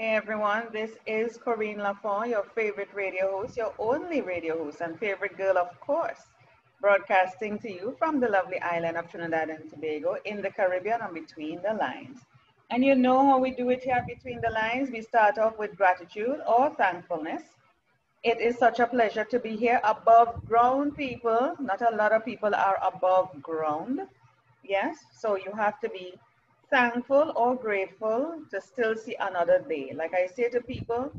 Hey 0.00 0.14
everyone, 0.14 0.68
this 0.72 0.92
is 1.08 1.38
Corinne 1.38 1.78
Lafont, 1.78 2.28
your 2.28 2.44
favorite 2.44 2.94
radio 2.94 3.32
host, 3.32 3.56
your 3.56 3.74
only 3.80 4.20
radio 4.20 4.56
host, 4.56 4.80
and 4.80 4.96
favorite 4.96 5.36
girl, 5.36 5.58
of 5.58 5.80
course, 5.80 6.20
broadcasting 6.80 7.58
to 7.58 7.68
you 7.68 7.96
from 7.98 8.20
the 8.20 8.28
lovely 8.28 8.60
island 8.60 8.96
of 8.96 9.10
Trinidad 9.10 9.50
and 9.50 9.68
Tobago 9.68 10.16
in 10.24 10.40
the 10.40 10.50
Caribbean 10.52 11.00
and 11.00 11.12
between 11.12 11.60
the 11.62 11.74
lines. 11.74 12.20
And 12.70 12.84
you 12.84 12.94
know 12.94 13.26
how 13.26 13.40
we 13.40 13.50
do 13.50 13.70
it 13.70 13.82
here 13.82 14.04
between 14.06 14.40
the 14.40 14.50
lines? 14.50 14.88
We 14.92 15.02
start 15.02 15.36
off 15.36 15.58
with 15.58 15.76
gratitude 15.76 16.42
or 16.46 16.72
thankfulness. 16.76 17.42
It 18.22 18.40
is 18.40 18.56
such 18.56 18.78
a 18.78 18.86
pleasure 18.86 19.24
to 19.24 19.40
be 19.40 19.56
here 19.56 19.80
above 19.82 20.46
ground, 20.46 20.96
people. 20.96 21.56
Not 21.58 21.82
a 21.82 21.96
lot 21.96 22.12
of 22.12 22.24
people 22.24 22.54
are 22.54 22.78
above 22.86 23.42
ground. 23.42 24.02
Yes, 24.62 24.96
so 25.10 25.34
you 25.34 25.50
have 25.56 25.80
to 25.80 25.88
be 25.88 26.14
thankful 26.70 27.32
or 27.36 27.54
grateful 27.56 28.42
to 28.50 28.60
still 28.60 28.94
see 28.96 29.16
another 29.20 29.64
day. 29.68 29.92
Like 29.94 30.14
I 30.14 30.26
say 30.26 30.48
to 30.50 30.60
people, 30.60 31.12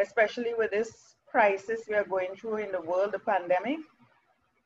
especially 0.00 0.54
with 0.54 0.70
this 0.70 1.16
crisis 1.26 1.82
we 1.88 1.94
are 1.94 2.04
going 2.04 2.34
through 2.36 2.56
in 2.56 2.72
the 2.72 2.80
world, 2.80 3.12
the 3.12 3.18
pandemic, 3.18 3.78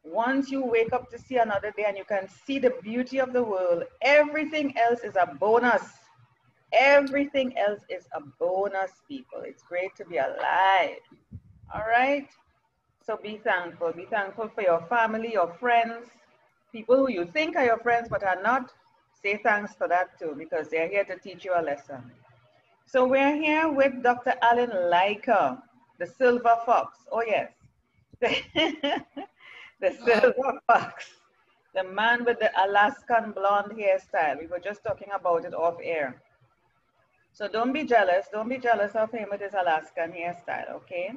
once 0.04 0.50
you 0.50 0.64
wake 0.64 0.92
up 0.92 1.10
to 1.10 1.18
see 1.18 1.36
another 1.36 1.72
day 1.76 1.84
and 1.86 1.96
you 1.96 2.04
can 2.04 2.28
see 2.28 2.58
the 2.58 2.74
beauty 2.82 3.18
of 3.18 3.32
the 3.32 3.42
world, 3.42 3.84
everything 4.02 4.76
else 4.78 5.00
is 5.00 5.16
a 5.16 5.26
bonus. 5.38 5.82
Everything 6.72 7.56
else 7.56 7.80
is 7.88 8.06
a 8.12 8.20
bonus, 8.38 8.90
people. 9.08 9.40
It's 9.42 9.62
great 9.62 9.94
to 9.96 10.04
be 10.04 10.18
alive. 10.18 11.00
All 11.74 11.84
right? 11.88 12.28
So 13.04 13.16
be 13.16 13.40
thankful. 13.42 13.92
Be 13.92 14.04
thankful 14.04 14.50
for 14.54 14.62
your 14.62 14.82
family, 14.82 15.32
your 15.32 15.52
friends, 15.54 16.06
people 16.72 16.96
who 16.96 17.10
you 17.10 17.24
think 17.24 17.56
are 17.56 17.64
your 17.64 17.78
friends 17.78 18.08
but 18.10 18.22
are 18.22 18.42
not. 18.42 18.72
Say 19.22 19.40
thanks 19.42 19.74
for 19.74 19.88
that 19.88 20.18
too, 20.18 20.34
because 20.38 20.68
they're 20.68 20.88
here 20.88 21.04
to 21.04 21.18
teach 21.18 21.44
you 21.44 21.52
a 21.56 21.62
lesson. 21.62 22.10
So 22.86 23.04
we're 23.04 23.36
here 23.36 23.68
with 23.70 24.02
Dr. 24.02 24.34
Allen 24.40 24.70
Lycka, 24.70 25.60
the 25.98 26.06
silver 26.06 26.56
fox. 26.64 26.98
Oh, 27.12 27.22
yes. 27.22 27.52
the 28.20 29.92
silver 30.04 30.60
fox. 30.66 31.10
The 31.74 31.84
man 31.84 32.24
with 32.24 32.38
the 32.38 32.50
Alaskan 32.64 33.32
blonde 33.32 33.72
hairstyle. 33.72 34.40
We 34.40 34.46
were 34.46 34.58
just 34.58 34.82
talking 34.84 35.08
about 35.14 35.44
it 35.44 35.54
off 35.54 35.76
air. 35.82 36.22
So 37.32 37.46
don't 37.46 37.72
be 37.72 37.84
jealous. 37.84 38.26
Don't 38.32 38.48
be 38.48 38.58
jealous 38.58 38.92
of 38.94 39.10
him 39.12 39.28
with 39.30 39.40
his 39.40 39.52
Alaskan 39.52 40.12
hairstyle, 40.12 40.70
okay? 40.76 41.12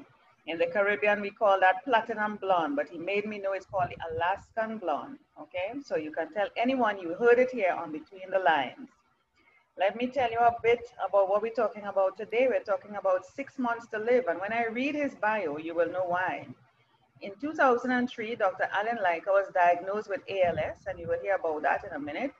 In 0.48 0.58
the 0.58 0.66
Caribbean, 0.66 1.22
we 1.22 1.30
call 1.30 1.60
that 1.60 1.84
platinum 1.86 2.38
blonde, 2.38 2.76
but 2.76 2.90
he 2.90 2.98
made 2.98 3.26
me 3.26 3.38
know 3.38 3.54
it's 3.54 3.66
called 3.66 3.90
the 3.92 3.98
Alaskan 4.10 4.80
blonde, 4.80 5.20
okay? 5.40 5.80
So 5.84 5.98
you 5.98 6.12
can 6.12 6.34
tell 6.34 6.48
anyone 6.58 6.98
you 6.98 7.14
heard 7.14 7.38
it 7.38 7.52
here 7.52 7.76
on 7.78 7.92
Between 7.92 8.30
the 8.32 8.40
Lines. 8.40 8.90
Let 9.78 9.96
me 9.96 10.08
tell 10.08 10.32
you 10.32 10.40
a 10.40 10.56
bit 10.62 10.82
about 11.08 11.30
what 11.30 11.42
we're 11.42 11.54
talking 11.54 11.86
about 11.86 12.18
today. 12.18 12.48
We're 12.50 12.64
talking 12.64 12.96
about 12.96 13.26
six 13.26 13.58
months 13.58 13.88
to 13.88 14.00
live. 14.00 14.26
And 14.28 14.40
when 14.40 14.52
I 14.52 14.66
read 14.66 14.96
his 14.96 15.16
bio, 15.16 15.58
you 15.58 15.76
will 15.76 15.92
know 15.92 16.06
why. 16.06 16.48
In 17.22 17.32
2003, 17.40 18.36
Dr. 18.36 18.68
Allen 18.74 18.98
Lycka 18.98 19.28
was 19.28 19.48
diagnosed 19.54 20.10
with 20.10 20.22
ALS, 20.28 20.80
and 20.88 21.00
you 21.00 21.08
will 21.08 21.20
hear 21.22 21.36
about 21.36 21.62
that 21.62 21.84
in 21.84 21.94
a 21.94 22.00
minute, 22.00 22.34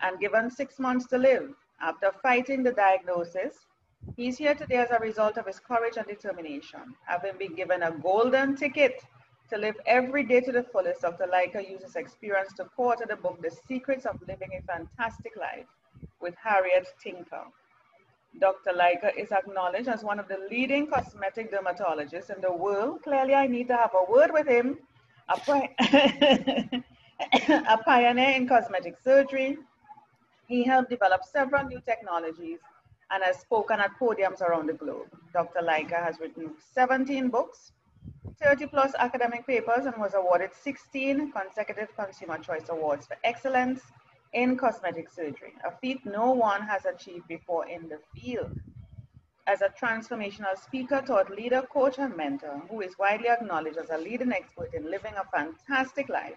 and 0.00 0.20
given 0.20 0.50
six 0.50 0.78
months 0.78 1.06
to 1.08 1.18
live. 1.18 1.50
After 1.80 2.12
fighting 2.22 2.62
the 2.62 2.72
diagnosis, 2.72 3.66
he's 4.16 4.38
here 4.38 4.54
today 4.54 4.76
as 4.76 4.90
a 4.90 4.98
result 4.98 5.38
of 5.38 5.46
his 5.46 5.58
courage 5.58 5.96
and 5.96 6.06
determination. 6.06 6.80
Having 7.06 7.38
been 7.38 7.54
given 7.54 7.82
a 7.82 7.90
golden 7.90 8.56
ticket 8.56 9.02
to 9.50 9.56
live 9.56 9.76
every 9.86 10.24
day 10.24 10.40
to 10.40 10.52
the 10.52 10.62
fullest, 10.62 11.02
Dr. 11.02 11.26
Lycka 11.26 11.68
uses 11.68 11.96
experience 11.96 12.52
to 12.54 12.64
co-author 12.76 13.06
the 13.08 13.16
book, 13.16 13.40
The 13.40 13.50
Secrets 13.50 14.06
of 14.06 14.20
Living 14.26 14.50
a 14.58 14.62
Fantastic 14.62 15.36
Life 15.36 15.66
with 16.20 16.34
Harriet 16.42 16.86
Tinka. 17.02 17.44
Dr. 18.40 18.72
Lycka 18.72 19.16
is 19.16 19.32
acknowledged 19.32 19.88
as 19.88 20.04
one 20.04 20.20
of 20.20 20.28
the 20.28 20.38
leading 20.50 20.86
cosmetic 20.86 21.50
dermatologists 21.50 22.34
in 22.34 22.40
the 22.40 22.52
world. 22.52 23.02
Clearly, 23.02 23.34
I 23.34 23.46
need 23.46 23.68
to 23.68 23.76
have 23.76 23.92
a 23.94 24.10
word 24.10 24.30
with 24.32 24.46
him. 24.46 24.78
A, 25.28 25.38
a 27.68 27.78
pioneer 27.78 28.30
in 28.30 28.46
cosmetic 28.46 28.96
surgery, 29.02 29.58
he 30.46 30.62
helped 30.64 30.90
develop 30.90 31.24
several 31.24 31.64
new 31.64 31.80
technologies 31.80 32.60
and 33.10 33.22
has 33.22 33.38
spoken 33.38 33.80
at 33.80 33.98
podiums 33.98 34.40
around 34.40 34.68
the 34.68 34.72
globe. 34.72 35.08
Dr. 35.32 35.60
Lycka 35.60 36.02
has 36.02 36.20
written 36.20 36.52
17 36.74 37.28
books, 37.28 37.72
30 38.42 38.66
plus 38.66 38.94
academic 38.98 39.46
papers, 39.46 39.86
and 39.86 39.96
was 39.98 40.14
awarded 40.14 40.50
16 40.54 41.32
consecutive 41.32 41.94
Consumer 41.96 42.38
Choice 42.38 42.68
Awards 42.68 43.06
for 43.06 43.16
excellence 43.24 43.82
in 44.32 44.56
cosmetic 44.56 45.08
surgery, 45.10 45.54
a 45.64 45.70
feat 45.70 46.04
no 46.04 46.32
one 46.32 46.60
has 46.60 46.84
achieved 46.84 47.26
before 47.28 47.66
in 47.66 47.88
the 47.88 47.98
field. 48.14 48.60
As 49.46 49.62
a 49.62 49.70
transformational 49.70 50.58
speaker, 50.62 51.00
taught 51.00 51.30
leader, 51.30 51.62
coach, 51.62 51.98
and 51.98 52.14
mentor, 52.14 52.60
who 52.70 52.82
is 52.82 52.98
widely 52.98 53.30
acknowledged 53.30 53.78
as 53.78 53.88
a 53.88 53.96
leading 53.96 54.32
expert 54.32 54.74
in 54.74 54.90
living 54.90 55.14
a 55.16 55.24
fantastic 55.34 56.10
life, 56.10 56.36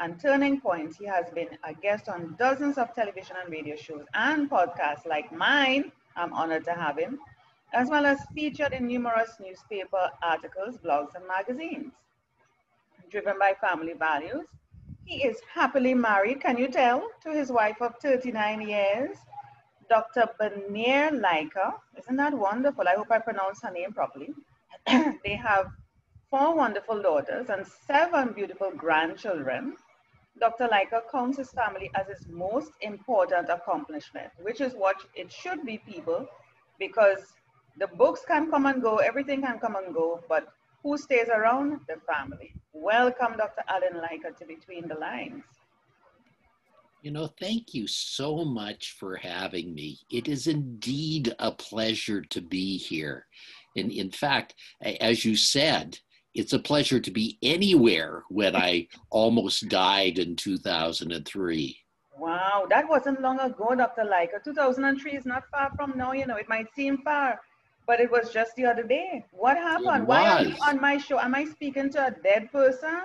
and 0.00 0.18
Turning 0.20 0.60
Points. 0.60 0.96
He 0.96 1.06
has 1.06 1.30
been 1.30 1.48
a 1.64 1.74
guest 1.74 2.08
on 2.08 2.34
dozens 2.38 2.78
of 2.78 2.94
television 2.94 3.36
and 3.42 3.52
radio 3.52 3.76
shows 3.76 4.04
and 4.14 4.50
podcasts 4.50 5.06
like 5.06 5.30
mine. 5.30 5.92
I'm 6.16 6.32
honored 6.32 6.64
to 6.64 6.72
have 6.72 6.98
him, 6.98 7.18
as 7.72 7.88
well 7.88 8.06
as 8.06 8.18
featured 8.34 8.72
in 8.72 8.86
numerous 8.86 9.36
newspaper 9.40 10.10
articles, 10.22 10.78
blogs, 10.78 11.14
and 11.14 11.26
magazines. 11.26 11.92
Driven 13.10 13.38
by 13.38 13.54
family 13.60 13.94
values, 13.94 14.46
he 15.04 15.24
is 15.24 15.40
happily 15.52 15.94
married, 15.94 16.40
can 16.40 16.56
you 16.56 16.68
tell, 16.68 17.08
to 17.22 17.30
his 17.30 17.50
wife 17.50 17.80
of 17.80 17.96
39 18.00 18.60
years, 18.60 19.16
Dr. 19.88 20.28
Bernier 20.38 21.10
Lycka. 21.10 21.74
Isn't 21.98 22.16
that 22.16 22.32
wonderful? 22.32 22.86
I 22.86 22.94
hope 22.94 23.10
I 23.10 23.18
pronounced 23.18 23.64
her 23.64 23.72
name 23.72 23.92
properly. 23.92 24.32
they 24.86 25.34
have 25.34 25.66
four 26.30 26.54
wonderful 26.54 27.02
daughters 27.02 27.48
and 27.48 27.66
seven 27.66 28.32
beautiful 28.32 28.70
grandchildren. 28.70 29.76
Dr. 30.40 30.68
Lycka 30.68 31.02
counts 31.12 31.36
his 31.36 31.50
family 31.50 31.90
as 31.94 32.06
his 32.08 32.26
most 32.28 32.72
important 32.80 33.50
accomplishment, 33.50 34.30
which 34.40 34.62
is 34.62 34.72
what 34.72 34.96
it 35.14 35.30
should 35.30 35.66
be, 35.66 35.78
people, 35.78 36.26
because 36.78 37.34
the 37.78 37.86
books 37.86 38.22
can 38.26 38.50
come 38.50 38.64
and 38.64 38.82
go, 38.82 38.96
everything 38.96 39.42
can 39.42 39.58
come 39.58 39.76
and 39.76 39.94
go, 39.94 40.20
but 40.28 40.48
who 40.82 40.96
stays 40.96 41.28
around? 41.28 41.80
The 41.88 41.96
family. 42.10 42.54
Welcome, 42.72 43.36
Dr. 43.36 43.62
Allen 43.68 44.00
Lycka, 44.00 44.34
to 44.38 44.46
Between 44.46 44.88
the 44.88 44.94
Lines. 44.94 45.44
You 47.02 47.10
know, 47.10 47.28
thank 47.38 47.74
you 47.74 47.86
so 47.86 48.44
much 48.44 48.96
for 48.98 49.16
having 49.16 49.74
me. 49.74 49.98
It 50.10 50.26
is 50.26 50.46
indeed 50.46 51.34
a 51.38 51.50
pleasure 51.50 52.22
to 52.22 52.40
be 52.40 52.78
here. 52.78 53.26
And 53.76 53.90
in 53.90 54.10
fact, 54.10 54.54
as 54.82 55.24
you 55.24 55.36
said, 55.36 55.98
it's 56.34 56.52
a 56.52 56.58
pleasure 56.58 57.00
to 57.00 57.10
be 57.10 57.38
anywhere 57.42 58.22
when 58.28 58.54
I 58.54 58.88
almost 59.10 59.68
died 59.68 60.18
in 60.18 60.36
2003. 60.36 61.76
Wow, 62.18 62.66
that 62.68 62.88
wasn't 62.88 63.20
long 63.20 63.40
ago, 63.40 63.74
Dr. 63.74 64.02
Lycka. 64.02 64.44
2003 64.44 65.12
is 65.12 65.24
not 65.24 65.44
far 65.50 65.70
from 65.74 65.96
now, 65.96 66.12
you 66.12 66.26
know, 66.26 66.36
it 66.36 66.48
might 66.48 66.72
seem 66.74 66.98
far, 66.98 67.40
but 67.86 67.98
it 67.98 68.10
was 68.10 68.30
just 68.30 68.54
the 68.56 68.66
other 68.66 68.82
day. 68.82 69.24
What 69.32 69.56
happened? 69.56 70.06
Why 70.06 70.28
are 70.28 70.44
you 70.44 70.54
on 70.66 70.80
my 70.80 70.98
show? 70.98 71.18
Am 71.18 71.34
I 71.34 71.46
speaking 71.46 71.90
to 71.90 72.06
a 72.06 72.10
dead 72.10 72.52
person? 72.52 73.04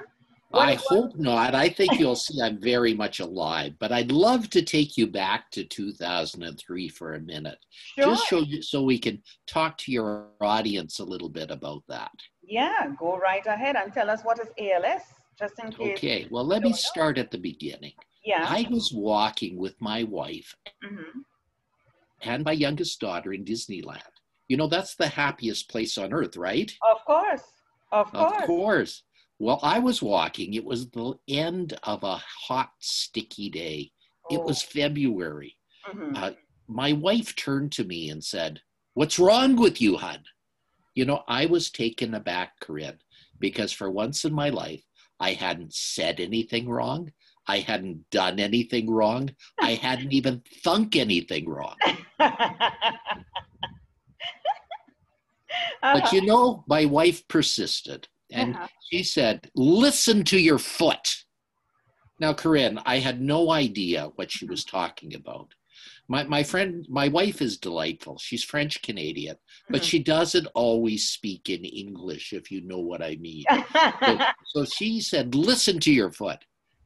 What 0.50 0.70
I 0.70 0.78
hope 0.88 1.16
not. 1.18 1.54
I 1.56 1.70
think 1.70 2.00
you'll 2.00 2.16
see 2.16 2.42
I'm 2.42 2.62
very 2.62 2.94
much 2.94 3.20
alive, 3.20 3.74
but 3.80 3.92
I'd 3.92 4.12
love 4.12 4.50
to 4.52 4.62
take 4.62 4.96
you 4.96 5.08
back 5.08 5.52
to 5.52 5.64
2003 5.64 6.88
for 6.90 7.16
a 7.16 7.20
minute. 7.20 7.58
Sure. 7.98 8.06
Just 8.06 8.30
so, 8.30 8.46
so 8.62 8.84
we 8.84 9.00
can 9.00 9.22
talk 9.48 9.78
to 9.80 9.92
your 9.92 10.28
audience 10.40 11.00
a 11.00 11.04
little 11.04 11.30
bit 11.30 11.52
about 11.52 11.84
that. 11.90 12.12
Yeah, 12.42 12.92
go 12.98 13.18
right 13.18 13.46
ahead 13.46 13.76
and 13.76 13.92
tell 13.92 14.10
us 14.10 14.22
what 14.24 14.40
is 14.40 14.48
ALS, 14.60 15.02
just 15.38 15.60
in 15.60 15.72
case. 15.72 15.98
Okay, 15.98 16.28
well, 16.30 16.46
let 16.46 16.62
me 16.62 16.74
start 16.74 17.18
at 17.18 17.32
the 17.32 17.40
beginning. 17.40 17.94
Yeah. 18.24 18.46
I 18.48 18.68
was 18.70 18.92
walking 18.94 19.58
with 19.58 19.80
my 19.82 20.04
wife 20.04 20.56
mm-hmm. 20.84 21.20
and 22.22 22.44
my 22.44 22.54
youngest 22.54 23.00
daughter 23.00 23.34
in 23.34 23.46
Disneyland. 23.46 24.02
You 24.48 24.58
know, 24.58 24.68
that's 24.68 24.96
the 24.96 25.08
happiest 25.08 25.70
place 25.70 25.98
on 25.98 26.14
earth, 26.14 26.38
right? 26.38 26.72
Of 26.92 27.04
course. 27.06 27.44
Of 27.92 28.12
course. 28.12 28.42
Of 28.42 28.46
course. 28.46 29.04
Well, 29.40 29.60
I 29.62 29.80
was 29.80 30.02
walking. 30.02 30.54
It 30.54 30.64
was 30.64 30.90
the 30.90 31.14
end 31.28 31.78
of 31.84 32.04
a 32.04 32.22
hot, 32.48 32.72
sticky 32.80 33.50
day. 33.50 33.92
Oh. 34.30 34.36
It 34.36 34.44
was 34.44 34.64
oh. 34.64 34.68
February. 34.72 35.58
Mm-hmm. 35.88 36.16
Uh, 36.16 36.32
my 36.68 36.94
wife 36.94 37.36
turned 37.36 37.72
to 37.74 37.84
me 37.84 38.10
and 38.10 38.24
said, 38.24 38.62
What's 38.94 39.20
wrong 39.20 39.58
with 39.58 39.82
you, 39.82 39.98
hon? 39.98 40.24
You 40.94 41.06
know, 41.06 41.24
I 41.28 41.48
was 41.48 41.70
taken 41.70 42.14
aback, 42.14 42.54
Corinne, 42.62 43.00
because 43.40 43.74
for 43.74 43.92
once 43.92 44.24
in 44.24 44.34
my 44.34 44.50
life, 44.50 44.82
I 45.20 45.34
hadn't 45.34 45.74
said 45.74 46.22
anything 46.22 46.70
wrong. 46.70 47.12
I 47.48 47.60
hadn't 47.60 48.10
done 48.10 48.40
anything 48.40 48.90
wrong. 48.90 49.36
I 49.60 49.72
hadn't 49.72 50.14
even 50.14 50.42
thunk 50.64 50.96
anything 50.96 51.48
wrong. 51.50 51.76
uh-huh. 52.20 52.72
But 55.82 56.12
you 56.12 56.22
know, 56.22 56.64
my 56.68 56.86
wife 56.86 57.28
persisted 57.28 58.08
and 58.36 58.56
uh-huh. 58.56 58.68
she 58.92 59.04
said, 59.04 59.50
Listen 59.56 60.24
to 60.26 60.40
your 60.40 60.60
foot. 60.60 61.24
Now, 62.20 62.34
Corinne, 62.34 62.80
I 62.86 63.00
had 63.00 63.22
no 63.22 63.52
idea 63.52 64.12
what 64.16 64.32
she 64.32 64.46
was 64.46 64.64
talking 64.64 65.16
about. 65.16 65.50
My, 66.08 66.24
my 66.24 66.44
friend, 66.44 66.86
my 66.88 67.08
wife 67.08 67.42
is 67.42 67.58
delightful. 67.58 68.18
She's 68.20 68.44
French 68.44 68.82
Canadian, 68.82 69.38
but 69.70 69.82
Mhm. 69.82 69.86
she 69.86 70.00
doesn't 70.00 70.48
always 70.54 71.10
speak 71.10 71.50
in 71.50 71.66
English, 71.66 72.32
if 72.32 72.52
you 72.52 72.62
know 72.62 72.80
what 72.80 73.02
I 73.02 73.16
mean. 73.16 73.44
so, 74.06 74.20
so 74.46 74.66
she 74.66 75.02
said, 75.02 75.34
Listen 75.36 75.80
to 75.82 75.92
your 75.92 76.12
foot. 76.12 76.40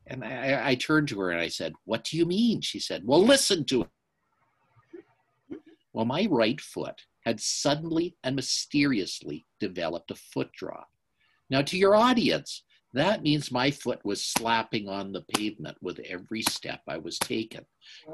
And 0.08 0.24
I, 0.24 0.70
I 0.70 0.76
turned 0.76 1.10
to 1.10 1.20
her 1.20 1.32
and 1.32 1.42
I 1.42 1.50
said, 1.50 1.74
What 1.86 2.06
do 2.06 2.18
you 2.18 2.26
mean? 2.26 2.62
She 2.62 2.80
said, 2.80 3.04
Well, 3.06 3.24
listen 3.24 3.66
to 3.66 3.82
it. 3.82 3.90
Well, 5.94 6.06
my 6.06 6.28
right 6.30 6.62
foot 6.62 7.02
had 7.26 7.40
suddenly 7.42 8.16
and 8.24 8.36
mysteriously 8.36 9.46
developed 9.60 10.12
a 10.12 10.16
foot 10.16 10.52
drop. 10.54 10.88
Now, 11.50 11.62
to 11.64 11.78
your 11.78 11.96
audience, 11.96 12.64
that 12.94 13.22
means 13.24 13.52
my 13.52 13.72
foot 13.72 14.00
was 14.04 14.24
slapping 14.26 14.88
on 14.90 15.12
the 15.12 15.22
pavement 15.22 15.78
with 15.82 16.00
every 16.00 16.42
step 16.44 16.82
I 16.88 16.98
was 16.98 17.18
taking. 17.20 17.66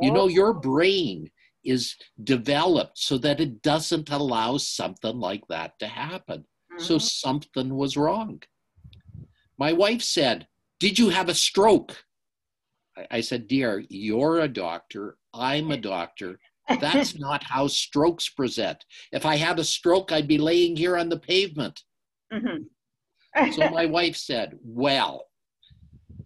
You 0.01 0.11
know, 0.11 0.27
your 0.27 0.53
brain 0.53 1.29
is 1.63 1.95
developed 2.23 2.97
so 2.97 3.17
that 3.19 3.39
it 3.39 3.61
doesn't 3.61 4.09
allow 4.11 4.57
something 4.57 5.17
like 5.19 5.47
that 5.49 5.79
to 5.79 5.87
happen. 5.87 6.45
So 6.77 6.97
Mhm. 6.97 7.01
something 7.01 7.75
was 7.75 7.97
wrong. 7.97 8.43
My 9.57 9.73
wife 9.73 10.01
said, 10.01 10.47
Did 10.77 10.99
you 10.99 11.07
have 11.09 11.29
a 11.29 11.33
stroke? 11.33 12.05
I, 13.09 13.21
said, 13.21 13.47
Dear, 13.47 13.85
you're 13.89 14.39
a 14.39 14.47
doctor. 14.49 15.17
I'm 15.33 15.71
a 15.71 15.77
doctor. 15.77 16.39
That's 16.67 17.15
not 17.19 17.43
how 17.43 17.67
strokes 17.67 18.27
present. 18.29 18.83
If 19.13 19.25
I 19.25 19.37
had 19.37 19.57
a 19.57 19.63
stroke, 19.63 20.11
I'd 20.11 20.27
be 20.27 20.37
laying 20.37 20.75
here 20.75 20.97
on 20.97 21.07
the 21.09 21.19
pavement. 21.19 21.81
Mhm. 22.31 22.65
So 23.51 23.69
my 23.69 23.85
wife 23.85 24.15
said, 24.15 24.57
Well, 24.63 25.25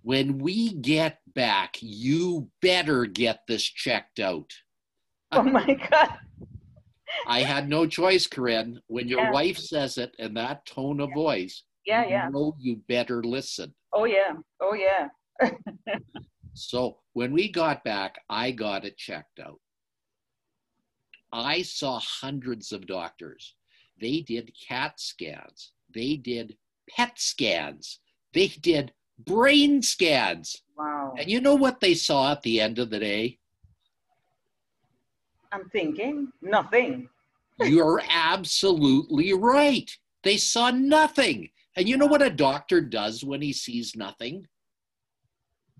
when 0.03 0.37
we 0.39 0.73
get 0.73 1.19
back, 1.35 1.77
you 1.81 2.49
better 2.61 3.05
get 3.05 3.41
this 3.47 3.63
checked 3.63 4.19
out. 4.19 4.51
oh 5.31 5.43
my 5.43 5.65
God. 5.89 6.09
I 7.27 7.41
had 7.41 7.67
no 7.69 7.85
choice, 7.85 8.27
Corinne. 8.27 8.79
When 8.87 9.07
your 9.07 9.21
Yeah. 9.21 9.31
wife 9.31 9.57
says 9.57 9.97
it 9.97 10.15
in 10.19 10.33
that 10.35 10.65
tone 10.65 10.99
of 10.99 11.11
voice, 11.13 11.63
Yeah, 11.85 12.03
you 12.03 12.09
yeah. 12.11 12.29
know 12.29 12.55
you 12.59 12.77
better 12.87 13.23
listen. 13.23 13.73
Oh 13.93 14.05
yeah. 14.05 14.33
Oh 14.61 14.73
yeah. 14.73 15.07
So 16.53 16.97
when 17.13 17.31
we 17.31 17.49
got 17.49 17.85
back, 17.85 18.19
I 18.29 18.51
got 18.51 18.83
it 18.83 18.97
checked 18.97 19.39
out. 19.39 19.61
I 21.31 21.61
saw 21.61 21.99
hundreds 21.99 22.73
of 22.73 22.85
doctors. 22.85 23.55
They 24.01 24.21
did 24.21 24.51
CAT 24.67 24.99
scans, 24.99 25.71
they 25.93 26.17
did 26.17 26.57
PET 26.89 27.19
scans, 27.19 27.99
they 28.33 28.47
did 28.47 28.93
brain 29.25 29.81
scans. 29.81 30.61
Wow. 30.77 31.13
And 31.17 31.29
you 31.29 31.41
know 31.41 31.55
what 31.55 31.79
they 31.79 31.93
saw 31.93 32.31
at 32.31 32.41
the 32.41 32.59
end 32.61 32.79
of 32.79 32.89
the 32.89 32.99
day? 32.99 33.39
I'm 35.51 35.69
thinking 35.69 36.31
nothing. 36.41 37.09
You're 37.59 38.01
absolutely 38.09 39.33
right. 39.33 39.89
They 40.23 40.37
saw 40.37 40.71
nothing. 40.71 41.49
And 41.75 41.87
you 41.87 41.97
know 41.97 42.05
what 42.05 42.21
a 42.21 42.29
doctor 42.29 42.81
does 42.81 43.23
when 43.23 43.41
he 43.41 43.53
sees 43.53 43.95
nothing? 43.95 44.47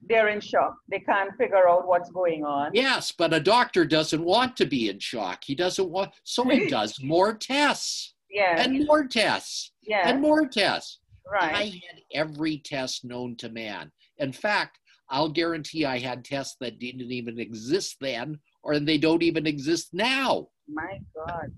They're 0.07 0.29
in 0.29 0.39
shock. 0.39 0.75
They 0.89 0.99
can't 0.99 1.35
figure 1.37 1.67
out 1.69 1.87
what's 1.87 2.09
going 2.09 2.45
on. 2.45 2.71
Yes, 2.73 3.11
but 3.11 3.33
a 3.33 3.39
doctor 3.39 3.85
doesn't 3.85 4.23
want 4.23 4.55
to 4.57 4.65
be 4.65 4.89
in 4.89 4.99
shock. 4.99 5.43
He 5.43 5.55
doesn't 5.55 5.89
want, 5.89 6.11
so 6.23 6.47
he 6.47 6.67
does 6.69 7.01
more 7.01 7.33
tests 7.33 8.13
Yeah. 8.29 8.61
and 8.61 8.85
more 8.85 9.07
tests 9.07 9.71
yeah. 9.81 10.07
and 10.09 10.21
more 10.21 10.47
tests. 10.47 10.99
right. 11.31 11.55
I 11.55 11.63
had 11.65 12.01
every 12.13 12.59
test 12.59 13.03
known 13.03 13.35
to 13.37 13.49
man. 13.49 13.91
In 14.17 14.31
fact, 14.31 14.79
I'll 15.09 15.29
guarantee 15.29 15.85
I 15.85 15.99
had 15.99 16.23
tests 16.23 16.55
that 16.59 16.79
didn't 16.79 17.11
even 17.11 17.39
exist 17.39 17.97
then 17.99 18.39
or 18.63 18.79
they 18.79 18.97
don't 18.97 19.23
even 19.23 19.47
exist 19.47 19.89
now. 19.93 20.47
My 20.67 20.99
God. 21.15 21.51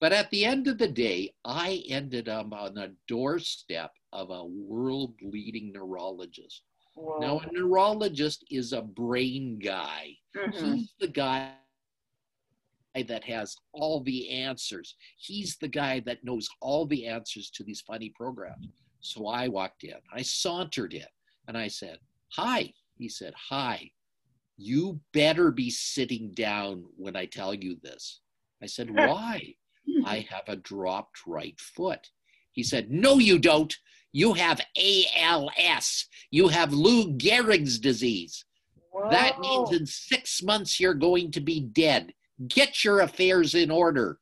But 0.00 0.12
at 0.12 0.30
the 0.30 0.44
end 0.44 0.66
of 0.66 0.78
the 0.78 0.88
day, 0.88 1.34
I 1.44 1.82
ended 1.88 2.28
up 2.28 2.52
on 2.52 2.74
the 2.74 2.94
doorstep 3.06 3.90
of 4.12 4.30
a 4.30 4.44
world 4.44 5.14
leading 5.22 5.72
neurologist. 5.72 6.62
Whoa. 6.94 7.18
Now, 7.18 7.40
a 7.40 7.52
neurologist 7.52 8.44
is 8.50 8.72
a 8.72 8.82
brain 8.82 9.58
guy. 9.58 10.16
Mhm. 10.34 10.76
He's 10.76 10.94
the 11.00 11.08
guy 11.08 11.54
that 12.96 13.24
has 13.24 13.56
all 13.72 14.00
the 14.02 14.28
answers. 14.30 14.96
He's 15.16 15.56
the 15.56 15.68
guy 15.68 16.00
that 16.00 16.24
knows 16.24 16.48
all 16.60 16.86
the 16.86 17.06
answers 17.06 17.50
to 17.50 17.64
these 17.64 17.80
funny 17.80 18.12
programs. 18.16 18.68
So 19.00 19.28
I 19.28 19.48
walked 19.48 19.84
in, 19.84 19.94
I 20.12 20.22
sauntered 20.22 20.92
in, 20.94 21.06
and 21.48 21.56
I 21.56 21.68
said, 21.68 21.98
Hi. 22.32 22.72
He 22.96 23.08
said, 23.08 23.32
Hi. 23.48 23.90
You 24.56 25.00
better 25.14 25.50
be 25.50 25.70
sitting 25.70 26.32
down 26.32 26.84
when 26.96 27.16
I 27.16 27.26
tell 27.26 27.54
you 27.54 27.78
this. 27.82 28.20
I 28.62 28.66
said, 28.66 28.90
Why? 28.94 29.54
I 30.04 30.26
have 30.30 30.48
a 30.48 30.56
dropped 30.56 31.26
right 31.26 31.58
foot. 31.58 32.10
He 32.52 32.62
said, 32.62 32.90
No, 32.90 33.18
you 33.18 33.38
don't. 33.38 33.74
You 34.12 34.34
have 34.34 34.60
ALS. 34.76 36.06
You 36.30 36.48
have 36.48 36.72
Lou 36.72 37.12
Gehrig's 37.16 37.78
disease. 37.78 38.44
That 39.10 39.38
means 39.38 39.72
in 39.72 39.86
six 39.86 40.42
months 40.42 40.80
you're 40.80 40.94
going 40.94 41.30
to 41.32 41.40
be 41.40 41.60
dead. 41.60 42.12
Get 42.48 42.84
your 42.84 43.00
affairs 43.00 43.54
in 43.54 43.70
order. 43.70 44.18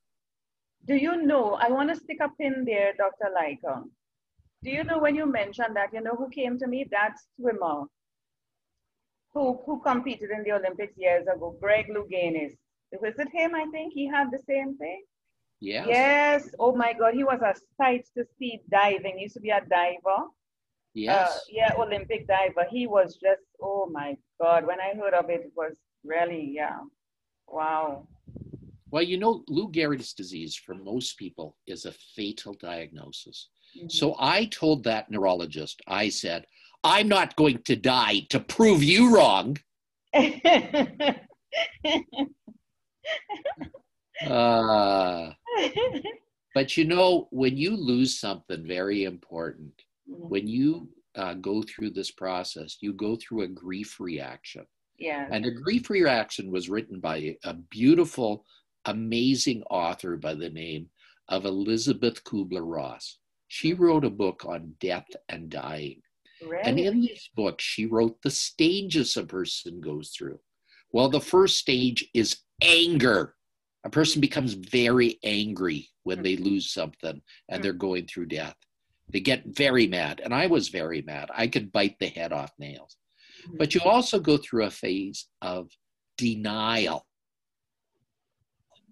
Do 0.85 0.95
you 0.95 1.25
know? 1.25 1.53
I 1.53 1.69
want 1.69 1.89
to 1.89 1.95
stick 1.95 2.17
a 2.21 2.29
pin 2.29 2.63
there, 2.65 2.93
Dr. 2.97 3.31
Lycka. 3.35 3.83
Do 4.63 4.69
you 4.69 4.83
know 4.83 4.99
when 4.99 5.15
you 5.15 5.25
mentioned 5.25 5.75
that? 5.75 5.93
You 5.93 6.01
know 6.01 6.15
who 6.15 6.29
came 6.29 6.57
to 6.59 6.67
me? 6.67 6.85
That 6.91 7.15
swimmer 7.35 7.85
who 9.33 9.59
who 9.65 9.79
competed 9.81 10.29
in 10.31 10.43
the 10.43 10.53
Olympics 10.53 10.97
years 10.97 11.27
ago, 11.27 11.55
Greg 11.61 11.87
Louganis. 11.87 12.53
Was 13.01 13.13
it 13.19 13.29
him? 13.31 13.53
I 13.55 13.65
think 13.71 13.93
he 13.93 14.07
had 14.07 14.31
the 14.31 14.39
same 14.47 14.75
thing. 14.77 15.03
Yes. 15.59 15.87
Yes. 15.89 16.49
Oh 16.59 16.75
my 16.75 16.93
God, 16.93 17.13
he 17.13 17.23
was 17.23 17.41
a 17.41 17.53
sight 17.77 18.05
to 18.17 18.23
see 18.37 18.61
diving. 18.71 19.17
He 19.17 19.23
used 19.23 19.35
to 19.35 19.41
be 19.41 19.49
a 19.49 19.61
diver. 19.61 20.23
Yes. 20.93 21.29
Uh, 21.29 21.39
yeah, 21.51 21.73
Olympic 21.77 22.27
diver. 22.27 22.65
He 22.69 22.87
was 22.87 23.15
just. 23.15 23.43
Oh 23.61 23.87
my 23.91 24.17
God. 24.41 24.65
When 24.65 24.79
I 24.79 24.97
heard 24.97 25.13
of 25.13 25.29
it, 25.29 25.41
it 25.41 25.51
was 25.55 25.75
really 26.03 26.51
yeah. 26.55 26.79
Wow. 27.51 28.07
well, 28.91 29.03
you 29.03 29.17
know, 29.17 29.43
Lou 29.47 29.69
Gehrig's 29.71 30.13
disease 30.13 30.55
for 30.55 30.73
most 30.75 31.17
people 31.17 31.55
is 31.67 31.85
a 31.85 31.91
fatal 32.15 32.53
diagnosis. 32.55 33.49
Mhm. 33.77 33.91
So 33.91 34.15
I 34.19 34.45
told 34.45 34.83
that 34.83 35.11
neurologist, 35.11 35.81
I 35.87 36.09
said, 36.09 36.45
I'm 36.83 37.07
not 37.07 37.35
going 37.35 37.61
to 37.63 37.75
die 37.75 38.21
to 38.29 38.39
prove 38.39 38.83
you 38.83 39.15
wrong. 39.15 39.57
Uh, 44.27 45.31
but 46.53 46.75
you 46.75 46.85
know, 46.85 47.27
when 47.31 47.55
you 47.57 47.75
lose 47.75 48.19
something 48.19 48.67
very 48.67 49.05
important, 49.05 49.71
when 50.05 50.47
you 50.47 50.89
uh, 51.15 51.33
go 51.35 51.61
through 51.63 51.91
this 51.91 52.11
process, 52.11 52.77
you 52.81 52.93
go 52.93 53.15
through 53.15 53.43
a 53.43 53.47
grief 53.47 53.99
reaction. 53.99 54.65
Yeah. 54.99 55.27
And 55.31 55.45
a 55.45 55.51
grief 55.51 55.89
reaction 55.89 56.51
was 56.51 56.69
written 56.69 56.99
by 56.99 57.37
a 57.43 57.53
beautiful, 57.53 58.45
amazing 58.85 59.63
author 59.69 60.17
by 60.17 60.33
the 60.33 60.49
name 60.49 60.89
of 61.27 61.45
Elizabeth 61.45 62.23
Kubler 62.23 62.63
Ross. 62.63 63.17
She 63.47 63.73
mm-hmm. 63.73 63.83
wrote 63.83 64.05
a 64.05 64.09
book 64.09 64.45
on 64.45 64.75
death 64.79 65.07
and 65.29 65.49
dying. 65.49 66.01
And 66.63 66.79
in 66.79 67.01
this 67.01 67.29
book, 67.35 67.59
she 67.59 67.85
wrote 67.85 68.21
the 68.21 68.31
stages 68.31 69.17
a 69.17 69.23
person 69.23 69.81
goes 69.81 70.11
through. 70.17 70.39
Well, 70.91 71.09
the 71.09 71.19
first 71.19 71.57
stage 71.57 72.07
is 72.13 72.37
anger. 72.61 73.35
A 73.83 73.89
person 73.89 74.21
becomes 74.21 74.53
very 74.53 75.19
angry 75.23 75.89
when 76.03 76.23
they 76.23 76.35
mm-hmm. 76.35 76.45
lose 76.45 76.71
something 76.71 77.21
and 77.49 77.63
they're 77.63 77.71
mm-hmm. 77.73 77.79
going 77.79 78.07
through 78.07 78.27
death. 78.27 78.55
They 79.09 79.19
get 79.19 79.43
very 79.45 79.87
mad. 79.87 80.21
And 80.23 80.33
I 80.33 80.47
was 80.47 80.69
very 80.69 81.01
mad. 81.01 81.29
I 81.33 81.47
could 81.47 81.71
bite 81.71 81.97
the 81.99 82.07
head 82.07 82.31
off 82.31 82.51
nails. 82.57 82.95
But 83.57 83.73
you 83.75 83.81
also 83.81 84.19
go 84.19 84.37
through 84.37 84.65
a 84.65 84.71
phase 84.71 85.27
of 85.41 85.69
denial. 86.17 87.05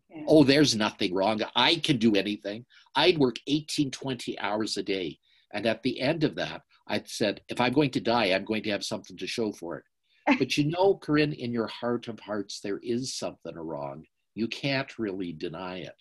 Yeah. 0.09 0.23
Oh, 0.27 0.43
there's 0.43 0.75
nothing 0.75 1.13
wrong. 1.13 1.41
I 1.55 1.75
can 1.75 1.97
do 1.97 2.15
anything. 2.15 2.65
I'd 2.95 3.17
work 3.17 3.35
18, 3.47 3.91
20 3.91 4.39
hours 4.39 4.77
a 4.77 4.83
day. 4.83 5.19
And 5.53 5.65
at 5.65 5.83
the 5.83 5.99
end 5.99 6.23
of 6.23 6.35
that, 6.35 6.61
I 6.87 7.03
said, 7.05 7.41
if 7.49 7.59
I'm 7.59 7.73
going 7.73 7.91
to 7.91 7.99
die, 8.01 8.25
I'm 8.27 8.45
going 8.45 8.63
to 8.63 8.71
have 8.71 8.83
something 8.83 9.17
to 9.17 9.27
show 9.27 9.51
for 9.51 9.77
it. 9.77 9.83
But 10.39 10.57
you 10.57 10.65
know, 10.65 10.95
Corinne, 10.95 11.33
in 11.33 11.53
your 11.53 11.67
heart 11.67 12.07
of 12.07 12.19
hearts, 12.19 12.59
there 12.59 12.79
is 12.83 13.15
something 13.15 13.55
wrong. 13.55 14.03
You 14.35 14.47
can't 14.47 14.97
really 14.99 15.31
deny 15.31 15.77
it. 15.79 15.95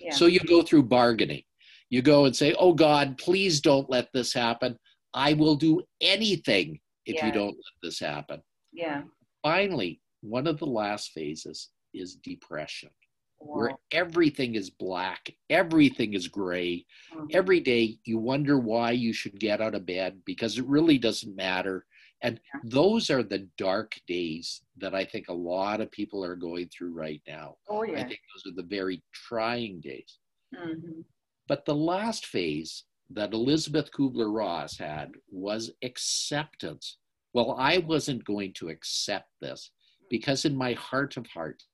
yeah. 0.00 0.12
So 0.12 0.26
you 0.26 0.40
go 0.40 0.62
through 0.62 0.84
bargaining. 0.84 1.42
You 1.90 2.02
go 2.02 2.24
and 2.26 2.34
say, 2.34 2.54
oh 2.58 2.72
God, 2.74 3.18
please 3.18 3.60
don't 3.60 3.88
let 3.88 4.08
this 4.12 4.32
happen. 4.32 4.76
I 5.14 5.32
will 5.32 5.54
do 5.54 5.82
anything 6.00 6.80
if 7.08 7.16
Yeah. 7.16 7.26
you 7.26 7.32
don't 7.32 7.56
let 7.56 7.74
this 7.82 7.98
happen. 7.98 8.42
yeah. 8.72 9.02
Finally, 9.42 10.00
one 10.20 10.46
of 10.46 10.58
the 10.58 10.66
last 10.66 11.12
phases 11.12 11.70
is 11.94 12.16
depression, 12.16 12.90
where 13.38 13.76
everything 13.92 14.56
is 14.56 14.68
black, 14.68 15.30
everything 15.48 16.14
is 16.14 16.26
gray. 16.28 16.84
Mhm. 17.12 17.34
Every 17.34 17.60
day 17.60 17.98
you 18.04 18.18
wonder 18.18 18.58
why 18.58 18.90
you 18.90 19.12
should 19.12 19.38
get 19.40 19.60
out 19.60 19.74
of 19.74 19.86
bed 19.86 20.22
because 20.24 20.58
it 20.58 20.66
really 20.66 20.98
doesn't 20.98 21.34
matter. 21.36 21.86
And 22.20 22.40
those 22.64 23.10
are 23.10 23.22
the 23.22 23.48
dark 23.56 23.94
days 24.08 24.62
that 24.76 24.92
I 24.94 25.04
think 25.04 25.28
a 25.28 25.32
lot 25.54 25.80
of 25.80 25.90
people 25.92 26.24
are 26.24 26.34
going 26.36 26.68
through 26.68 26.92
right 26.92 27.22
now. 27.28 27.56
Oh, 27.68 27.84
yeah. 27.84 28.00
I 28.00 28.04
think 28.08 28.20
those 28.34 28.52
are 28.52 28.56
the 28.56 28.68
very 28.68 29.02
trying 29.12 29.80
days. 29.80 30.18
Mm-hmm. 30.54 31.02
But 31.46 31.64
the 31.64 31.76
last 31.76 32.26
phase 32.26 32.84
that 33.10 33.32
Elizabeth 33.32 33.90
Kubler 33.90 34.34
Ross 34.34 34.76
had 34.76 35.12
was 35.30 35.70
acceptance. 35.82 36.98
Well, 37.32 37.56
I 37.58 37.78
wasn't 37.78 38.24
going 38.24 38.52
to 38.54 38.68
accept 38.68 39.28
this 39.40 39.70
because 40.10 40.44
in 40.44 40.56
my 40.56 40.72
heart 40.74 41.16
of 41.16 41.26
hearts, 41.26 41.66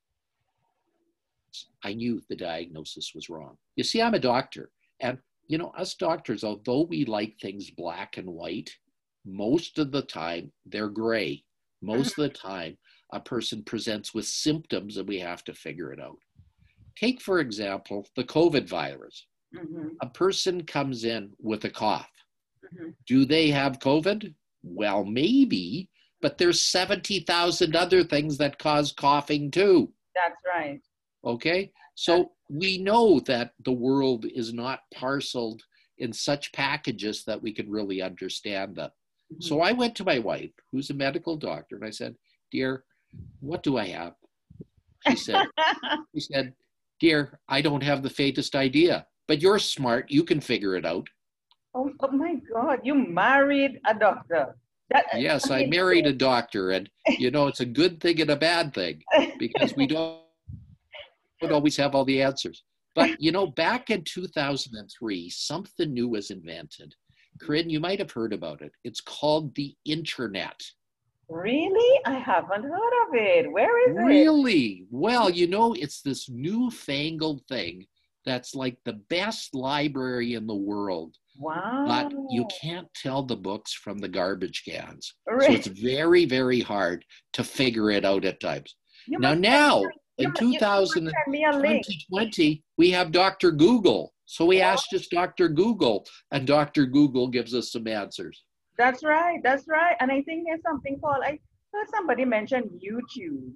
I 1.83 1.95
knew 1.95 2.21
the 2.29 2.37
diagnosis 2.37 3.13
was 3.15 3.29
wrong. 3.29 3.57
You 3.77 3.85
see, 3.85 4.03
I'm 4.03 4.15
a 4.15 4.19
doctor, 4.19 4.71
and 5.01 5.19
you 5.49 5.59
know, 5.59 5.73
us 5.77 5.95
doctors, 5.95 6.43
although 6.43 6.83
we 6.83 7.05
like 7.05 7.39
things 7.39 7.71
black 7.71 8.17
and 8.17 8.29
white, 8.29 8.71
most 9.25 9.79
of 9.79 9.93
the 9.93 10.03
time 10.03 10.53
they're 10.67 10.89
gray. 10.89 11.45
Most 11.83 12.19
of 12.19 12.25
the 12.25 12.29
time, 12.49 12.77
a 13.13 13.21
person 13.21 13.63
presents 13.63 14.15
with 14.15 14.27
symptoms 14.27 14.97
and 14.97 15.07
we 15.07 15.19
have 15.21 15.45
to 15.45 15.55
figure 15.55 15.93
it 15.93 16.01
out. 16.01 16.19
Take, 16.97 17.21
for 17.21 17.41
example, 17.41 18.07
the 18.17 18.25
COVID 18.25 18.69
virus. 18.69 19.27
Mm-hmm. 19.55 19.89
A 20.01 20.09
person 20.09 20.65
comes 20.65 21.05
in 21.05 21.33
with 21.39 21.65
a 21.65 21.71
cough. 21.71 22.11
Mm-hmm. 22.65 22.91
Do 23.07 23.25
they 23.25 23.51
have 23.51 23.79
COVID? 23.79 24.35
Well, 24.63 25.05
maybe, 25.05 25.91
but 26.23 26.39
there's 26.39 26.61
70,000 26.61 27.77
other 27.77 28.03
things 28.03 28.39
that 28.39 28.59
cause 28.59 28.93
coughing 28.93 29.51
too. 29.51 29.93
That's 30.15 30.41
right. 30.55 30.81
Okay? 31.25 31.71
So 31.95 32.33
we 32.49 32.79
know 32.79 33.21
that 33.21 33.53
the 33.65 33.73
world 33.73 34.27
is 34.27 34.53
not 34.53 34.81
parceled 34.93 35.63
in 35.99 36.13
such 36.13 36.53
packages 36.53 37.25
that 37.25 37.41
we 37.41 37.53
can 37.53 37.71
really 37.71 38.03
understand 38.03 38.77
them. 38.77 38.91
Mm-hmm. 39.33 39.43
So 39.43 39.61
I 39.61 39.73
went 39.73 39.95
to 39.97 40.05
my 40.05 40.19
wife, 40.19 40.51
who's 40.73 40.91
a 40.91 40.95
medical 40.95 41.37
doctor, 41.37 41.77
and 41.77 41.85
I 41.85 41.91
said, 41.91 42.17
Dear, 42.51 42.85
what 43.41 43.63
do 43.63 43.79
I 43.79 43.87
have? 43.89 44.15
She 45.09 45.17
said, 45.17 45.47
she 46.15 46.21
said, 46.21 46.55
Dear, 47.01 47.39
I 47.49 47.61
don't 47.61 47.83
have 47.83 48.03
the 48.03 48.11
faintest 48.11 48.55
idea, 48.55 49.07
but 49.27 49.41
you're 49.41 49.59
smart. 49.59 50.11
You 50.11 50.25
can 50.25 50.41
figure 50.41 50.77
it 50.77 50.85
out. 50.85 51.09
oh, 51.75 51.91
oh 52.01 52.13
my 52.13 52.37
God, 52.53 52.81
you 52.85 52.95
married 52.95 53.81
a 53.87 53.95
doctor. 53.95 54.57
That, 54.91 55.07
Yes, 55.17 55.51
I 55.51 55.61
mean, 55.61 55.71
married 55.71 56.07
a 56.07 56.13
doctor, 56.13 56.71
and 56.71 56.89
you 57.19 57.31
know, 57.31 57.47
it's 57.47 57.61
a 57.61 57.67
good 57.67 58.01
thing 58.01 58.21
and 58.21 58.31
a 58.31 58.37
bad 58.37 58.75
thing 58.75 59.03
because 59.39 59.75
we 59.75 59.87
don't, 59.87 60.21
don't 61.41 61.53
always 61.53 61.77
have 61.79 61.95
all 61.95 62.05
the 62.05 62.23
answers. 62.23 62.63
But 62.95 63.21
you 63.21 63.33
know, 63.33 63.47
back 63.47 63.91
in 63.91 64.05
2003, 64.05 65.31
something 65.31 65.93
new 65.93 66.09
was 66.09 66.31
invented. 66.31 66.95
Corinne, 67.41 67.71
you 67.71 67.81
might 67.81 67.99
have 67.99 68.13
heard 68.13 68.33
about 68.33 68.63
it. 68.63 68.73
It's 68.85 69.01
called 69.01 69.55
the 69.55 69.75
internet. 69.85 70.61
Really? 71.29 72.01
I 72.05 72.15
haven't 72.15 72.63
heard 72.63 73.09
of 73.09 73.15
it. 73.15 73.51
Where 73.51 73.91
is 73.91 73.97
it? 73.97 74.01
Really? 74.01 74.87
Well, 74.91 75.31
you 75.31 75.49
know, 75.49 75.73
it's 75.73 76.03
this 76.03 76.29
newfangled 76.29 77.43
thing 77.49 77.87
that's 78.25 78.55
like 78.55 78.77
the 78.85 78.95
best 79.11 79.55
library 79.55 80.35
in 80.35 80.47
the 80.47 80.55
world, 80.55 81.15
Wow. 81.39 81.85
but 81.87 82.13
you 82.31 82.47
can't 82.61 82.89
tell 82.95 83.23
the 83.23 83.37
books 83.37 83.73
from 83.73 83.99
the 83.99 84.09
garbage 84.09 84.63
cans. 84.67 85.15
So 85.29 85.39
it's 85.41 85.67
very, 85.67 86.25
very 86.25 86.61
hard 86.61 87.05
to 87.35 87.45
figure 87.45 87.91
it 87.91 88.05
out 88.05 88.25
at 88.25 88.41
times. 88.41 88.77
You 89.07 89.19
Now, 89.19 89.35
now 89.35 89.83
in 89.83 89.85
must- 89.85 89.99
you 90.19 90.29
must 90.29 90.41
2000, 90.55 91.05
send 91.11 91.15
me 91.29 91.45
a 91.45 91.53
link. 91.53 91.85
2020, 91.87 92.63
we 92.79 92.91
have 92.91 93.13
Dr. 93.13 93.51
Google. 93.51 94.15
So 94.27 94.47
we 94.47 94.59
Yeah. 94.59 94.73
asked 94.73 94.91
just 94.91 95.11
Dr. 95.11 95.49
Google, 95.49 96.07
and 96.31 96.47
Dr. 96.47 96.87
Google 96.87 97.29
gives 97.29 97.55
us 97.55 97.73
some 97.73 97.87
answers. 97.87 98.43
That's 98.79 99.05
right. 99.05 99.41
That's 99.43 99.69
right. 99.69 99.97
And 100.01 100.11
I 100.11 100.23
think 100.23 100.47
there's 100.47 100.63
something 100.63 100.99
called, 100.99 101.23
I 101.23 101.39
heard 101.73 101.89
somebody 101.91 102.25
mention 102.25 102.81
YouTube. 102.83 103.53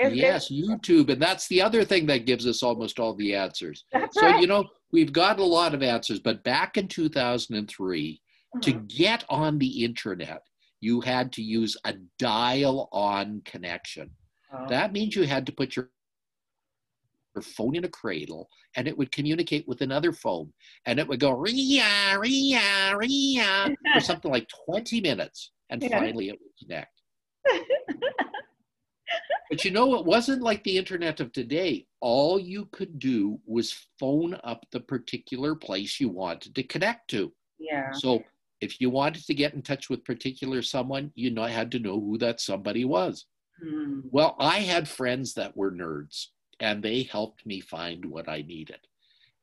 There's- 0.00 0.14
Yes, 0.16 0.48
YouTube. 0.50 1.10
And 1.10 1.20
that's 1.20 1.48
the 1.48 1.60
other 1.62 1.84
thing 1.84 2.06
that 2.06 2.24
gives 2.26 2.46
us 2.46 2.62
almost 2.62 2.98
all 3.00 3.14
the 3.14 3.34
answers. 3.34 3.84
So, 4.12 4.22
right. 4.22 4.40
you 4.40 4.46
know, 4.46 4.64
we've 4.92 5.12
got 5.12 5.38
a 5.40 5.44
lot 5.44 5.74
of 5.74 5.82
answers, 5.82 6.20
but 6.20 6.42
back 6.44 6.76
in 6.76 6.88
2003, 6.88 8.20
to 8.62 8.72
Mhm. 8.72 8.88
get 8.88 9.24
on 9.28 9.58
the 9.58 9.84
internet, 9.84 10.42
you 10.80 11.00
had 11.00 11.32
to 11.32 11.42
use 11.42 11.76
a 11.84 11.94
dial 12.18 12.88
on 12.92 13.42
connection. 13.44 14.10
Oh. 14.52 14.66
That 14.68 14.92
means 14.92 15.14
you 15.16 15.24
had 15.24 15.44
to 15.46 15.52
put 15.52 15.76
your 15.76 15.90
your 17.34 17.42
phone 17.42 17.76
in 17.76 17.84
a 17.84 17.88
cradle 17.88 18.48
and 18.74 18.88
it 18.88 18.98
would 18.98 19.12
communicate 19.12 19.68
with 19.68 19.80
another 19.82 20.12
phone 20.12 20.52
and 20.86 20.98
it 20.98 21.06
would 21.06 21.20
go 21.20 21.30
ria 21.30 22.18
ria 22.18 22.96
ria 22.96 23.68
for 23.94 24.00
something 24.00 24.30
like 24.32 24.48
20 24.66 25.00
minutes 25.02 25.52
and 25.70 25.80
Yeah. 25.80 25.90
finally 26.00 26.30
it 26.30 26.38
would 26.40 26.56
connect 26.58 27.00
but 29.50 29.64
you 29.64 29.70
know 29.70 29.94
it 29.96 30.04
wasn't 30.04 30.42
like 30.42 30.62
the 30.64 30.76
internet 30.76 31.20
of 31.20 31.32
today 31.32 31.86
all 32.00 32.38
you 32.38 32.66
could 32.72 32.98
do 32.98 33.38
was 33.46 33.86
phone 33.98 34.38
up 34.44 34.64
the 34.72 34.80
particular 34.80 35.54
place 35.54 36.00
you 36.00 36.08
wanted 36.08 36.54
to 36.54 36.62
connect 36.62 37.08
to 37.10 37.32
yeah. 37.58 37.90
so 37.92 38.22
if 38.60 38.80
you 38.80 38.90
wanted 38.90 39.24
to 39.24 39.34
get 39.34 39.54
in 39.54 39.62
touch 39.62 39.88
with 39.88 40.04
particular 40.04 40.62
someone 40.62 41.12
you 41.14 41.30
know, 41.30 41.44
had 41.44 41.70
to 41.70 41.78
know 41.78 42.00
who 42.00 42.18
that 42.18 42.40
somebody 42.40 42.84
was 42.84 43.26
Hmm. 43.62 44.00
well, 44.10 44.36
I 44.38 44.60
had 44.60 44.88
friends 44.88 45.34
that 45.34 45.56
were 45.56 45.72
nerds 45.72 46.26
and 46.60 46.82
they 46.82 47.02
helped 47.02 47.44
me 47.46 47.60
find 47.60 48.04
what 48.04 48.28
I 48.28 48.42
needed. 48.42 48.80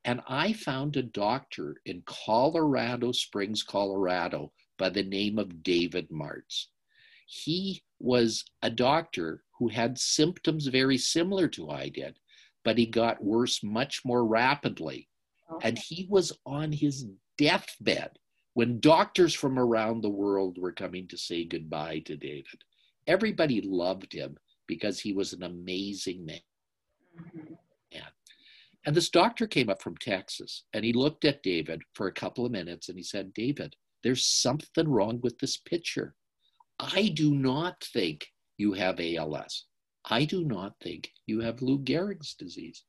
And 0.03 0.21
I 0.27 0.53
found 0.53 0.95
a 0.95 1.03
doctor 1.03 1.77
in 1.85 2.03
Colorado 2.05 3.11
Springs, 3.11 3.63
Colorado, 3.63 4.51
by 4.77 4.89
the 4.89 5.03
name 5.03 5.39
of 5.39 5.63
David 5.63 6.09
Martz. 6.09 6.67
He 7.25 7.83
was 7.99 8.45
a 8.61 8.69
doctor 8.69 9.43
who 9.57 9.67
had 9.67 9.97
symptoms 9.97 10.67
very 10.67 10.97
similar 10.97 11.47
to 11.49 11.69
I 11.69 11.89
did, 11.89 12.19
but 12.63 12.77
he 12.77 12.85
got 12.85 13.23
worse 13.23 13.63
much 13.63 14.03
more 14.05 14.25
rapidly. 14.25 15.09
Okay. 15.51 15.69
And 15.69 15.77
he 15.77 16.07
was 16.09 16.33
on 16.45 16.71
his 16.71 17.05
deathbed 17.37 18.17
when 18.53 18.79
doctors 18.79 19.33
from 19.33 19.59
around 19.59 20.01
the 20.01 20.09
world 20.09 20.57
were 20.57 20.71
coming 20.71 21.07
to 21.09 21.17
say 21.17 21.43
goodbye 21.45 21.99
to 21.99 22.15
David. 22.15 22.63
Everybody 23.07 23.61
loved 23.61 24.13
him 24.13 24.37
because 24.67 24.99
he 24.99 25.13
was 25.13 25.33
an 25.33 25.43
amazing 25.43 26.25
man. 26.25 26.39
Mhm. 27.17 27.57
And 28.85 28.95
this 28.95 29.09
doctor 29.09 29.47
came 29.47 29.69
up 29.69 29.81
from 29.81 29.97
Texas 29.97 30.63
and 30.73 30.85
he 30.85 30.93
looked 30.93 31.25
at 31.25 31.41
David 31.41 31.81
for 31.93 32.07
a 32.07 32.13
couple 32.13 32.45
of 32.45 32.51
minutes 32.51 32.87
and 32.87 32.97
he 32.97 33.03
said, 33.03 33.33
David, 33.33 33.75
there's 34.03 34.25
something 34.25 34.87
wrong 34.87 35.19
with 35.21 35.39
this 35.39 35.57
picture. 35.57 36.15
I 36.79 37.09
do 37.15 37.33
not 37.33 37.83
think 37.83 38.27
you 38.57 38.73
have 38.73 38.99
ALS. 38.99 39.65
I 40.09 40.25
do 40.25 40.43
not 40.43 40.75
think 40.81 41.11
you 41.25 41.41
have 41.41 41.61
Lou 41.61 41.79
Gehrig's 41.79 42.35
disease. 42.35 42.83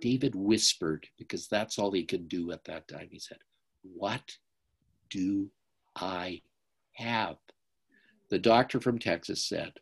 David 0.00 0.34
whispered 0.34 1.06
because 1.18 1.48
that's 1.48 1.78
all 1.78 1.92
he 1.92 2.04
could 2.04 2.28
do 2.28 2.50
at 2.52 2.64
that 2.64 2.88
time. 2.88 3.08
He 3.10 3.18
said, 3.18 3.38
What 3.82 4.36
do 5.10 5.50
I 5.96 6.42
have? 6.94 7.36
The 8.30 8.38
doctor 8.38 8.80
from 8.80 8.98
Texas 8.98 9.44
said, 9.48 9.72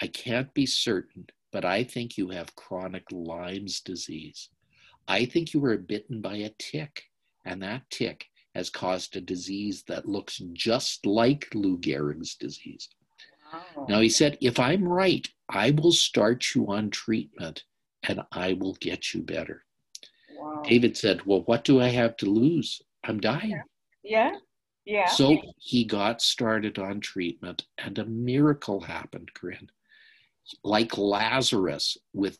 I 0.00 0.06
can't 0.06 0.52
be 0.54 0.66
certain, 0.66 1.26
but 1.52 1.64
I 1.64 1.82
think 1.82 2.16
you 2.16 2.28
have 2.30 2.54
chronic 2.54 3.04
Lyme's 3.10 3.80
disease. 3.80 4.50
I 5.08 5.24
think 5.24 5.54
you 5.54 5.60
were 5.60 5.78
bitten 5.78 6.20
by 6.20 6.36
a 6.36 6.50
tick, 6.58 7.04
and 7.44 7.62
that 7.62 7.88
tick 7.90 8.26
has 8.54 8.70
caused 8.70 9.16
a 9.16 9.20
disease 9.20 9.84
that 9.88 10.08
looks 10.08 10.42
just 10.52 11.06
like 11.06 11.48
Lou 11.54 11.78
Gehrig's 11.78 12.34
disease. 12.34 12.88
Now, 13.88 14.00
he 14.00 14.08
said, 14.08 14.36
if 14.40 14.58
I'm 14.58 14.86
right, 14.86 15.26
I 15.48 15.70
will 15.70 15.92
start 15.92 16.54
you 16.54 16.66
on 16.66 16.90
treatment 16.90 17.64
and 18.02 18.20
I 18.32 18.52
will 18.54 18.74
get 18.74 19.14
you 19.14 19.22
better. 19.22 19.64
wow. 20.36 20.62
David 20.64 20.96
said, 20.96 21.24
Well, 21.24 21.42
what 21.42 21.64
do 21.64 21.80
I 21.80 21.88
have 21.88 22.16
to 22.18 22.26
lose? 22.26 22.82
I'm 23.04 23.20
dying. 23.20 23.60
Yeah. 24.02 24.32
Yeah. 24.84 25.06
So 25.08 25.36
he 25.58 25.84
got 25.84 26.22
started 26.22 26.78
on 26.78 27.00
treatment, 27.00 27.66
and 27.76 27.98
a 27.98 28.06
miracle 28.06 28.80
happened, 28.80 29.34
Corinne. 29.34 29.70
Like 30.64 30.96
Lazarus, 30.96 31.98
within 32.14 32.38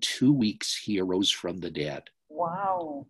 two 0.00 0.32
weeks, 0.32 0.76
he 0.76 1.00
arose 1.00 1.30
from 1.30 1.58
the 1.58 1.70
dead. 1.70 2.04
wow. 2.28 3.06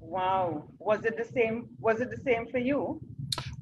Wow. 0.00 0.64
Was 0.78 1.04
it 1.04 1.16
the 1.18 1.24
same? 1.24 1.68
Was 1.80 2.00
it 2.00 2.10
the 2.10 2.22
same 2.22 2.46
for 2.46 2.58
you? 2.58 3.00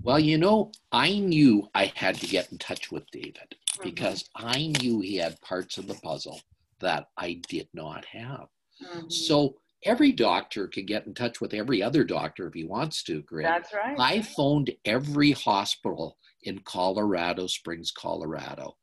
Well, 0.07 0.21
you 0.21 0.39
know, 0.39 0.71
I 0.93 1.19
knew 1.19 1.69
I 1.75 1.93
had 1.97 2.15
to 2.21 2.29
get 2.29 2.53
in 2.53 2.59
touch 2.59 2.93
with 2.93 3.11
David 3.11 3.57
Mm-hmm. 3.77 3.83
because 3.91 4.31
I 4.37 4.69
knew 4.81 5.01
he 5.01 5.17
had 5.17 5.39
parts 5.43 5.77
of 5.77 5.87
the 5.87 5.95
puzzle 5.97 6.41
that 6.81 7.09
I 7.19 7.43
did 7.49 7.69
not 7.75 8.05
have. 8.07 8.47
Mhm. 8.83 9.13
So 9.13 9.57
every 9.83 10.13
doctor 10.13 10.67
can 10.69 10.87
get 10.87 11.07
in 11.07 11.13
touch 11.13 11.41
with 11.43 11.53
every 11.53 11.83
other 11.83 12.03
doctor 12.05 12.47
if 12.47 12.55
he 12.55 12.65
wants 12.65 13.03
to, 13.03 13.23
Corinne. 13.25 13.45
That's 13.45 13.75
right. 13.75 13.99
I 13.99 14.23
phoned 14.23 14.71
every 14.87 15.33
hospital 15.33 16.17
in 16.43 16.61
Colorado 16.61 17.49
Springs, 17.49 17.91
Colorado, 17.91 18.77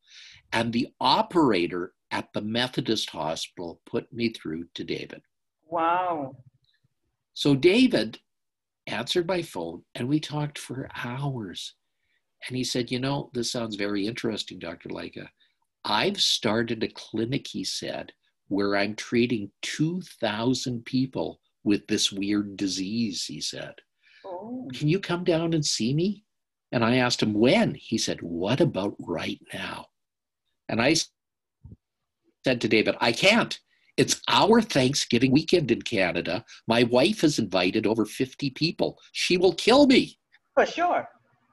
and 0.51 0.74
the 0.74 0.89
operator 1.00 1.94
at 2.12 2.32
the 2.34 2.42
Methodist 2.42 3.10
hospital 3.12 3.82
put 3.86 4.12
me 4.13 4.30
through 4.30 4.65
to 4.75 4.84
David. 4.84 5.22
wow. 5.65 6.36
So 7.34 7.56
David 7.56 8.20
answered 8.88 9.28
my 9.28 9.42
phone 9.42 9.84
and 9.96 10.08
we 10.08 10.20
talked 10.20 10.58
for 10.58 10.90
hours. 11.04 11.75
And 12.48 12.58
he 12.58 12.63
said, 12.63 12.92
You 12.92 13.00
know, 13.00 13.30
this 13.34 13.52
sounds 13.52 13.75
very 13.75 14.08
interesting, 14.08 14.60
Dr. 14.60 14.90
Lycka. 14.90 15.28
I've 15.86 16.22
started 16.22 16.84
a 16.84 16.88
clinic, 16.88 17.48
he 17.48 17.63
said, 17.63 18.13
where 18.48 18.75
I'm 18.75 18.96
treating 18.96 19.52
2,000 19.63 20.86
people 20.86 21.40
with 21.63 21.86
this 21.88 22.12
weird 22.12 22.58
disease, 22.58 23.25
he 23.25 23.42
said. 23.42 23.74
Oh. 24.25 24.70
Can 24.74 24.88
you 24.88 25.00
come 25.00 25.24
down 25.24 25.54
and 25.54 25.66
see 25.66 25.94
me? 25.94 26.24
And 26.72 26.84
I 26.84 26.98
asked 26.98 27.22
him 27.22 27.34
when. 27.34 27.75
He 27.75 27.98
said, 27.98 28.22
What 28.22 28.62
about 28.62 28.96
right 29.00 29.40
now? 29.54 29.88
And 30.70 30.82
I 30.82 30.96
said 32.44 32.62
to 32.62 32.68
David, 32.68 32.96
I 33.00 33.12
can't. 33.12 33.58
It's 33.95 34.21
our 34.27 34.62
Thanksgiving 34.62 35.31
weekend 35.31 35.69
in 35.69 35.81
Canada. 35.81 36.43
My 36.67 36.83
wife 36.83 37.21
has 37.21 37.38
invited 37.38 37.85
over 37.85 38.05
50 38.05 38.50
people. 38.51 39.00
She 39.12 39.38
will 39.38 39.53
kill 39.53 39.85
me. 39.85 40.17
For 40.55 40.65
sure. 40.65 41.07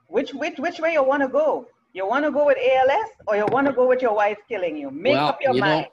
Which 0.08 0.32
which 0.34 0.58
which 0.58 0.80
way 0.80 0.94
you 0.94 1.04
want 1.04 1.22
to 1.22 1.28
go? 1.28 1.66
You 1.92 2.06
want 2.06 2.24
to 2.24 2.30
go 2.30 2.46
with 2.46 2.58
ALS 2.58 3.10
or 3.26 3.36
you 3.36 3.46
want 3.46 3.66
to 3.66 3.72
go 3.72 3.86
with 3.86 4.02
your 4.02 4.14
wife 4.14 4.38
killing 4.48 4.76
you? 4.76 4.90
Make 4.90 5.14
well, 5.14 5.28
up 5.28 5.38
your 5.40 5.54
you 5.54 5.60
mind. 5.60 5.86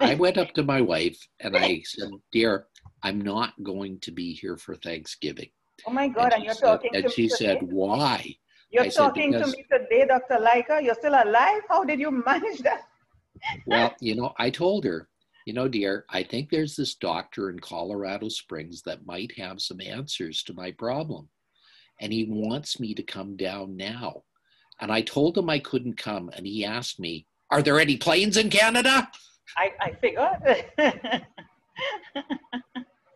Know, 0.00 0.06
I 0.06 0.14
went 0.14 0.38
up 0.38 0.52
to 0.54 0.62
my 0.62 0.80
wife 0.80 1.18
and 1.40 1.56
I 1.56 1.82
said, 1.84 2.10
"Dear, 2.32 2.66
I'm 3.02 3.20
not 3.20 3.52
going 3.62 3.98
to 4.00 4.10
be 4.10 4.32
here 4.32 4.56
for 4.56 4.74
Thanksgiving." 4.76 5.50
Oh 5.86 5.90
my 5.90 6.08
God! 6.08 6.32
And, 6.32 6.34
and 6.34 6.44
you're 6.44 6.54
said, 6.54 6.66
talking 6.66 6.90
and 6.94 7.04
to 7.04 7.10
she 7.10 7.28
said, 7.28 7.58
"Why?" 7.62 8.34
You're 8.70 8.84
I 8.84 8.88
talking 8.88 9.32
said, 9.32 9.44
to 9.44 9.50
me 9.50 9.66
today, 9.70 10.06
Dr. 10.06 10.36
Lycka. 10.36 10.82
You're 10.82 10.94
still 10.94 11.14
alive. 11.14 11.62
How 11.68 11.84
did 11.84 12.00
you 12.00 12.10
manage 12.10 12.60
that? 12.60 12.82
well, 13.66 13.94
you 14.00 14.14
know, 14.14 14.34
I 14.38 14.50
told 14.50 14.84
her, 14.84 15.08
you 15.48 15.54
know, 15.54 15.66
dear, 15.66 16.04
I 16.10 16.24
think 16.24 16.50
there's 16.50 16.76
this 16.76 16.94
doctor 16.94 17.48
in 17.48 17.58
Colorado 17.58 18.28
Springs 18.28 18.82
that 18.82 19.06
might 19.06 19.32
have 19.38 19.62
some 19.62 19.80
answers 19.80 20.42
to 20.42 20.52
my 20.52 20.72
problem 20.72 21.26
and 22.02 22.12
he 22.12 22.26
wants 22.28 22.78
me 22.78 22.92
to 22.92 23.02
come 23.02 23.34
down 23.34 23.74
now. 23.74 24.24
And 24.78 24.92
I 24.92 25.00
told 25.00 25.38
him 25.38 25.48
I 25.48 25.58
couldn't 25.58 25.96
come, 25.96 26.30
and 26.36 26.46
he 26.46 26.66
asked 26.66 27.00
me, 27.00 27.26
Are 27.50 27.62
there 27.62 27.80
any 27.80 27.96
planes 27.96 28.36
in 28.36 28.50
Canada? 28.50 29.10
I, 29.56 29.72
I 29.80 29.92
figured. 29.92 30.66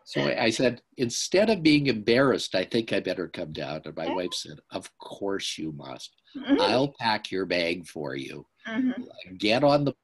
so 0.04 0.22
I, 0.22 0.44
I, 0.44 0.50
said, 0.50 0.80
Instead 0.96 1.50
of 1.50 1.62
being 1.62 1.88
embarrassed, 1.88 2.54
I 2.54 2.64
think 2.64 2.94
I 2.94 3.00
better 3.00 3.28
come 3.28 3.52
down. 3.52 3.82
And 3.84 3.94
my 3.94 4.08
wife 4.08 4.32
said, 4.32 4.58
Of 4.70 4.90
course 4.96 5.58
you 5.58 5.72
must. 5.72 6.10
Mm-hmm. 6.34 6.62
I'll 6.62 6.94
pack 6.98 7.30
your 7.30 7.44
bag 7.44 7.86
for 7.86 8.16
you. 8.16 8.46
Mm-hmm. 8.66 9.36
Get 9.36 9.62
on 9.62 9.84
the 9.84 9.94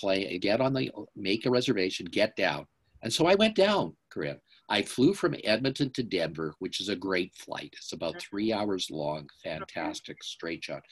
plane, 0.00 0.40
get 0.40 0.60
on 0.60 0.72
the, 0.72 0.90
make 1.16 1.46
a 1.46 1.50
reservation, 1.50 2.06
get 2.06 2.36
down. 2.36 2.66
And 3.02 3.12
so 3.12 3.26
I 3.26 3.34
went 3.34 3.56
down, 3.56 3.94
Corinne. 4.10 4.40
I 4.68 4.82
flew 4.82 5.14
from 5.14 5.34
Edmonton 5.42 5.90
to 5.94 6.02
Denver, 6.02 6.54
which 6.60 6.80
is 6.80 6.88
a 6.88 6.96
great 6.96 7.34
flight. 7.34 7.74
It's 7.76 7.92
about 7.92 8.10
mm-hmm. 8.10 8.30
three 8.30 8.52
hours 8.52 8.88
long, 8.90 9.28
fantastic 9.42 10.22
straight 10.22 10.64
shot. 10.64 10.82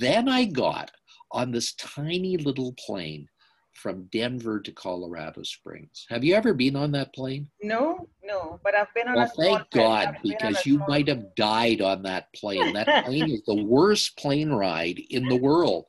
Then 0.00 0.28
I 0.28 0.46
got 0.46 0.90
on 1.30 1.52
this 1.52 1.74
tiny 1.74 2.36
little 2.36 2.74
plane 2.84 3.28
from 3.72 4.08
Denver 4.12 4.60
to 4.60 4.72
Colorado 4.72 5.42
Springs. 5.44 6.06
Have 6.10 6.24
you 6.24 6.34
ever 6.34 6.52
been 6.52 6.74
on 6.74 6.90
that 6.92 7.14
plane? 7.14 7.48
No, 7.62 8.08
no, 8.24 8.58
but 8.64 8.74
I've 8.74 8.92
been 8.94 9.08
on 9.08 9.14
well, 9.14 9.32
thank 9.36 9.70
God, 9.70 10.18
because 10.22 10.66
you 10.66 10.82
might 10.88 11.08
have 11.08 11.34
died 11.36 11.80
on 11.80 12.02
that 12.02 12.32
plane. 12.34 12.72
That 12.72 13.04
plane 13.06 13.30
is 13.30 13.42
the 13.46 13.62
worst 13.62 14.16
plane 14.18 14.50
ride 14.50 15.00
in 15.10 15.28
the 15.28 15.36
world. 15.36 15.86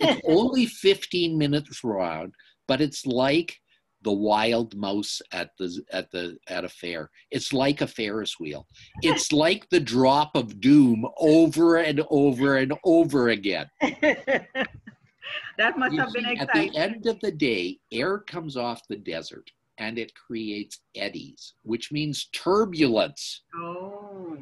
It's 0.00 0.20
only 0.28 0.66
15 0.66 1.36
minutes 1.36 1.82
round, 1.82 2.34
but 2.66 2.80
it's 2.80 3.06
like 3.06 3.58
the 4.02 4.12
wild 4.12 4.76
mouse 4.76 5.20
at 5.32 5.50
the 5.58 5.82
at 5.90 6.10
the 6.12 6.36
at 6.48 6.64
a 6.64 6.68
fair. 6.68 7.10
It's 7.30 7.52
like 7.52 7.80
a 7.80 7.86
Ferris 7.86 8.38
wheel. 8.38 8.66
It's 9.02 9.32
like 9.44 9.68
the 9.70 9.80
drop 9.80 10.36
of 10.36 10.60
doom 10.60 11.06
over 11.18 11.76
and 11.76 12.02
over 12.10 12.56
and 12.58 12.72
over 12.84 13.30
again. 13.30 13.66
that 13.80 15.78
must 15.78 15.92
you 15.92 16.00
have 16.00 16.10
see, 16.10 16.20
been 16.20 16.30
exciting. 16.30 16.40
At 16.40 16.72
the 16.72 16.78
end 16.78 17.06
of 17.06 17.18
the 17.20 17.32
day, 17.32 17.78
air 17.90 18.18
comes 18.18 18.56
off 18.56 18.82
the 18.88 18.96
desert 18.96 19.50
and 19.78 19.98
it 19.98 20.12
creates 20.14 20.80
eddies, 20.94 21.54
which 21.62 21.90
means 21.90 22.26
turbulence. 22.32 23.42
Oh. 23.56 24.38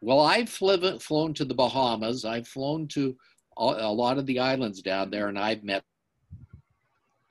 Well, 0.00 0.20
I've 0.20 0.50
flown 0.50 1.32
to 1.32 1.44
the 1.46 1.54
Bahamas. 1.54 2.26
I've 2.26 2.46
flown 2.46 2.86
to 2.88 3.16
a 3.56 3.92
lot 3.92 4.18
of 4.18 4.26
the 4.26 4.40
islands 4.40 4.82
down 4.82 5.10
there, 5.10 5.28
and 5.28 5.38
I've 5.38 5.64
met 5.64 5.84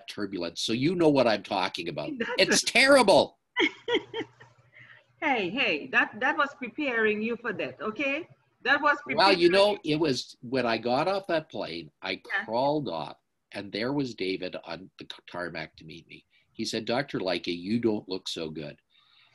turbulence. 0.07 0.61
So 0.61 0.73
you 0.73 0.95
know 0.95 1.09
what 1.09 1.27
I'm 1.27 1.43
talking 1.43 1.89
about. 1.89 2.09
it's 2.37 2.61
terrible. 2.63 3.37
hey, 5.21 5.49
hey, 5.49 5.89
that 5.91 6.19
that 6.19 6.37
was 6.37 6.49
preparing 6.57 7.21
you 7.21 7.37
for 7.37 7.53
that, 7.53 7.77
okay? 7.81 8.27
That 8.63 8.81
was 8.81 8.97
Well, 9.07 9.33
you 9.33 9.49
know, 9.49 9.77
it 9.83 9.99
was 9.99 10.37
when 10.41 10.65
I 10.65 10.77
got 10.77 11.07
off 11.07 11.27
that 11.27 11.49
plane, 11.49 11.89
I 12.01 12.11
yeah. 12.11 12.45
crawled 12.45 12.87
off, 12.87 13.17
and 13.51 13.71
there 13.71 13.93
was 13.93 14.15
David 14.15 14.55
on 14.65 14.89
the 14.99 15.07
tarmac 15.29 15.75
to 15.77 15.85
meet 15.85 16.07
me. 16.07 16.23
He 16.53 16.65
said, 16.65 16.85
Dr. 16.85 17.19
Lycka, 17.19 17.55
you 17.55 17.79
don't 17.79 18.07
look 18.07 18.29
so 18.29 18.49
good. 18.49 18.77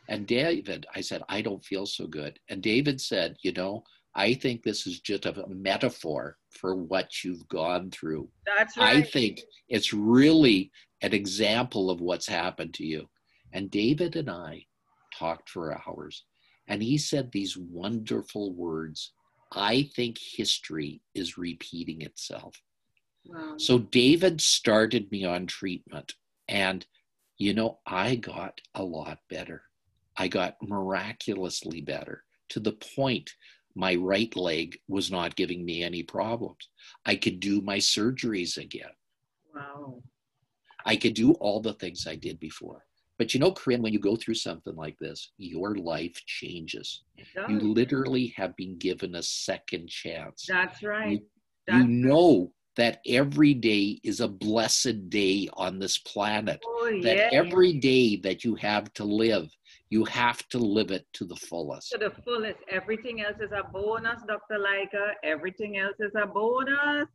And 0.09 0.27
David, 0.27 0.87
I 0.94 1.03
said, 1.03 1.22
I 1.29 1.42
don't 1.42 1.64
feel 1.64 1.85
so 1.85 2.07
good. 2.07 2.38
And 2.48 2.62
David 2.62 3.01
said, 3.01 3.37
You 3.42 3.53
know, 3.53 3.85
I 4.14 4.35
think 4.35 4.62
this 4.62 4.87
is 4.87 5.01
just 5.01 5.27
a 5.27 5.46
metaphor 5.48 6.38
for 6.61 6.75
what 6.75 7.23
you've 7.23 7.47
gone 7.49 7.90
through. 7.90 8.29
That's 8.47 8.77
right. 8.77 8.97
I 8.97 9.03
think 9.03 9.40
it's 9.68 9.92
really 9.92 10.71
an 11.03 11.12
example 11.12 11.90
of 11.90 12.01
what's 12.01 12.27
happened 12.27 12.75
to 12.75 12.85
you. 12.85 13.09
And 13.53 13.71
David 13.71 14.16
and 14.16 14.29
I 14.29 14.66
talked 15.16 15.49
for 15.49 15.81
hours, 15.87 16.25
and 16.66 16.83
he 16.83 16.99
said 16.99 17.31
these 17.31 17.57
wonderful 17.57 18.53
words 18.53 19.12
I 19.53 19.88
think 19.97 20.18
history 20.18 21.01
is 21.14 21.38
repeating 21.38 22.03
itself. 22.03 22.55
Wow. 23.25 23.55
So 23.57 23.79
David 23.79 24.40
started 24.40 25.11
me 25.11 25.25
on 25.25 25.47
treatment, 25.47 26.14
and 26.49 26.85
you 27.38 27.55
know, 27.55 27.79
I 27.87 28.16
got 28.16 28.61
a 28.75 28.83
lot 28.83 29.18
better. 29.31 29.62
I 30.16 30.29
got 30.29 30.57
miraculously 30.61 31.81
better 31.81 32.25
to 32.51 32.61
the 32.61 32.73
point 32.73 33.31
my 33.74 33.94
right 33.94 34.35
leg 34.37 34.78
was 34.88 35.11
not 35.11 35.37
giving 35.37 35.64
me 35.64 35.83
any 35.83 36.02
problems. 36.02 36.68
I 37.07 37.16
could 37.16 37.40
do 37.40 37.61
my 37.61 37.78
surgeries 37.78 38.57
again. 38.57 38.90
Wow. 39.54 40.02
I 40.85 40.96
could 40.96 41.14
do 41.14 41.33
all 41.35 41.61
the 41.61 41.74
things 41.74 42.07
I 42.07 42.16
did 42.16 42.40
before. 42.40 42.85
But 43.18 43.35
you 43.35 43.40
know, 43.40 43.50
Corinne, 43.50 43.83
when 43.83 43.92
you 43.92 43.98
go 43.98 44.14
through 44.14 44.35
something 44.35 44.76
like 44.76 44.96
this, 44.98 45.33
your 45.38 45.74
life 45.74 46.14
changes. 46.26 47.02
You 47.48 47.59
literally 47.59 48.33
have 48.37 48.54
been 48.57 48.78
given 48.78 49.16
a 49.16 49.22
second 49.22 49.88
chance. 49.88 50.46
That's 50.48 50.83
right. 50.85 51.11
You, 51.11 51.20
That's 51.66 51.78
you 51.78 51.88
know 51.88 52.52
that 52.76 53.00
every 53.09 53.54
day 53.54 53.98
is 54.04 54.20
a 54.20 54.28
blessed 54.28 55.11
day 55.11 55.48
on 55.54 55.81
this 55.81 55.98
planet. 55.98 56.61
Oh, 56.64 57.00
that 57.02 57.16
yeah. 57.16 57.28
every 57.33 57.72
day 57.72 58.16
that 58.16 58.44
you 58.44 58.54
have 58.54 58.92
to 58.94 59.04
live 59.04 59.50
you 59.90 60.05
have 60.05 60.46
to 60.48 60.59
live 60.59 60.90
it 60.90 61.07
to 61.14 61.24
the 61.24 61.37
fullest. 61.37 61.90
To 61.92 61.98
the 61.98 62.12
fullest. 62.22 62.59
Everything 62.70 63.22
else 63.22 63.37
is 63.40 63.53
a 63.53 63.70
bonus, 63.70 64.22
Dr. 64.27 64.59
Lycka. 64.59 65.12
Everything 65.24 65.79
else 65.79 65.96
is 65.98 66.12
a 66.14 66.27
bonus. 66.27 67.09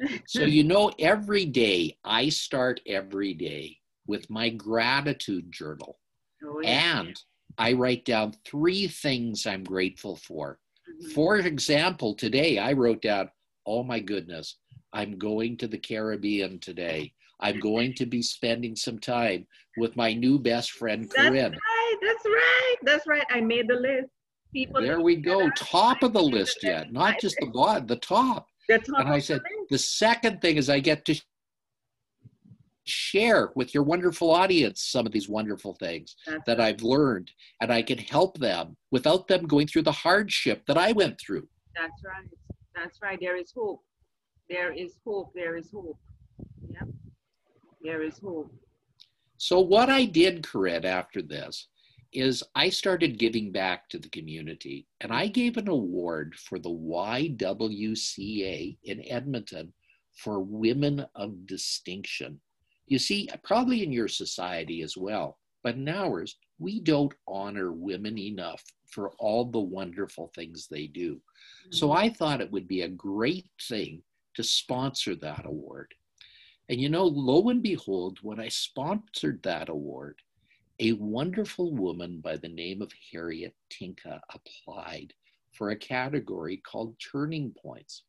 so, 0.26 0.42
you 0.42 0.64
know, 0.64 0.92
every 0.98 1.44
day, 1.44 1.96
I 2.04 2.28
start 2.28 2.80
every 2.86 3.34
day 3.34 3.78
with 4.06 4.28
my 4.28 4.48
gratitude 4.48 5.52
journal. 5.52 5.98
Oh, 6.44 6.60
yeah. 6.60 7.00
And 7.00 7.20
I 7.58 7.74
write 7.74 8.04
down 8.04 8.34
three 8.44 8.88
things 8.88 9.46
I'm 9.46 9.64
grateful 9.64 10.16
for. 10.16 10.58
Mm-hmm. 10.88 11.12
For 11.12 11.36
example, 11.36 12.14
today 12.14 12.58
I 12.58 12.72
wrote 12.72 13.02
down, 13.02 13.30
oh 13.66 13.84
my 13.84 14.00
goodness, 14.00 14.56
I'm 14.92 15.18
going 15.18 15.56
to 15.58 15.68
the 15.68 15.78
Caribbean 15.78 16.58
today. 16.58 17.12
I'm 17.40 17.60
going 17.60 17.94
to 17.94 18.06
be 18.06 18.22
spending 18.22 18.76
some 18.76 18.98
time 18.98 19.46
with 19.76 19.96
my 19.96 20.12
new 20.14 20.38
best 20.38 20.70
friend, 20.72 21.10
Corinne. 21.10 21.56
That's 22.04 22.24
right. 22.24 22.76
That's 22.82 23.06
right. 23.06 23.24
I 23.30 23.40
made 23.40 23.68
the 23.68 23.74
list. 23.74 24.08
People 24.52 24.82
there 24.82 25.00
we 25.00 25.16
go. 25.16 25.50
Top 25.56 26.02
of 26.02 26.12
the 26.12 26.22
list 26.22 26.58
yet, 26.62 26.92
not 26.92 27.18
just 27.20 27.36
the 27.40 27.46
bottom, 27.46 27.86
the 27.86 27.96
top. 27.96 28.46
The 28.68 28.78
top 28.78 29.00
and 29.00 29.08
I 29.08 29.18
said, 29.18 29.40
the, 29.40 29.66
the 29.70 29.78
second 29.78 30.40
thing 30.40 30.56
is 30.56 30.70
I 30.70 30.78
get 30.78 31.04
to 31.06 31.20
share 32.84 33.50
with 33.56 33.74
your 33.74 33.82
wonderful 33.82 34.30
audience 34.30 34.82
some 34.82 35.06
of 35.06 35.12
these 35.12 35.28
wonderful 35.28 35.74
things 35.74 36.14
That's 36.26 36.44
that. 36.46 36.60
I've 36.60 36.82
learned, 36.82 37.30
and 37.60 37.72
I 37.72 37.82
can 37.82 37.98
help 37.98 38.38
them 38.38 38.76
without 38.90 39.26
them 39.26 39.46
going 39.46 39.66
through 39.66 39.82
the 39.82 39.92
hardship 39.92 40.62
that 40.66 40.78
I 40.78 40.92
went 40.92 41.18
through. 41.18 41.48
That's 41.74 42.02
right. 42.04 42.28
That's 42.76 43.00
right. 43.02 43.18
There 43.20 43.36
is 43.36 43.52
hope. 43.54 43.82
There 44.48 44.72
is 44.72 44.98
hope. 45.04 45.32
There 45.34 45.56
is 45.56 45.70
hope. 45.72 45.98
Yep. 46.68 46.88
There 47.82 48.02
is 48.02 48.18
hope. 48.18 48.52
So, 49.38 49.60
what 49.60 49.90
I 49.90 50.04
did, 50.04 50.46
Corinne, 50.46 50.84
after 50.84 51.20
this 51.20 51.68
is 52.14 52.42
I 52.54 52.68
started 52.68 53.18
giving 53.18 53.50
back 53.50 53.88
to 53.88 53.98
the 53.98 54.08
community 54.08 54.86
and 55.00 55.12
I 55.12 55.26
gave 55.26 55.56
an 55.56 55.68
award 55.68 56.34
for 56.36 56.58
the 56.58 56.70
YWCA 56.70 57.28
in 58.84 59.04
Edmonton 59.08 59.72
for 60.14 60.40
women 60.40 61.04
of 61.14 61.46
distinction. 61.46 62.40
You 62.86 62.98
see, 62.98 63.28
probably 63.42 63.82
in 63.82 63.92
your 63.92 64.08
society 64.08 64.82
as 64.82 64.96
well, 64.96 65.38
but 65.62 65.74
in 65.74 65.88
ours, 65.88 66.36
we 66.58 66.80
don't 66.80 67.14
honor 67.26 67.72
women 67.72 68.16
enough 68.18 68.62
for 68.86 69.10
all 69.18 69.44
the 69.44 69.58
wonderful 69.58 70.30
things 70.34 70.68
they 70.68 70.86
do. 70.86 71.20
So 71.70 71.88
mm-hmm. 71.88 71.98
I 71.98 72.08
thought 72.10 72.40
it 72.40 72.52
would 72.52 72.68
be 72.68 72.82
a 72.82 72.88
great 72.88 73.48
thing 73.68 74.02
to 74.34 74.42
sponsor 74.44 75.14
that 75.16 75.46
award. 75.46 75.92
And 76.68 76.80
you 76.80 76.88
know, 76.88 77.04
lo 77.04 77.48
and 77.48 77.62
behold, 77.62 78.18
when 78.22 78.40
I 78.40 78.48
sponsored 78.48 79.42
that 79.42 79.68
award, 79.68 80.20
a 80.80 80.92
wonderful 80.92 81.72
woman 81.74 82.20
by 82.20 82.36
the 82.36 82.48
name 82.48 82.82
of 82.82 82.92
Harriet 83.12 83.54
Tinka 83.70 84.20
applied 84.30 85.12
for 85.52 85.70
a 85.70 85.76
category 85.76 86.56
called 86.56 86.96
Turning 86.98 87.54
Points. 87.62 88.02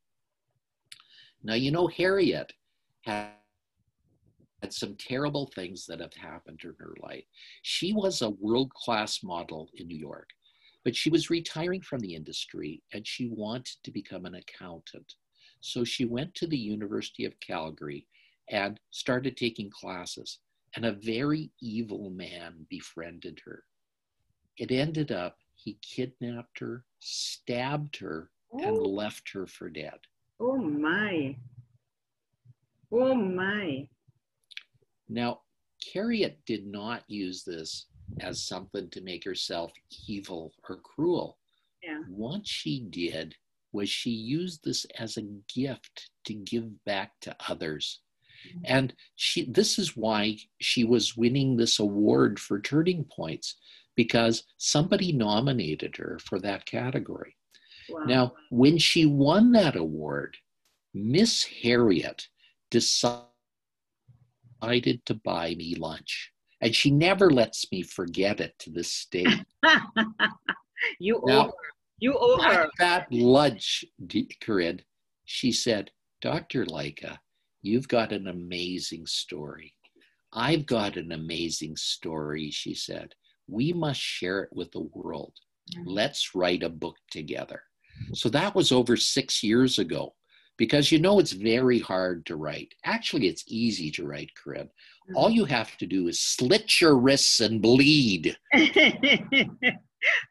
Now, 1.44 1.54
you 1.54 1.72
know, 1.72 1.88
Harriet 1.88 2.52
had 3.04 3.34
some 4.70 4.96
terrible 4.96 5.52
things 5.54 5.86
that 5.86 6.00
have 6.00 6.14
happened 6.16 6.62
in 6.64 6.74
her 6.80 6.96
life. 7.04 7.26
She 7.62 7.94
was 7.94 8.24
a 8.24 8.32
world 8.32 8.74
class 8.74 9.22
model 9.22 9.70
in 9.76 9.88
New 9.88 9.98
York, 9.98 10.30
but 10.84 10.96
she 10.96 11.12
was 11.12 11.30
retiring 11.30 11.82
from 11.82 12.00
the 12.00 12.16
industry 12.16 12.82
and 12.94 13.06
she 13.06 13.28
wanted 13.28 13.78
to 13.84 13.92
become 13.92 14.26
an 14.26 14.36
accountant. 14.36 15.14
So 15.62 15.84
she 15.84 16.06
went 16.06 16.34
to 16.36 16.48
the 16.48 16.58
University 16.58 17.26
of 17.26 17.40
Calgary 17.42 18.08
and 18.50 18.80
started 18.90 19.38
taking 19.38 19.70
classes. 19.70 20.40
And 20.76 20.86
a 20.86 20.92
very 20.92 21.52
evil 21.62 22.10
man 22.10 22.66
befriended 22.70 23.42
her. 23.46 23.64
It 24.58 24.72
ended 24.72 25.12
up 25.12 25.38
he 25.56 25.80
kidnapped 25.82 26.60
her, 26.60 26.86
stabbed 27.00 27.98
her, 27.98 28.30
oh. 28.54 28.60
and 28.60 28.78
left 28.78 29.30
her 29.32 29.48
for 29.48 29.70
dead. 29.70 30.00
Oh 30.40 30.58
my. 30.58 31.36
Oh 32.92 33.16
my. 33.16 33.88
Now, 35.08 35.42
Harriet 35.94 36.40
did 36.46 36.68
not 36.68 37.04
use 37.08 37.44
this 37.44 37.88
as 38.20 38.44
something 38.44 38.90
to 38.90 39.02
make 39.02 39.24
herself 39.24 39.72
evil 40.08 40.54
or 40.70 40.78
cruel. 40.78 41.38
Yeah. 41.82 42.02
What 42.10 42.46
she 42.46 42.82
did 42.82 43.36
was 43.72 43.90
she 43.90 44.12
used 44.12 44.64
this 44.64 44.86
as 44.98 45.18
a 45.18 45.28
gift 45.54 46.10
to 46.26 46.34
give 46.34 46.84
back 46.86 47.14
to 47.22 47.36
others. 47.50 48.02
And 48.64 48.94
she 49.16 49.46
this 49.46 49.78
is 49.80 49.96
why 49.96 50.38
she 50.60 50.84
was 50.84 51.18
winning 51.18 51.58
this 51.58 51.80
award 51.80 52.40
for 52.40 52.60
turning 52.60 53.04
points 53.06 53.56
because 53.96 54.44
somebody 54.58 55.12
nominated 55.12 55.96
her 55.98 56.20
for 56.24 56.40
that 56.40 56.66
category. 56.66 57.36
Wow. 57.90 58.04
Now, 58.06 58.34
when 58.50 58.78
she 58.78 59.06
won 59.06 59.52
that 59.54 59.76
award, 59.76 60.38
Miss 60.94 61.44
Harriet 61.44 62.28
decided 62.72 63.26
to 65.06 65.14
buy 65.24 65.56
me 65.56 65.76
lunch. 65.76 66.32
And 66.62 66.76
she 66.76 66.90
never 66.90 67.30
lets 67.30 67.72
me 67.72 67.84
forget 67.84 68.40
it 68.40 68.58
to 68.60 68.72
this 68.72 69.06
day. 69.12 69.26
you 71.00 71.22
now, 71.26 71.42
owe 71.42 71.48
her. 71.48 71.54
You 72.00 72.18
owe 72.20 72.42
her. 72.42 72.70
that 72.80 73.12
lunch, 73.12 73.86
Corinne, 74.42 74.82
she 75.26 75.52
said, 75.52 75.92
Dr. 76.22 76.66
Lycka, 76.66 77.18
you've 77.66 77.88
got 77.88 78.12
an 78.12 78.28
amazing 78.28 79.06
story. 79.08 79.74
I've 80.34 80.66
got 80.66 80.98
an 80.98 81.12
amazing 81.14 81.76
story, 81.78 82.52
she 82.52 82.76
said. 82.76 83.16
We 83.48 83.74
must 83.74 84.00
share 84.00 84.44
it 84.44 84.50
with 84.54 84.72
the 84.72 84.88
world. 84.94 85.34
Mm-hmm. 85.76 85.90
Let's 85.90 86.36
write 86.36 86.64
a 86.64 86.70
book 86.70 86.98
together. 87.10 87.62
So 88.14 88.30
that 88.30 88.54
was 88.54 88.72
over 88.72 88.96
six 88.98 89.42
years 89.42 89.80
ago 89.80 90.14
because 90.58 90.92
you 90.92 91.00
know 91.00 91.20
it's 91.20 91.32
very 91.32 91.80
hard 91.80 92.26
to 92.28 92.36
write. 92.36 92.74
Actually, 92.84 93.28
it's 93.28 93.44
easy 93.48 93.90
to 93.92 94.06
write, 94.06 94.30
Corinne. 94.36 94.66
Mm-hmm. 94.66 95.16
All 95.18 95.30
you 95.30 95.46
have 95.46 95.76
to 95.78 95.88
do 95.88 96.08
is 96.08 96.22
slit 96.22 96.80
your 96.80 96.98
wrists 96.98 97.40
and 97.40 97.62
bleed. 97.62 98.38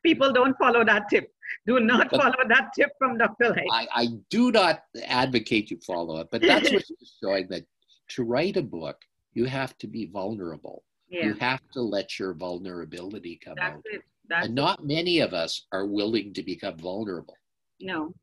People 0.04 0.32
don't 0.32 0.56
follow 0.58 0.84
that 0.84 1.08
tip. 1.10 1.33
Do 1.66 1.80
not 1.80 2.10
but 2.10 2.20
follow 2.20 2.48
that 2.48 2.72
tip 2.74 2.90
from 2.98 3.16
Dr. 3.16 3.50
Light. 3.50 3.66
I, 3.72 3.86
I 3.94 4.06
do 4.28 4.52
not 4.52 4.82
advocate 5.06 5.70
you 5.70 5.78
follow 5.86 6.20
it, 6.20 6.28
but 6.30 6.42
that's 6.42 6.70
what 6.70 6.84
she's 6.86 7.14
showing 7.22 7.48
that 7.48 7.64
to 8.10 8.24
write 8.24 8.56
a 8.56 8.62
book, 8.62 9.00
you 9.32 9.46
have 9.46 9.76
to 9.78 9.86
be 9.86 10.06
vulnerable. 10.06 10.84
Yeah. 11.08 11.26
You 11.26 11.34
have 11.34 11.60
to 11.72 11.80
let 11.80 12.18
your 12.18 12.34
vulnerability 12.34 13.38
come 13.42 13.54
that's 13.56 13.76
out. 13.76 13.82
It. 13.86 14.02
That's 14.28 14.46
and 14.46 14.54
not 14.54 14.80
it. 14.80 14.86
many 14.86 15.20
of 15.20 15.32
us 15.32 15.66
are 15.72 15.86
willing 15.86 16.34
to 16.34 16.42
become 16.42 16.78
vulnerable. 16.78 17.36
No. 17.80 18.14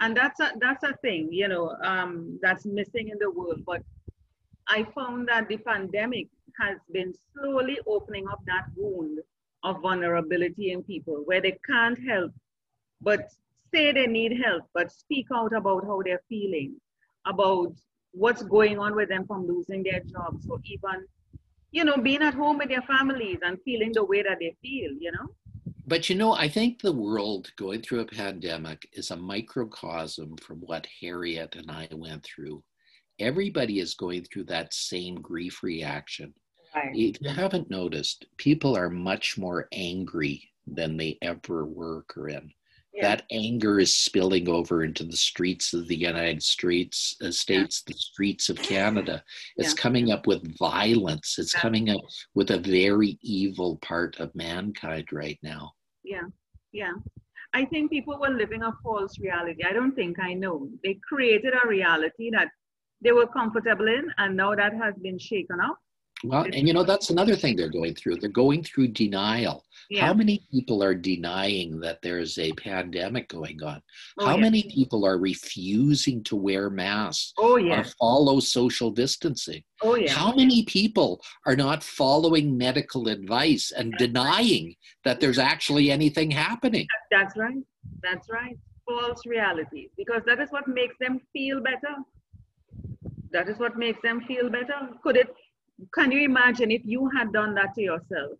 And 0.00 0.16
that's 0.16 0.40
a 0.40 0.52
that's 0.60 0.82
a 0.82 0.94
thing, 1.02 1.28
you 1.30 1.46
know, 1.48 1.76
um, 1.84 2.38
that's 2.40 2.64
missing 2.64 3.08
in 3.08 3.18
the 3.18 3.30
world. 3.30 3.62
But 3.66 3.82
I 4.66 4.86
found 4.94 5.28
that 5.28 5.48
the 5.48 5.58
pandemic 5.58 6.28
has 6.58 6.78
been 6.92 7.12
slowly 7.34 7.78
opening 7.86 8.26
up 8.28 8.40
that 8.46 8.66
wound 8.76 9.18
of 9.62 9.82
vulnerability 9.82 10.72
in 10.72 10.82
people 10.82 11.22
where 11.26 11.42
they 11.42 11.58
can't 11.66 11.98
help 12.08 12.32
but 13.00 13.30
say 13.72 13.92
they 13.92 14.06
need 14.06 14.40
help, 14.42 14.64
but 14.74 14.92
speak 14.92 15.26
out 15.34 15.54
about 15.54 15.84
how 15.84 16.02
they're 16.04 16.22
feeling, 16.28 16.74
about 17.26 17.72
what's 18.12 18.42
going 18.42 18.78
on 18.78 18.96
with 18.96 19.08
them 19.08 19.26
from 19.26 19.46
losing 19.46 19.82
their 19.82 20.00
jobs, 20.00 20.48
or 20.48 20.58
even 20.64 21.06
you 21.72 21.84
know, 21.84 21.96
being 21.96 22.22
at 22.22 22.34
home 22.34 22.58
with 22.58 22.68
their 22.68 22.82
families 22.82 23.38
and 23.42 23.58
feeling 23.64 23.92
the 23.92 24.04
way 24.04 24.22
that 24.22 24.38
they 24.40 24.56
feel, 24.62 24.92
you 24.98 25.12
know? 25.12 25.28
But 25.86 26.08
you 26.08 26.16
know, 26.16 26.32
I 26.34 26.48
think 26.48 26.80
the 26.80 26.92
world 26.92 27.50
going 27.56 27.82
through 27.82 28.00
a 28.00 28.06
pandemic 28.06 28.88
is 28.92 29.10
a 29.10 29.16
microcosm 29.16 30.36
from 30.36 30.58
what 30.60 30.86
Harriet 31.00 31.56
and 31.56 31.70
I 31.70 31.88
went 31.92 32.24
through. 32.24 32.62
Everybody 33.18 33.80
is 33.80 33.94
going 33.94 34.24
through 34.24 34.44
that 34.44 34.72
same 34.72 35.16
grief 35.16 35.62
reaction. 35.62 36.32
Right. 36.74 36.90
If 36.94 37.20
you 37.20 37.30
haven't 37.30 37.70
noticed, 37.70 38.26
people 38.36 38.76
are 38.76 38.90
much 38.90 39.36
more 39.36 39.68
angry 39.72 40.48
than 40.66 40.96
they 40.96 41.18
ever 41.22 41.64
were, 41.64 42.04
Corinne 42.08 42.52
that 43.00 43.24
anger 43.30 43.78
is 43.78 43.96
spilling 43.96 44.48
over 44.48 44.84
into 44.84 45.04
the 45.04 45.16
streets 45.16 45.72
of 45.72 45.88
the 45.88 45.96
United 45.96 46.42
States, 46.42 47.16
uh, 47.22 47.30
states, 47.30 47.82
yeah. 47.86 47.92
the 47.92 47.98
streets 47.98 48.48
of 48.48 48.58
Canada. 48.58 49.22
It's 49.56 49.70
yeah. 49.70 49.82
coming 49.82 50.10
up 50.10 50.26
with 50.26 50.58
violence. 50.58 51.38
It's 51.38 51.54
coming 51.54 51.90
up 51.90 52.00
with 52.34 52.50
a 52.50 52.58
very 52.58 53.18
evil 53.22 53.78
part 53.82 54.18
of 54.20 54.34
mankind 54.34 55.06
right 55.12 55.38
now. 55.42 55.72
Yeah, 56.02 56.28
yeah. 56.72 56.92
I 57.52 57.64
think 57.64 57.90
people 57.90 58.18
were 58.18 58.30
living 58.30 58.62
a 58.62 58.72
false 58.82 59.18
reality. 59.18 59.62
I 59.68 59.72
don't 59.72 59.94
think 59.94 60.18
I 60.20 60.34
know. 60.34 60.68
They 60.84 60.98
created 61.08 61.54
a 61.54 61.68
reality 61.68 62.30
that 62.32 62.48
they 63.02 63.12
were 63.12 63.26
comfortable 63.26 63.88
in, 63.88 64.12
and 64.18 64.36
now 64.36 64.54
that 64.54 64.74
has 64.74 64.94
been 65.02 65.18
shaken 65.18 65.58
up. 65.60 65.78
Well, 66.22 66.44
and 66.44 66.68
you 66.68 66.74
know, 66.74 66.82
that's 66.82 67.10
another 67.10 67.34
thing 67.34 67.56
they're 67.56 67.70
going 67.70 67.94
through. 67.94 68.16
They're 68.16 68.28
going 68.28 68.62
through 68.62 68.88
denial. 68.88 69.64
Yeah. 69.88 70.06
How 70.06 70.14
many 70.14 70.46
people 70.50 70.82
are 70.84 70.94
denying 70.94 71.80
that 71.80 72.02
there's 72.02 72.38
a 72.38 72.52
pandemic 72.52 73.28
going 73.28 73.62
on? 73.62 73.82
Oh, 74.18 74.26
How 74.26 74.34
yeah. 74.34 74.42
many 74.42 74.62
people 74.64 75.04
are 75.04 75.18
refusing 75.18 76.22
to 76.24 76.36
wear 76.36 76.70
masks 76.70 77.32
oh, 77.38 77.56
yeah. 77.56 77.80
or 77.80 77.84
follow 77.98 78.38
social 78.38 78.90
distancing? 78.90 79.62
Oh, 79.82 79.96
yeah. 79.96 80.12
How 80.12 80.32
many 80.32 80.64
people 80.64 81.20
are 81.46 81.56
not 81.56 81.82
following 81.82 82.56
medical 82.56 83.08
advice 83.08 83.72
and 83.76 83.94
denying 83.98 84.76
that 85.04 85.20
there's 85.20 85.38
actually 85.38 85.90
anything 85.90 86.30
happening? 86.30 86.86
That's 87.10 87.36
right. 87.36 87.64
That's 88.02 88.28
right. 88.30 88.56
False 88.86 89.22
reality. 89.26 89.88
Because 89.96 90.22
that 90.26 90.40
is 90.40 90.50
what 90.50 90.68
makes 90.68 90.96
them 91.00 91.20
feel 91.32 91.60
better. 91.62 91.96
That 93.32 93.48
is 93.48 93.58
what 93.58 93.76
makes 93.78 94.00
them 94.02 94.20
feel 94.22 94.50
better. 94.50 94.90
Could 95.02 95.16
it 95.16 95.34
can 95.94 96.12
you 96.12 96.20
imagine 96.20 96.70
if 96.70 96.82
you 96.84 97.08
had 97.16 97.32
done 97.32 97.54
that 97.54 97.74
to 97.74 97.82
yourself 97.82 98.38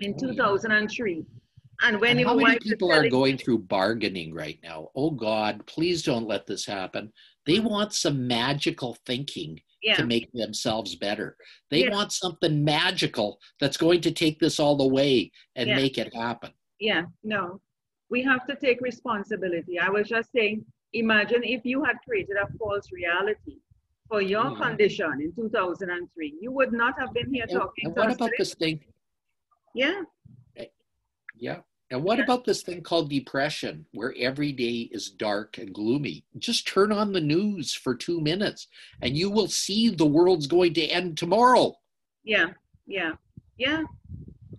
in 0.00 0.16
2003? 0.16 1.24
And 1.82 2.00
when 2.00 2.18
and 2.18 2.26
how 2.26 2.36
many 2.36 2.58
people 2.60 2.92
are 2.92 3.08
going 3.08 3.36
through 3.36 3.58
bargaining 3.58 4.32
right 4.32 4.58
now? 4.62 4.88
Oh 4.94 5.10
God, 5.10 5.66
please 5.66 6.02
don't 6.02 6.26
let 6.26 6.46
this 6.46 6.64
happen. 6.64 7.12
They 7.46 7.58
want 7.58 7.92
some 7.92 8.26
magical 8.26 8.96
thinking 9.06 9.60
yeah. 9.82 9.96
to 9.96 10.06
make 10.06 10.30
themselves 10.32 10.94
better. 10.94 11.36
They 11.70 11.84
yeah. 11.84 11.90
want 11.90 12.12
something 12.12 12.64
magical 12.64 13.38
that's 13.60 13.76
going 13.76 14.00
to 14.02 14.12
take 14.12 14.38
this 14.38 14.60
all 14.60 14.76
the 14.76 14.86
way 14.86 15.30
and 15.56 15.68
yeah. 15.68 15.76
make 15.76 15.98
it 15.98 16.14
happen. 16.14 16.52
Yeah, 16.80 17.02
no. 17.22 17.60
We 18.08 18.22
have 18.22 18.46
to 18.46 18.56
take 18.56 18.80
responsibility. 18.80 19.78
I 19.78 19.90
was 19.90 20.08
just 20.08 20.30
saying, 20.32 20.64
imagine 20.92 21.42
if 21.42 21.64
you 21.64 21.82
had 21.82 21.96
created 22.06 22.36
a 22.36 22.46
false 22.58 22.90
reality 22.92 23.58
for 24.14 24.22
your 24.22 24.44
mm-hmm. 24.44 24.62
condition 24.62 25.12
in 25.20 25.32
2003, 25.34 26.34
you 26.40 26.52
would 26.52 26.72
not 26.72 26.94
have 27.00 27.12
been 27.12 27.34
here 27.34 27.46
and, 27.48 27.58
talking 27.58 27.86
and 27.86 27.96
what 27.96 28.12
about 28.12 28.26
today. 28.26 28.36
this 28.38 28.54
thing? 28.54 28.80
Yeah. 29.74 30.02
Eh, 30.56 30.66
yeah. 31.36 31.58
And 31.90 32.04
what 32.04 32.18
yeah. 32.18 32.24
about 32.24 32.44
this 32.44 32.62
thing 32.62 32.80
called 32.80 33.10
depression, 33.10 33.86
where 33.92 34.14
every 34.16 34.52
day 34.52 34.88
is 34.92 35.10
dark 35.10 35.58
and 35.58 35.74
gloomy? 35.74 36.24
Just 36.38 36.68
turn 36.68 36.92
on 36.92 37.12
the 37.12 37.20
news 37.20 37.74
for 37.74 37.96
two 37.96 38.20
minutes 38.20 38.68
and 39.02 39.16
you 39.16 39.30
will 39.30 39.48
see 39.48 39.90
the 39.90 40.06
world's 40.06 40.46
going 40.46 40.74
to 40.74 40.86
end 40.86 41.18
tomorrow. 41.18 41.74
Yeah, 42.22 42.50
yeah, 42.86 43.14
yeah. 43.56 43.82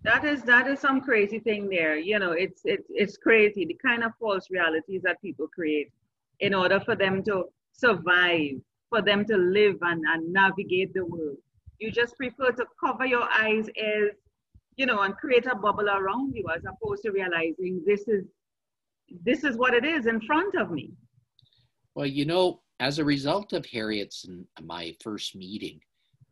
That 0.03 0.25
is 0.25 0.43
that 0.43 0.67
is 0.67 0.81
some 0.81 0.99
crazy 0.99 1.39
thing 1.39 1.69
there. 1.69 1.97
You 1.97 2.19
know, 2.19 2.33
it's 2.33 2.61
it's 2.65 2.89
it's 2.89 3.15
crazy 3.15 3.65
the 3.65 3.79
kind 3.83 4.03
of 4.03 4.11
false 4.19 4.51
realities 4.51 5.01
that 5.03 5.21
people 5.21 5.47
create 5.47 5.93
in 6.41 6.53
order 6.53 6.81
for 6.81 6.95
them 6.97 7.23
to 7.23 7.45
survive 7.71 8.59
for 8.95 9.01
them 9.01 9.25
to 9.25 9.35
live 9.35 9.75
and, 9.81 10.03
and 10.07 10.31
navigate 10.31 10.93
the 10.93 11.05
world. 11.05 11.37
You 11.79 11.91
just 11.91 12.15
prefer 12.15 12.51
to 12.51 12.65
cover 12.79 13.05
your 13.05 13.27
eyes, 13.31 13.67
ears, 13.77 14.15
you 14.77 14.85
know, 14.85 15.01
and 15.01 15.15
create 15.17 15.45
a 15.47 15.55
bubble 15.55 15.89
around 15.89 16.33
you 16.33 16.45
as 16.55 16.63
opposed 16.63 17.03
to 17.03 17.11
realizing 17.11 17.83
this 17.85 18.07
is 18.07 18.23
this 19.23 19.43
is 19.43 19.55
what 19.57 19.73
it 19.73 19.85
is 19.85 20.07
in 20.07 20.19
front 20.21 20.55
of 20.55 20.71
me. 20.71 20.91
Well, 21.93 22.07
you 22.07 22.25
know, 22.25 22.61
as 22.79 22.97
a 22.97 23.05
result 23.05 23.53
of 23.53 23.65
Harriet's 23.65 24.25
and 24.25 24.45
my 24.63 24.95
first 25.03 25.35
meeting, 25.35 25.79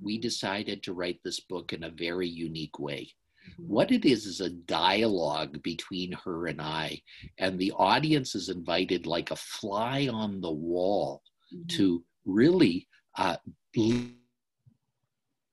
we 0.02 0.17
decided 0.17 0.82
to 0.84 0.93
write 0.93 1.19
this 1.23 1.39
book 1.41 1.73
in 1.73 1.84
a 1.84 1.89
very 1.89 2.28
unique 2.28 2.80
way. 2.80 3.10
Mm-hmm. 3.52 3.73
What 3.73 3.91
it 3.91 4.06
is 4.06 4.26
is 4.26 4.41
a 4.41 4.49
dialogue 4.49 5.62
between 5.62 6.13
her 6.23 6.47
and 6.47 6.62
I, 6.62 7.02
and 7.38 7.60
the 7.60 7.73
audience 7.73 8.36
is 8.36 8.49
invited 8.49 9.06
like 9.06 9.32
a 9.32 9.36
fly 9.36 10.10
on 10.12 10.41
the 10.41 10.52
wall 10.52 11.21
mm-hmm. 11.54 11.67
to 11.78 12.04
really 12.25 12.88
uh, 13.17 13.38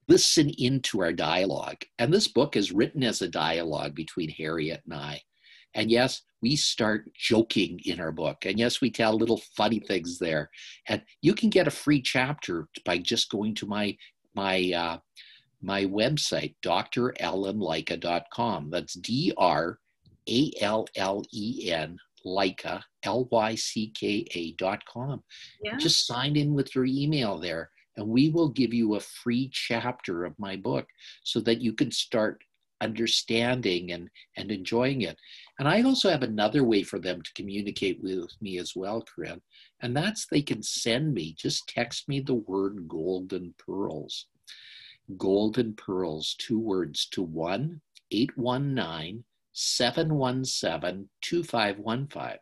listen 0.08 0.50
into 0.58 1.00
our 1.00 1.12
dialogue. 1.12 1.82
And 1.98 2.12
this 2.12 2.28
book 2.28 2.56
is 2.56 2.72
written 2.72 3.02
as 3.02 3.22
a 3.22 3.28
dialogue 3.28 3.94
between 3.94 4.30
Harriet 4.30 4.82
and 4.84 4.94
I. 4.94 5.22
And 5.74 5.90
yes, 5.90 6.22
we 6.42 6.56
start 6.56 7.12
joking 7.14 7.80
in 7.84 8.00
our 8.00 8.10
book. 8.10 8.44
And 8.44 8.58
yes, 8.58 8.80
we 8.80 8.90
tell 8.90 9.16
little 9.16 9.40
funny 9.56 9.78
things 9.78 10.18
there. 10.18 10.50
And 10.88 11.00
you 11.22 11.34
can 11.34 11.48
get 11.48 11.68
a 11.68 11.70
free 11.70 12.02
chapter 12.02 12.66
by 12.84 12.98
just 12.98 13.30
going 13.30 13.54
to 13.56 13.66
my 13.66 13.96
my 14.34 14.72
uh, 14.74 14.98
my 15.62 15.84
website, 15.84 16.54
drallenlycka.com. 16.64 18.70
That's 18.70 18.94
D 18.94 19.32
R 19.36 19.78
A 20.28 20.52
L 20.60 20.86
L 20.96 21.22
E 21.32 21.70
N 21.70 21.98
Lycka, 22.26 22.82
L 23.04 23.28
Y 23.30 23.54
C 23.54 23.92
K 23.94 24.26
A 24.34 24.52
dot 24.52 24.84
com. 24.86 25.22
Yeah. 25.62 25.76
Just 25.76 26.06
sign 26.06 26.36
in 26.36 26.54
with 26.54 26.74
your 26.74 26.84
email 26.84 27.38
there, 27.38 27.70
and 27.96 28.06
we 28.08 28.30
will 28.30 28.48
give 28.48 28.74
you 28.74 28.94
a 28.94 29.00
free 29.00 29.50
chapter 29.52 30.24
of 30.24 30.38
my 30.38 30.56
book 30.56 30.86
so 31.24 31.40
that 31.40 31.60
you 31.60 31.72
can 31.72 31.90
start 31.90 32.42
understanding 32.80 33.92
and, 33.92 34.08
and 34.36 34.50
enjoying 34.50 35.02
it. 35.02 35.16
And 35.58 35.68
I 35.68 35.82
also 35.82 36.10
have 36.10 36.22
another 36.22 36.64
way 36.64 36.82
for 36.82 36.98
them 36.98 37.22
to 37.22 37.32
communicate 37.34 38.02
with 38.02 38.30
me 38.40 38.58
as 38.58 38.74
well, 38.74 39.02
Corinne, 39.02 39.42
and 39.82 39.96
that's 39.96 40.26
they 40.26 40.42
can 40.42 40.62
send 40.62 41.12
me, 41.14 41.34
just 41.38 41.68
text 41.68 42.08
me 42.08 42.20
the 42.20 42.34
word 42.34 42.88
golden 42.88 43.54
pearls. 43.58 44.26
Golden 45.16 45.74
pearls, 45.74 46.36
two 46.38 46.58
words 46.58 47.06
to 47.06 47.22
1 47.22 47.80
819 48.12 49.24
717 49.52 51.08
2515. 51.20 52.38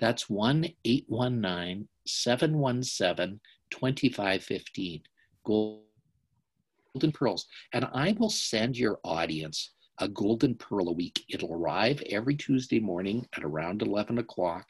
That's 0.00 0.30
1 0.30 0.66
819 0.84 1.86
717 2.06 3.40
2515. 3.70 5.02
Golden 5.44 7.12
pearls. 7.12 7.46
And 7.74 7.86
I 7.92 8.16
will 8.18 8.30
send 8.30 8.76
your 8.78 8.98
audience 9.04 9.72
a 9.98 10.08
golden 10.08 10.54
pearl 10.54 10.88
a 10.88 10.92
week. 10.92 11.22
It'll 11.28 11.52
arrive 11.52 12.02
every 12.08 12.34
Tuesday 12.34 12.80
morning 12.80 13.26
at 13.36 13.44
around 13.44 13.82
11 13.82 14.18
o'clock. 14.18 14.66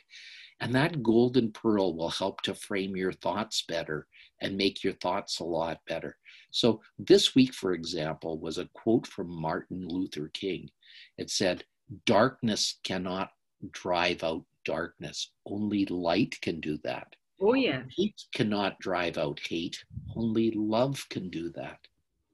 And 0.61 0.75
that 0.75 1.03
golden 1.03 1.53
pearl 1.53 1.95
will 1.95 2.11
help 2.11 2.43
to 2.43 2.55
frame 2.55 2.97
your 2.97 3.13
thoughts 3.13 3.65
better 3.67 4.09
and 4.43 4.57
make 4.57 4.83
your 4.83 4.95
thoughts 4.95 5.39
a 5.39 5.45
lot 5.45 5.79
better. 5.89 6.19
So, 6.51 6.83
this 6.99 7.35
week, 7.37 7.55
for 7.55 7.73
example, 7.73 8.39
was 8.39 8.59
a 8.59 8.69
quote 8.75 9.07
from 9.07 9.31
Martin 9.31 9.87
Luther 9.87 10.29
King. 10.35 10.69
It 11.17 11.31
said, 11.31 11.65
Darkness 12.05 12.79
cannot 12.85 13.31
drive 13.73 14.23
out 14.23 14.45
darkness, 14.65 15.31
only 15.47 15.87
light 15.87 16.41
can 16.41 16.61
do 16.61 16.79
that. 16.85 17.15
Oh, 17.41 17.55
yeah. 17.55 17.83
Hate 17.97 18.23
cannot 18.35 18.79
drive 18.81 19.17
out 19.17 19.41
hate, 19.49 19.83
only 20.15 20.51
love 20.51 21.07
can 21.09 21.31
do 21.31 21.51
that. 21.51 21.79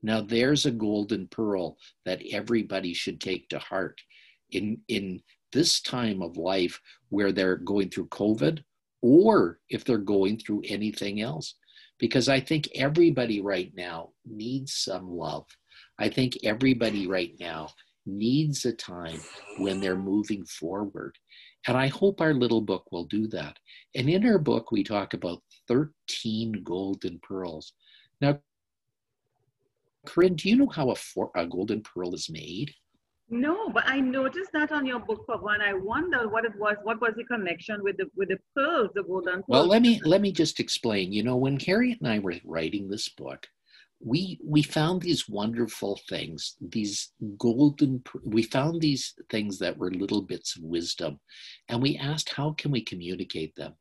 Now, 0.02 0.20
there's 0.20 0.66
a 0.66 0.70
golden 0.70 1.26
pearl 1.28 1.78
that 2.04 2.22
everybody 2.30 2.92
should 2.92 3.20
take 3.20 3.48
to 3.48 3.58
heart. 3.58 4.00
In, 4.52 4.78
in 4.86 5.22
this 5.52 5.80
time 5.80 6.22
of 6.22 6.36
life 6.36 6.80
where 7.08 7.32
they're 7.32 7.56
going 7.56 7.88
through 7.88 8.08
COVID 8.08 8.62
or 9.02 9.58
if 9.70 9.84
they're 9.84 9.98
going 9.98 10.38
through 10.38 10.62
anything 10.66 11.20
else. 11.20 11.54
Because 11.98 12.28
I 12.28 12.40
think 12.40 12.68
everybody 12.74 13.40
right 13.40 13.72
now 13.74 14.10
needs 14.26 14.74
some 14.74 15.08
love. 15.10 15.46
I 15.98 16.08
think 16.10 16.36
everybody 16.44 17.06
right 17.06 17.32
now 17.40 17.70
needs 18.04 18.64
a 18.66 18.72
time 18.72 19.18
when 19.58 19.80
they're 19.80 19.96
moving 19.96 20.44
forward. 20.44 21.16
And 21.66 21.76
I 21.76 21.88
hope 21.88 22.20
our 22.20 22.34
little 22.34 22.60
book 22.60 22.90
will 22.92 23.04
do 23.04 23.26
that. 23.28 23.58
And 23.94 24.08
in 24.08 24.26
our 24.26 24.38
book, 24.38 24.70
we 24.70 24.84
talk 24.84 25.14
about 25.14 25.42
13 25.68 26.62
golden 26.62 27.18
pearls. 27.22 27.72
Now, 28.20 28.40
Corinne, 30.06 30.36
do 30.36 30.48
you 30.48 30.56
know 30.56 30.68
how 30.68 30.90
a, 30.90 30.94
for, 30.94 31.30
a 31.34 31.46
golden 31.46 31.82
pearl 31.82 32.14
is 32.14 32.30
made? 32.30 32.72
No, 33.28 33.68
but 33.70 33.82
I 33.86 33.98
noticed 33.98 34.52
that 34.52 34.70
on 34.70 34.86
your 34.86 35.00
book 35.00 35.26
cover, 35.26 35.52
and 35.52 35.62
I 35.62 35.74
wondered 35.74 36.30
what 36.30 36.44
it 36.44 36.52
was. 36.56 36.76
What 36.84 37.00
was 37.00 37.14
the 37.16 37.24
connection 37.24 37.82
with 37.82 37.96
the 37.96 38.06
with 38.14 38.28
the 38.28 38.38
pearls, 38.54 38.90
the 38.94 39.02
golden 39.02 39.34
pearls? 39.34 39.44
Well, 39.48 39.66
let 39.66 39.82
me 39.82 40.00
let 40.04 40.20
me 40.20 40.30
just 40.30 40.60
explain. 40.60 41.12
You 41.12 41.24
know, 41.24 41.36
when 41.36 41.58
Harriet 41.58 41.98
and 42.00 42.08
I 42.08 42.20
were 42.20 42.34
writing 42.44 42.88
this 42.88 43.08
book, 43.08 43.48
we 44.00 44.38
we 44.44 44.62
found 44.62 45.02
these 45.02 45.28
wonderful 45.28 46.00
things, 46.08 46.56
these 46.60 47.12
golden. 47.38 48.02
We 48.24 48.42
found 48.42 48.80
these 48.80 49.14
things 49.30 49.58
that 49.58 49.76
were 49.76 49.90
little 49.90 50.22
bits 50.22 50.56
of 50.56 50.62
wisdom, 50.62 51.20
and 51.68 51.82
we 51.82 51.96
asked 51.96 52.30
how 52.30 52.52
can 52.52 52.70
we 52.70 52.82
communicate 52.82 53.54
them. 53.56 53.74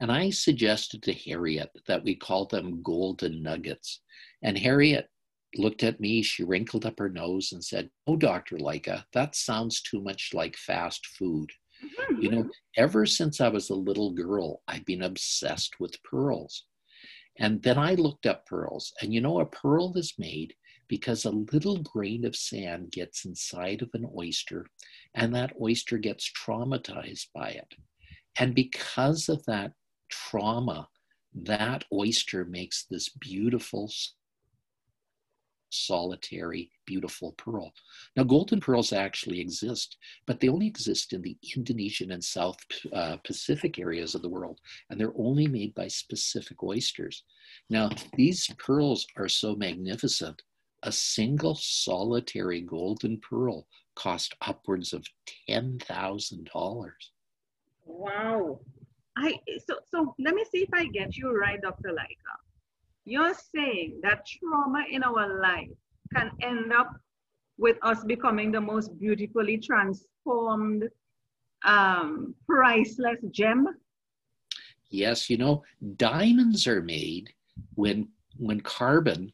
And 0.00 0.10
I 0.10 0.30
suggested 0.30 1.02
to 1.04 1.12
Harriet 1.12 1.70
that 1.86 2.02
we 2.02 2.16
call 2.16 2.46
them 2.46 2.82
golden 2.82 3.42
nuggets. 3.42 4.00
And 4.42 4.58
Harriet 4.58 5.08
looked 5.56 5.84
at 5.84 6.00
me, 6.00 6.22
she 6.22 6.42
wrinkled 6.42 6.86
up 6.86 6.98
her 6.98 7.08
nose 7.08 7.52
and 7.52 7.64
said, 7.64 7.88
Oh, 8.06 8.16
Dr. 8.16 8.56
Lycka 8.56 9.04
that 9.12 9.36
sounds 9.36 9.80
too 9.80 10.00
much 10.00 10.30
like 10.34 10.56
fast 10.56 11.06
food. 11.06 11.50
Mm-hmm. 11.84 12.20
You 12.20 12.30
know, 12.30 12.50
ever 12.76 13.06
since 13.06 13.40
I 13.40 13.48
was 13.48 13.70
a 13.70 13.74
little 13.74 14.12
girl, 14.12 14.62
I've 14.66 14.84
been 14.84 15.02
obsessed 15.02 15.78
with 15.78 16.02
pearls. 16.02 16.64
And 17.38 17.62
then 17.62 17.78
I 17.78 17.94
looked 17.94 18.26
up 18.26 18.46
pearls, 18.46 18.92
and 19.00 19.12
you 19.12 19.20
know, 19.20 19.40
a 19.40 19.46
pearl 19.46 19.96
is 19.96 20.14
made 20.18 20.54
because 20.88 21.24
a 21.24 21.30
little 21.30 21.78
grain 21.78 22.24
of 22.24 22.36
sand 22.36 22.90
gets 22.92 23.24
inside 23.24 23.80
of 23.80 23.90
an 23.94 24.06
oyster, 24.16 24.66
and 25.14 25.34
that 25.34 25.54
oyster 25.60 25.96
gets 25.96 26.30
traumatized 26.30 27.28
by 27.34 27.48
it. 27.48 27.74
And 28.38 28.54
because 28.54 29.28
of 29.28 29.44
that 29.46 29.72
trauma, 30.10 30.88
that 31.34 31.84
oyster 31.92 32.44
makes 32.44 32.84
this 32.84 33.08
beautiful 33.08 33.90
solitary, 35.72 36.70
beautiful 36.86 37.32
pearl. 37.32 37.72
Now, 38.16 38.24
golden 38.24 38.60
pearls 38.60 38.92
actually 38.92 39.40
exist, 39.40 39.96
but 40.26 40.40
they 40.40 40.48
only 40.48 40.66
exist 40.66 41.12
in 41.12 41.22
the 41.22 41.36
Indonesian 41.56 42.12
and 42.12 42.22
South 42.22 42.56
uh, 42.92 43.16
Pacific 43.24 43.78
areas 43.78 44.14
of 44.14 44.22
the 44.22 44.28
world, 44.28 44.60
and 44.90 45.00
they're 45.00 45.16
only 45.16 45.46
made 45.46 45.74
by 45.74 45.88
specific 45.88 46.62
oysters. 46.62 47.24
Now, 47.70 47.90
these 48.14 48.48
pearls 48.58 49.06
are 49.16 49.28
so 49.28 49.54
magnificent. 49.56 50.42
A 50.84 50.92
single 50.92 51.54
solitary 51.54 52.60
golden 52.60 53.20
pearl 53.20 53.66
cost 53.94 54.34
upwards 54.40 54.92
of 54.92 55.06
$10,000. 55.48 56.90
Wow. 57.84 58.60
I 59.16 59.38
so 59.66 59.76
so 59.90 60.14
let 60.18 60.34
me 60.34 60.44
see 60.50 60.62
if 60.62 60.70
I 60.72 60.86
get 60.86 61.16
you 61.16 61.38
right, 61.38 61.60
Dr. 61.60 61.90
Lycka. 61.90 62.41
You're 63.04 63.34
saying 63.34 64.00
that 64.02 64.26
trauma 64.26 64.84
in 64.90 65.02
our 65.02 65.40
life 65.40 65.68
can 66.14 66.30
end 66.40 66.72
up 66.72 66.96
with 67.58 67.76
us 67.82 68.04
becoming 68.04 68.52
the 68.52 68.60
most 68.60 68.98
beautifully 68.98 69.58
transformed, 69.58 70.88
um, 71.64 72.34
priceless 72.48 73.18
gem? 73.30 73.68
Yes, 74.90 75.28
you 75.28 75.36
know, 75.36 75.62
diamonds 75.96 76.66
are 76.66 76.82
made 76.82 77.32
when 77.74 78.08
when 78.36 78.60
carbon 78.60 79.32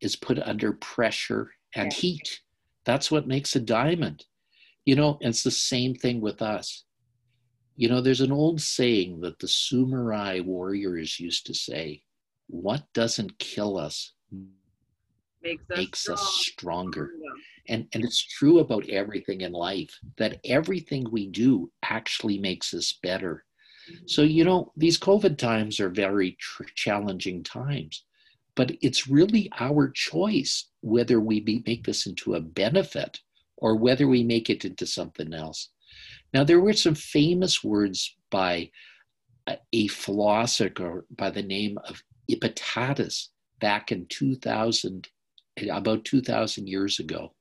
is 0.00 0.16
put 0.16 0.38
under 0.40 0.72
pressure 0.72 1.50
and 1.74 1.92
yes. 1.92 2.00
heat. 2.00 2.40
That's 2.84 3.10
what 3.10 3.28
makes 3.28 3.54
a 3.54 3.60
diamond. 3.60 4.24
You 4.84 4.96
know, 4.96 5.18
it's 5.20 5.42
the 5.42 5.50
same 5.50 5.94
thing 5.94 6.20
with 6.20 6.42
us. 6.42 6.84
You 7.76 7.88
know, 7.88 8.00
there's 8.00 8.20
an 8.20 8.32
old 8.32 8.60
saying 8.60 9.20
that 9.20 9.38
the 9.38 9.48
Samurai 9.48 10.40
warriors 10.40 11.20
used 11.20 11.46
to 11.46 11.54
say 11.54 12.02
what 12.50 12.84
doesn't 12.92 13.38
kill 13.38 13.76
us 13.76 14.12
makes 15.42 15.62
us, 15.70 15.76
makes 15.76 16.00
strong. 16.00 16.18
us 16.18 16.46
stronger. 16.46 17.10
And, 17.68 17.86
and 17.92 18.04
it's 18.04 18.22
true 18.22 18.58
about 18.58 18.88
everything 18.88 19.42
in 19.42 19.52
life 19.52 19.96
that 20.16 20.40
everything 20.44 21.06
we 21.10 21.28
do 21.28 21.70
actually 21.82 22.38
makes 22.38 22.74
us 22.74 22.98
better. 23.02 23.44
Mm-hmm. 23.90 24.04
So, 24.06 24.22
you 24.22 24.44
know, 24.44 24.72
these 24.76 24.98
COVID 24.98 25.38
times 25.38 25.80
are 25.80 25.88
very 25.88 26.36
tr- 26.40 26.64
challenging 26.74 27.42
times, 27.42 28.04
but 28.56 28.72
it's 28.80 29.08
really 29.08 29.50
our 29.58 29.90
choice 29.90 30.66
whether 30.80 31.20
we 31.20 31.40
be, 31.40 31.62
make 31.66 31.84
this 31.84 32.06
into 32.06 32.34
a 32.34 32.40
benefit 32.40 33.20
or 33.56 33.76
whether 33.76 34.08
we 34.08 34.24
make 34.24 34.50
it 34.50 34.64
into 34.64 34.86
something 34.86 35.32
else. 35.32 35.68
Now, 36.34 36.44
there 36.44 36.60
were 36.60 36.72
some 36.72 36.94
famous 36.94 37.62
words 37.62 38.16
by 38.30 38.70
a 39.72 39.88
philosopher 39.88 41.06
by 41.16 41.30
the 41.30 41.42
name 41.42 41.78
of 41.84 42.02
Epictetus 42.32 43.30
back 43.60 43.92
in 43.92 44.06
2000, 44.06 45.08
about 45.70 46.04
2,000 46.04 46.68
years 46.68 46.98
ago. 46.98 47.34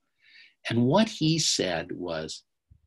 And 0.69 0.83
what 0.83 1.09
he 1.09 1.39
said 1.39 1.91
was, 1.91 2.43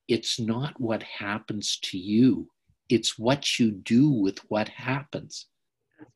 it's 0.08 0.38
not 0.38 0.78
what 0.80 1.02
happens 1.02 1.78
to 1.84 1.98
you, 1.98 2.48
it's 2.88 3.18
what 3.18 3.58
you 3.58 3.70
do 3.70 4.10
with 4.10 4.38
what 4.50 4.68
happens. 4.68 5.46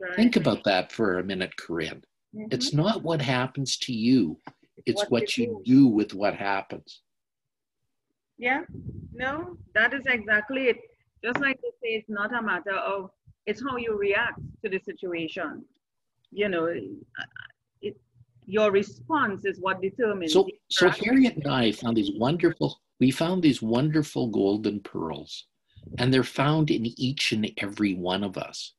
Right. 0.01 0.15
Think 0.15 0.37
about 0.37 0.65
that 0.65 0.93
for 0.93 1.19
a 1.19 1.25
minute, 1.25 1.57
Corinne. 1.57 2.03
Mm-hmm. 2.35 2.49
It's 2.51 2.75
not 2.75 3.03
what 3.03 3.23
happens 3.23 3.79
to 3.79 3.93
you, 3.93 4.39
it's 4.85 5.03
what, 5.03 5.11
what 5.11 5.39
you 5.39 5.63
do. 5.65 5.73
do 5.73 5.87
with 5.87 6.13
what 6.13 6.35
happens. 6.35 7.01
Yeah, 8.39 8.65
no, 9.15 9.57
that 9.75 9.95
is 9.95 10.05
exactly 10.07 10.69
it. 10.69 10.79
Just 11.25 11.41
like 11.41 11.59
they 11.63 11.71
say, 11.83 11.95
it's 11.95 12.11
not 12.11 12.35
a 12.35 12.43
matter 12.43 12.75
of, 12.75 13.11
it's 13.47 13.63
how 13.63 13.77
you 13.77 13.97
react 13.97 14.39
to 14.63 14.69
the 14.69 14.79
situation. 14.79 15.65
You 16.37 16.51
know, 16.51 16.67
it, 16.67 17.97
your 18.45 18.71
response 18.71 19.47
is 19.47 19.59
what 19.59 19.81
determines. 19.81 20.35
So, 20.35 20.47
so 20.69 20.91
Harriet 20.91 21.37
and 21.37 21.49
I 21.49 21.73
found 21.73 21.97
these 21.97 22.13
wonderful, 22.15 22.79
we 23.01 23.11
found 23.11 23.43
these 23.43 23.63
wonderful 23.63 24.29
golden 24.29 24.81
pearls, 24.81 25.47
and 25.99 26.13
they're 26.13 26.23
found 26.23 26.71
in 26.71 26.85
each 27.01 27.33
and 27.33 27.51
every 27.57 27.95
one 27.95 28.23
of 28.23 28.37
us. 28.37 28.75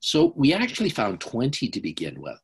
So 0.00 0.34
we 0.36 0.52
actually 0.52 0.90
found 0.90 1.22
20 1.22 1.68
to 1.70 1.80
begin 1.80 2.20
with. 2.20 2.38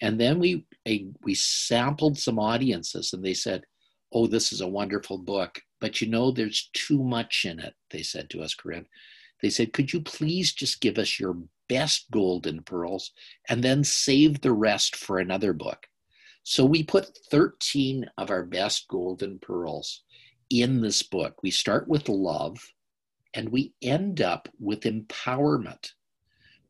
And 0.00 0.20
then 0.20 0.38
we, 0.38 0.64
a, 0.86 1.08
we 1.24 1.34
sampled 1.34 2.18
some 2.18 2.38
audiences 2.38 3.12
and 3.12 3.24
they 3.24 3.34
said, 3.34 3.64
oh, 4.12 4.28
this 4.28 4.52
is 4.52 4.60
a 4.60 4.68
wonderful 4.68 5.18
book, 5.18 5.60
but 5.80 6.00
you 6.00 6.08
know, 6.08 6.30
there's 6.30 6.70
too 6.72 7.02
much 7.02 7.44
in 7.44 7.58
it, 7.58 7.74
they 7.90 8.02
said 8.02 8.30
to 8.30 8.42
us, 8.42 8.54
Corinne. 8.54 8.86
They 9.42 9.50
said, 9.50 9.72
could 9.72 9.92
you 9.92 10.00
please 10.00 10.52
just 10.52 10.80
give 10.80 10.98
us 10.98 11.18
your 11.18 11.36
best 11.68 12.10
golden 12.10 12.62
pearls 12.62 13.12
and 13.48 13.62
then 13.62 13.84
save 13.84 14.40
the 14.40 14.52
rest 14.52 14.96
for 14.96 15.18
another 15.18 15.52
book? 15.52 15.86
So 16.42 16.64
we 16.64 16.82
put 16.82 17.18
13 17.30 18.06
of 18.16 18.30
our 18.30 18.44
best 18.44 18.88
golden 18.88 19.38
pearls 19.38 20.02
in 20.50 20.80
this 20.80 21.02
book. 21.02 21.42
We 21.42 21.50
start 21.50 21.88
with 21.88 22.08
love 22.08 22.58
and 23.34 23.50
we 23.50 23.74
end 23.82 24.20
up 24.20 24.48
with 24.58 24.80
empowerment. 24.80 25.92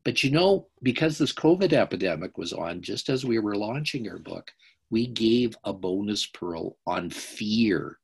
But 0.03 0.23
you 0.23 0.31
know, 0.31 0.67
because 0.81 1.17
this 1.17 1.33
COVID 1.33 1.73
epidemic 1.73 2.37
was 2.37 2.53
on 2.53 2.81
just 2.81 3.09
as 3.09 3.25
we 3.25 3.39
were 3.39 3.55
launching 3.55 4.09
our 4.09 4.17
book, 4.17 4.51
we 4.89 5.07
gave 5.07 5.55
a 5.63 5.73
bonus 5.73 6.25
pearl 6.25 6.77
on 6.87 7.09
fear 7.09 7.99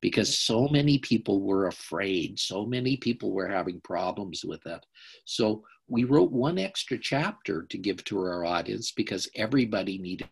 because 0.00 0.38
so 0.38 0.68
many 0.68 0.98
people 0.98 1.42
were 1.42 1.66
afraid. 1.66 2.38
So 2.38 2.64
many 2.64 2.96
people 2.96 3.32
were 3.32 3.48
having 3.48 3.80
problems 3.80 4.44
with 4.44 4.64
it. 4.66 4.84
So 5.24 5.64
we 5.88 6.04
wrote 6.04 6.30
one 6.30 6.58
extra 6.58 6.98
chapter 6.98 7.62
to 7.68 7.78
give 7.78 8.04
to 8.04 8.18
our 8.18 8.44
audience 8.44 8.92
because 8.92 9.28
everybody 9.34 9.98
needed 9.98 10.28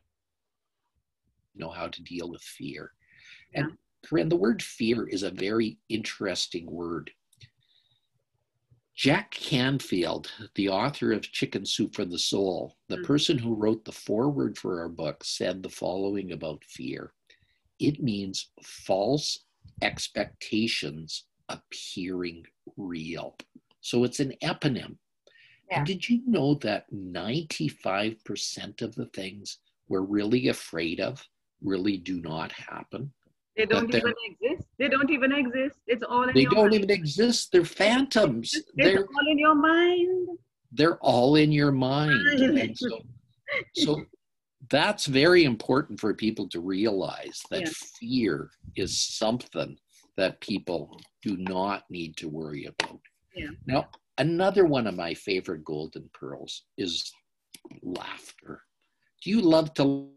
to 1.54 1.60
know 1.60 1.70
how 1.70 1.88
to 1.88 2.02
deal 2.02 2.30
with 2.30 2.42
fear. 2.42 2.92
Yeah. 3.52 3.62
And 3.62 3.72
Corinne, 4.04 4.28
the 4.28 4.36
word 4.36 4.62
fear 4.62 5.08
is 5.08 5.24
a 5.24 5.30
very 5.30 5.78
interesting 5.88 6.70
word. 6.70 7.10
Jack 8.94 9.30
Canfield, 9.32 10.30
the 10.54 10.70
author 10.70 11.12
of 11.12 11.20
Chicken 11.20 11.66
Soup 11.66 11.94
for 11.94 12.06
the 12.06 12.18
Soul, 12.18 12.76
the 12.88 12.96
mm-hmm. 12.96 13.04
person 13.04 13.36
who 13.36 13.54
wrote 13.54 13.84
the 13.84 13.92
foreword 13.92 14.56
for 14.56 14.80
our 14.80 14.88
book, 14.88 15.22
said 15.22 15.62
the 15.62 15.68
following 15.68 16.32
about 16.32 16.64
fear 16.64 17.12
it 17.78 18.02
means 18.02 18.50
false 18.62 19.40
expectations 19.82 21.24
appearing 21.48 22.44
real. 22.76 23.36
So 23.80 24.04
it's 24.04 24.20
an 24.20 24.32
eponym. 24.42 24.96
Yeah. 25.70 25.78
And 25.78 25.86
did 25.86 26.08
you 26.08 26.22
know 26.26 26.54
that 26.56 26.86
95% 26.92 28.82
of 28.82 28.94
the 28.94 29.06
things 29.06 29.58
we're 29.88 30.00
really 30.02 30.48
afraid 30.48 31.00
of 31.00 31.24
really 31.62 31.96
do 31.96 32.20
not 32.20 32.52
happen? 32.52 33.12
They 33.56 33.64
don't 33.64 33.92
even 33.94 34.14
exist. 34.26 34.68
They 34.78 34.88
don't 34.88 35.10
even 35.10 35.32
exist. 35.32 35.78
It's 35.86 36.02
all 36.02 36.24
in 36.24 36.34
They 36.34 36.44
don't 36.44 36.70
mind. 36.70 36.74
even 36.74 36.90
exist. 36.90 37.52
They're 37.52 37.64
phantoms. 37.64 38.52
It's, 38.52 38.70
they're 38.76 38.98
all 39.00 39.30
in 39.30 39.38
your 39.38 39.54
mind. 39.54 40.28
They're 40.72 40.98
all 40.98 41.36
in 41.36 41.50
your 41.50 41.72
mind. 41.72 42.12
so, 42.76 43.00
so 43.74 44.04
that's 44.70 45.06
very 45.06 45.44
important 45.44 46.00
for 46.00 46.14
people 46.14 46.48
to 46.48 46.60
realize 46.60 47.42
that 47.50 47.62
yeah. 47.62 47.72
fear 48.00 48.50
is 48.76 48.98
something 48.98 49.76
that 50.16 50.40
people 50.40 51.00
do 51.22 51.36
not 51.36 51.84
need 51.90 52.16
to 52.16 52.28
worry 52.28 52.66
about. 52.66 53.00
Yeah. 53.34 53.50
Now, 53.66 53.88
another 54.18 54.64
one 54.64 54.86
of 54.86 54.94
my 54.94 55.14
favorite 55.14 55.64
golden 55.64 56.08
pearls 56.14 56.64
is 56.78 57.12
laughter. 57.82 58.62
Do 59.22 59.30
you 59.30 59.40
love 59.40 59.74
to 59.74 60.08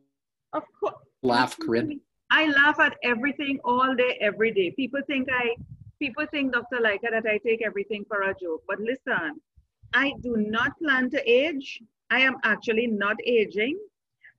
of 0.54 0.64
course. 0.80 0.96
laugh, 1.22 1.58
Corinne? 1.60 2.00
I 2.32 2.48
laugh 2.48 2.80
at 2.80 2.96
everything 3.04 3.60
all 3.64 3.96
day, 3.96 4.18
every 4.22 4.52
day. 4.52 4.72
People 4.72 5.02
think 5.08 5.28
I, 5.32 5.56
people 6.00 6.26
think, 6.32 6.54
Dr. 6.54 6.78
Lycka, 6.78 7.12
that 7.12 7.26
I 7.26 7.40
take 7.46 7.62
everything 7.66 8.06
for 8.08 8.22
a 8.22 8.36
joke. 8.40 8.64
But 8.68 8.80
listen, 8.80 9.42
I 9.94 10.14
do 10.22 10.38
not 10.38 10.78
plan 10.80 11.10
to 11.10 11.30
age. 11.30 11.82
I 12.12 12.20
am 12.20 12.38
actually 12.44 12.88
not 12.88 13.18
aging. 13.26 13.78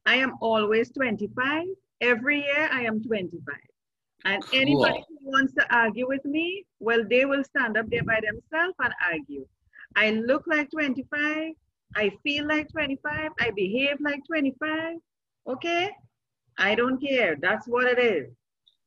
I 0.07 0.17
am 0.17 0.35
always 0.41 0.91
25. 0.91 1.67
Every 2.01 2.43
year 2.43 2.69
I 2.73 2.83
am 2.83 3.03
25. 3.03 3.55
And 4.25 4.43
cool. 4.43 4.61
anybody 4.61 5.05
who 5.09 5.31
wants 5.31 5.55
to 5.55 5.75
argue 5.75 6.09
with 6.09 6.25
me, 6.25 6.65
well, 6.79 7.03
they 7.09 7.25
will 7.25 7.45
stand 7.45 7.77
up 7.77 7.87
there 7.91 8.05
by 8.05 8.21
themselves 8.21 8.75
and 8.81 8.93
argue. 9.11 9.47
I 9.97 10.11
look 10.11 10.45
like 10.47 10.71
25. 10.71 11.53
I 11.97 12.11
feel 12.23 12.47
like 12.47 12.71
25. 12.71 13.31
I 13.41 13.51
behave 13.51 13.97
like 14.01 14.21
25. 14.27 14.97
Okay? 15.49 15.91
I 16.59 16.75
don't 16.75 17.01
care. 17.01 17.37
That's 17.41 17.67
what 17.67 17.87
it 17.87 17.99
is. 17.99 18.31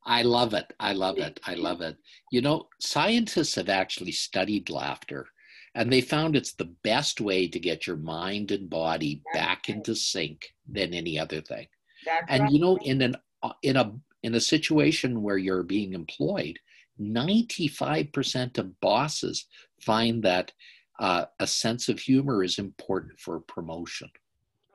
I 0.05 0.21
love 0.21 0.53
it. 0.53 0.73
I 0.79 0.93
love 0.93 1.17
it. 1.17 1.39
I 1.45 1.55
love 1.55 1.81
it. 1.81 1.97
You 2.31 2.41
know, 2.41 2.67
scientists 2.79 3.55
have 3.55 3.69
actually 3.69 4.11
studied 4.11 4.69
laughter 4.69 5.27
and 5.75 5.91
they 5.91 6.01
found 6.01 6.35
it's 6.35 6.53
the 6.53 6.71
best 6.83 7.19
way 7.21 7.47
to 7.47 7.59
get 7.59 7.87
your 7.87 7.97
mind 7.97 8.51
and 8.51 8.69
body 8.69 9.21
That's 9.25 9.45
back 9.45 9.65
right. 9.67 9.77
into 9.77 9.95
sync 9.95 10.53
than 10.67 10.93
any 10.93 11.17
other 11.17 11.41
thing. 11.41 11.67
That's 12.05 12.25
and 12.29 12.43
right. 12.43 12.51
you 12.51 12.59
know, 12.59 12.77
in 12.77 13.01
an 13.01 13.15
in 13.61 13.77
a 13.77 13.93
in 14.23 14.35
a 14.35 14.41
situation 14.41 15.21
where 15.21 15.37
you're 15.37 15.63
being 15.63 15.93
employed, 15.93 16.57
95% 16.99 18.57
of 18.57 18.79
bosses 18.79 19.45
find 19.81 20.23
that 20.23 20.51
uh, 20.99 21.25
a 21.39 21.47
sense 21.47 21.89
of 21.89 21.99
humor 21.99 22.43
is 22.43 22.59
important 22.59 23.19
for 23.19 23.39
promotion. 23.41 24.09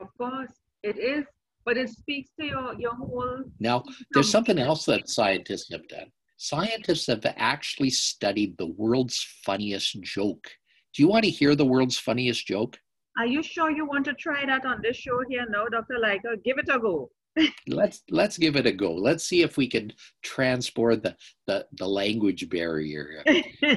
Of 0.00 0.08
course, 0.18 0.52
it 0.82 0.98
is 0.98 1.24
but 1.68 1.76
it 1.76 1.90
speaks 1.90 2.30
to 2.40 2.46
your, 2.46 2.80
your 2.80 2.94
whole. 2.94 3.44
Now, 3.60 3.84
there's 4.12 4.30
something 4.30 4.58
else 4.58 4.86
that 4.86 5.10
scientists 5.10 5.70
have 5.70 5.86
done. 5.86 6.10
Scientists 6.38 7.06
have 7.08 7.26
actually 7.36 7.90
studied 7.90 8.56
the 8.56 8.68
world's 8.68 9.22
funniest 9.44 10.00
joke. 10.00 10.48
Do 10.94 11.02
you 11.02 11.08
want 11.08 11.24
to 11.24 11.30
hear 11.30 11.54
the 11.54 11.66
world's 11.66 11.98
funniest 11.98 12.46
joke? 12.46 12.78
Are 13.18 13.26
you 13.26 13.42
sure 13.42 13.70
you 13.70 13.84
want 13.84 14.04
to 14.06 14.14
try 14.14 14.46
that 14.46 14.64
on 14.64 14.80
this 14.82 14.96
show 14.96 15.22
here? 15.28 15.46
No, 15.48 15.68
Dr. 15.68 15.96
Lycka, 16.02 16.42
give 16.44 16.58
it 16.58 16.68
a 16.68 16.78
go. 16.78 17.10
let's 17.68 18.02
let's 18.10 18.38
give 18.38 18.56
it 18.56 18.66
a 18.66 18.72
go. 18.72 18.92
Let's 18.92 19.24
see 19.24 19.42
if 19.42 19.56
we 19.56 19.68
can 19.68 19.92
transport 20.22 21.02
the 21.02 21.16
the, 21.46 21.66
the 21.76 21.86
language 21.86 22.48
barrier. 22.48 23.22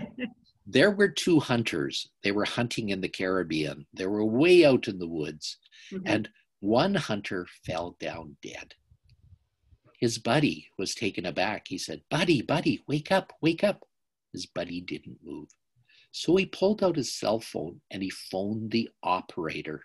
there 0.67 0.91
were 0.91 1.10
two 1.10 1.39
hunters. 1.39 2.10
They 2.24 2.32
were 2.32 2.45
hunting 2.45 2.89
in 2.89 3.02
the 3.02 3.10
Caribbean. 3.10 3.86
They 3.93 4.06
were 4.06 4.26
way 4.26 4.65
out 4.65 4.88
in 4.88 5.00
the 5.00 5.08
woods. 5.08 5.58
Mm-hmm. 5.91 6.04
And 6.06 6.30
one 6.60 6.95
hunter 6.95 7.47
fell 7.65 7.97
down 8.00 8.38
dead. 8.43 8.74
His 10.00 10.17
buddy 10.17 10.67
was 10.78 10.95
taken 10.95 11.26
aback. 11.26 11.67
He 11.67 11.78
said, 11.78 12.02
Buddy, 12.10 12.41
buddy, 12.41 12.84
wake 12.88 13.12
up, 13.12 13.34
wake 13.41 13.63
up. 13.63 13.84
His 14.34 14.45
buddy 14.45 14.82
didn't 14.82 15.17
move. 15.24 15.50
So 16.12 16.36
he 16.36 16.45
pulled 16.45 16.84
out 16.84 16.97
his 16.97 17.13
cell 17.13 17.39
phone 17.39 17.82
and 17.89 18.04
he 18.04 18.10
phoned 18.10 18.71
the 18.71 18.89
operator. 19.02 19.84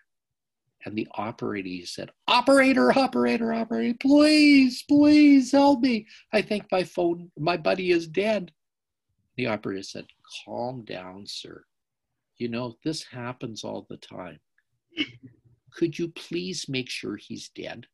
And 0.85 0.97
the 0.97 1.09
operator 1.15 1.69
he 1.69 1.85
said, 1.85 2.11
Operator, 2.29 2.97
operator, 2.97 3.53
operator, 3.53 3.97
please, 4.01 4.85
please 4.89 5.53
help 5.53 5.81
me. 5.81 6.07
I 6.33 6.43
think 6.43 6.67
my 6.71 6.85
phone, 6.85 7.31
my 7.39 7.57
buddy 7.57 7.91
is 7.91 8.07
dead. 8.07 8.53
The 9.37 9.47
operator 9.47 9.83
said, 9.83 10.07
Calm 10.45 10.85
down, 10.85 11.24
sir. 11.27 11.64
You 12.39 12.49
know, 12.49 12.77
this 12.85 13.05
happens 13.05 13.64
all 13.64 13.87
the 13.89 13.97
time. 13.97 14.39
could 15.72 15.99
you 15.99 16.09
please 16.09 16.68
make 16.68 16.91
sure 16.91 17.16
he's 17.16 17.49
dead? 17.51 17.87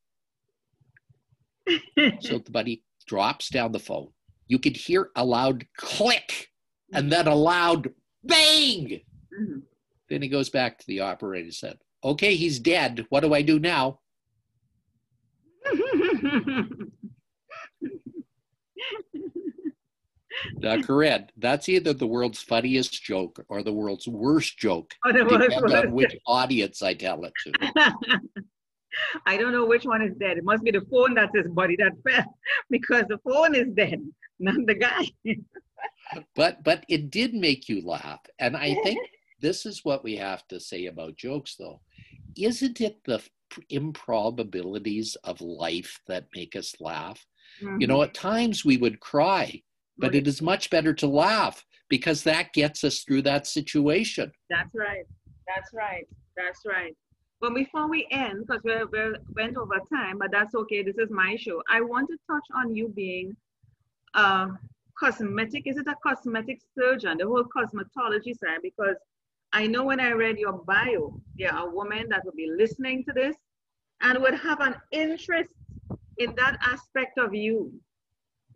so 2.21 2.39
the 2.39 2.51
buddy 2.51 2.83
drops 3.07 3.49
down 3.49 3.73
the 3.73 3.79
phone. 3.79 4.09
You 4.49 4.59
could 4.59 4.77
hear 4.77 5.11
a 5.17 5.25
loud 5.25 5.65
click 5.77 6.49
and 6.93 7.11
then 7.11 7.27
a 7.27 7.35
loud 7.35 7.91
bang. 8.25 9.01
Mm-hmm. 9.33 9.59
Then 10.09 10.23
he 10.23 10.29
goes 10.29 10.51
back 10.51 10.79
to 10.79 10.87
the 10.87 11.01
operator 11.01 11.45
and 11.45 11.55
said, 11.55 11.79
Okay, 12.05 12.35
he's 12.35 12.59
dead. 12.59 13.07
What 13.11 13.21
do 13.21 13.33
I 13.33 13.43
do 13.43 13.59
now? 13.59 14.01
Now, 20.57 20.83
Corinne, 20.83 21.29
that's 21.37 21.69
either 21.69 21.93
the 21.93 22.07
world's 22.07 22.43
funniest 22.43 23.03
joke 23.03 23.45
or 23.49 23.63
the 23.63 23.73
world's 23.73 24.09
worst 24.09 24.59
joke, 24.59 24.93
oh, 25.05 25.13
depending 25.13 25.53
on 25.53 25.93
which 25.93 26.17
audience 26.27 26.83
I 26.83 26.95
tell 26.95 27.25
it 27.25 27.33
to. 27.45 27.93
I 29.27 29.37
don't 29.37 29.53
know 29.53 29.65
which 29.65 29.85
one 29.85 30.03
is 30.03 30.15
dead. 30.17 30.39
It 30.39 30.45
must 30.45 30.65
be 30.65 30.71
the 30.71 30.85
phone 30.91 31.15
that's 31.15 31.35
his 31.35 31.49
body 31.49 31.77
that 31.77 31.93
fell 32.07 32.39
because 32.71 33.05
the 33.09 33.19
phone 33.19 33.55
is 33.55 33.69
dead, 33.75 34.03
not 34.39 34.67
the 34.67 34.75
guy. 34.75 35.09
But 36.35 36.63
but 36.65 36.85
it 36.89 37.11
did 37.11 37.35
make 37.35 37.69
you 37.69 37.85
laugh, 37.85 38.21
and 38.39 38.57
I 38.57 38.75
think 38.83 38.99
this 39.41 39.67
is 39.67 39.85
what 39.85 40.05
we 40.05 40.17
have 40.17 40.47
to 40.49 40.61
say 40.61 40.87
about 40.87 41.17
jokes, 41.17 41.57
though. 41.59 41.81
Isn't 42.37 42.81
it 42.81 42.99
the 43.05 43.23
improbabilities 43.69 45.17
of 45.25 45.41
life 45.41 46.01
that 46.07 46.27
make 46.35 46.57
us 46.57 46.75
laugh? 46.81 47.25
Mm-hmm. 47.63 47.81
You 47.81 47.87
know, 47.87 47.99
mm-hmm. 47.99 48.11
at 48.11 48.15
times 48.15 48.65
we 48.65 48.77
would 48.79 49.01
cry, 49.01 49.61
but 49.99 50.13
right. 50.13 50.17
it 50.17 50.27
is 50.27 50.41
much 50.41 50.71
better 50.71 50.95
to 50.95 51.07
laugh 51.07 51.65
because 51.89 52.23
that 52.23 52.53
gets 52.55 52.85
us 52.85 53.01
through 53.01 53.23
that 53.23 53.47
situation. 53.47 54.33
That's 54.49 54.75
right. 54.75 55.05
That's 55.47 55.75
right. 55.75 56.07
That's 56.37 56.61
right. 56.65 56.97
But 57.41 57.55
before 57.55 57.89
we 57.89 58.07
end, 58.11 58.47
because 58.47 58.63
we 58.65 58.73
we 58.85 59.15
went 59.35 59.57
over 59.57 59.81
time, 59.93 60.19
but 60.19 60.31
that's 60.31 60.55
okay. 60.55 60.83
This 60.83 60.97
is 60.97 61.11
my 61.11 61.37
show. 61.37 61.61
I 61.69 61.81
want 61.81 62.09
to 62.09 62.17
touch 62.31 62.47
on 62.55 62.75
you 62.75 62.89
being 62.89 63.37
a 64.15 64.49
cosmetic. 65.03 65.67
Is 65.67 65.77
it 65.77 65.87
a 65.89 65.97
cosmetic 66.07 66.61
surgeon? 66.77 67.19
The 67.19 67.27
whole 67.27 67.45
cosmetology 67.45 68.35
side, 68.39 68.61
because 68.63 68.97
I 69.53 69.67
know 69.67 69.85
when 69.85 70.01
I 70.01 70.13
read 70.13 70.39
your 70.39 70.53
bio, 70.53 71.21
there 71.39 71.53
are 71.53 71.69
women 71.69 72.09
that 72.11 72.25
will 72.25 72.39
be 72.45 72.51
listening 72.57 73.05
to 73.05 73.13
this 73.13 73.37
and 74.01 74.21
would 74.23 74.35
have 74.35 74.61
an 74.61 74.77
interest 74.91 75.51
in 76.19 76.35
that 76.37 76.59
aspect 76.63 77.19
of 77.19 77.35
you. 77.35 77.73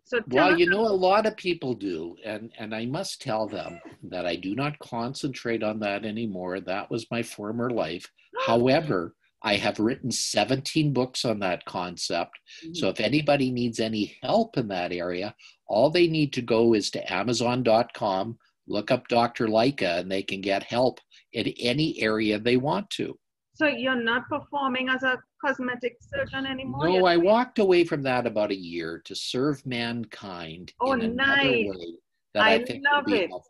So 0.04 0.20
well, 0.28 0.56
you 0.56 0.70
know, 0.70 0.82
a 0.82 1.00
lot 1.08 1.26
of 1.26 1.36
people 1.36 1.74
do, 1.74 2.14
and 2.24 2.52
and 2.60 2.72
I 2.72 2.86
must 2.86 3.20
tell 3.20 3.48
them 3.48 3.80
that 4.04 4.24
I 4.24 4.36
do 4.36 4.54
not 4.54 4.78
concentrate 4.78 5.64
on 5.64 5.80
that 5.80 6.04
anymore. 6.04 6.60
That 6.60 6.88
was 6.92 7.10
my 7.10 7.24
former 7.24 7.70
life. 7.70 8.08
However, 8.46 9.16
I 9.46 9.54
have 9.54 9.78
written 9.78 10.10
17 10.10 10.92
books 10.92 11.24
on 11.24 11.38
that 11.38 11.64
concept. 11.66 12.32
Mm-hmm. 12.64 12.74
So 12.74 12.88
if 12.88 12.98
anybody 12.98 13.52
needs 13.52 13.78
any 13.78 14.18
help 14.20 14.58
in 14.58 14.66
that 14.68 14.92
area, 14.92 15.36
all 15.68 15.88
they 15.88 16.08
need 16.08 16.32
to 16.32 16.42
go 16.42 16.74
is 16.74 16.90
to 16.90 17.12
Amazon.com, 17.12 18.38
look 18.66 18.90
up 18.90 19.06
Dr. 19.06 19.46
Lycka, 19.46 20.00
and 20.00 20.10
they 20.10 20.24
can 20.24 20.40
get 20.40 20.64
help 20.64 20.98
in 21.32 21.46
any 21.60 22.02
area 22.02 22.40
they 22.40 22.56
want 22.56 22.90
to. 22.90 23.16
So 23.54 23.68
you're 23.68 24.02
not 24.02 24.28
performing 24.28 24.88
as 24.88 25.04
a 25.04 25.16
cosmetic 25.40 25.96
surgeon 26.00 26.44
anymore? 26.44 26.88
No, 26.88 27.06
I 27.06 27.16
walked 27.16 27.60
away 27.60 27.84
from 27.84 28.02
that 28.02 28.26
about 28.26 28.50
a 28.50 28.56
year 28.56 29.00
to 29.04 29.14
serve 29.14 29.64
mankind 29.64 30.72
oh, 30.80 30.94
in 30.94 31.14
nice. 31.14 31.44
another 31.44 31.78
way 31.78 31.94
that 32.34 32.42
I, 32.42 32.52
I 32.52 32.56
love 32.92 33.12
it. 33.12 33.28
Helpful. 33.28 33.44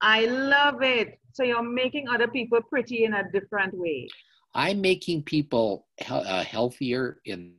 I 0.00 0.24
love 0.24 0.82
it. 0.82 1.18
So 1.34 1.42
you're 1.42 1.62
making 1.62 2.08
other 2.08 2.28
people 2.28 2.60
pretty 2.62 3.04
in 3.04 3.12
a 3.12 3.30
different 3.30 3.74
way. 3.74 4.08
I'm 4.54 4.80
making 4.80 5.24
people 5.24 5.86
uh, 6.08 6.42
healthier 6.42 7.20
in 7.24 7.54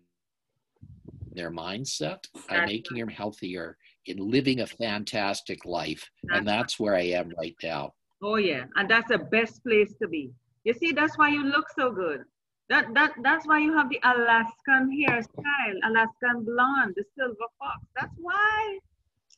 their 1.33 1.51
mindset. 1.51 2.23
That's 2.33 2.45
I'm 2.49 2.65
making 2.65 2.97
them 2.97 3.07
healthier 3.07 3.77
in 4.05 4.17
living 4.17 4.61
a 4.61 4.67
fantastic 4.67 5.65
life. 5.65 6.09
That's 6.23 6.39
and 6.39 6.47
that's 6.47 6.79
where 6.79 6.95
I 6.95 7.03
am 7.19 7.31
right 7.37 7.55
now. 7.63 7.93
Oh, 8.21 8.35
yeah. 8.35 8.65
And 8.75 8.89
that's 8.89 9.09
the 9.09 9.19
best 9.19 9.63
place 9.63 9.93
to 10.01 10.07
be. 10.07 10.31
You 10.63 10.73
see, 10.73 10.91
that's 10.91 11.17
why 11.17 11.29
you 11.29 11.43
look 11.43 11.67
so 11.77 11.91
good. 11.91 12.23
That, 12.69 12.93
that, 12.93 13.13
that's 13.23 13.47
why 13.47 13.59
you 13.59 13.75
have 13.75 13.89
the 13.89 13.99
Alaskan 14.03 14.91
hairstyle, 14.91 15.77
Alaskan 15.85 16.43
blonde, 16.45 16.93
the 16.95 17.03
silver 17.17 17.35
fox. 17.57 17.79
That's 17.99 18.13
why. 18.17 18.79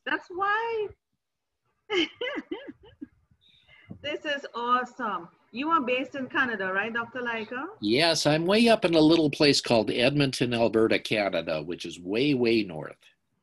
That's 0.06 0.28
why. 0.30 0.88
this 4.02 4.26
is 4.26 4.46
awesome. 4.56 5.30
You 5.54 5.70
are 5.70 5.82
based 5.82 6.16
in 6.16 6.28
Canada, 6.28 6.72
right, 6.72 6.94
Dr. 6.94 7.20
Lycka? 7.20 7.66
Yes, 7.82 8.26
I'm 8.26 8.46
way 8.46 8.70
up 8.70 8.86
in 8.86 8.96
a 8.96 9.00
little 9.02 9.30
place 9.30 9.60
called 9.60 9.92
Edmonton, 9.92 10.54
Alberta, 10.54 10.98
Canada, 10.98 11.62
which 11.62 11.86
is 11.86 12.00
way, 12.00 12.34
way 12.34 12.64
north. 12.64 12.96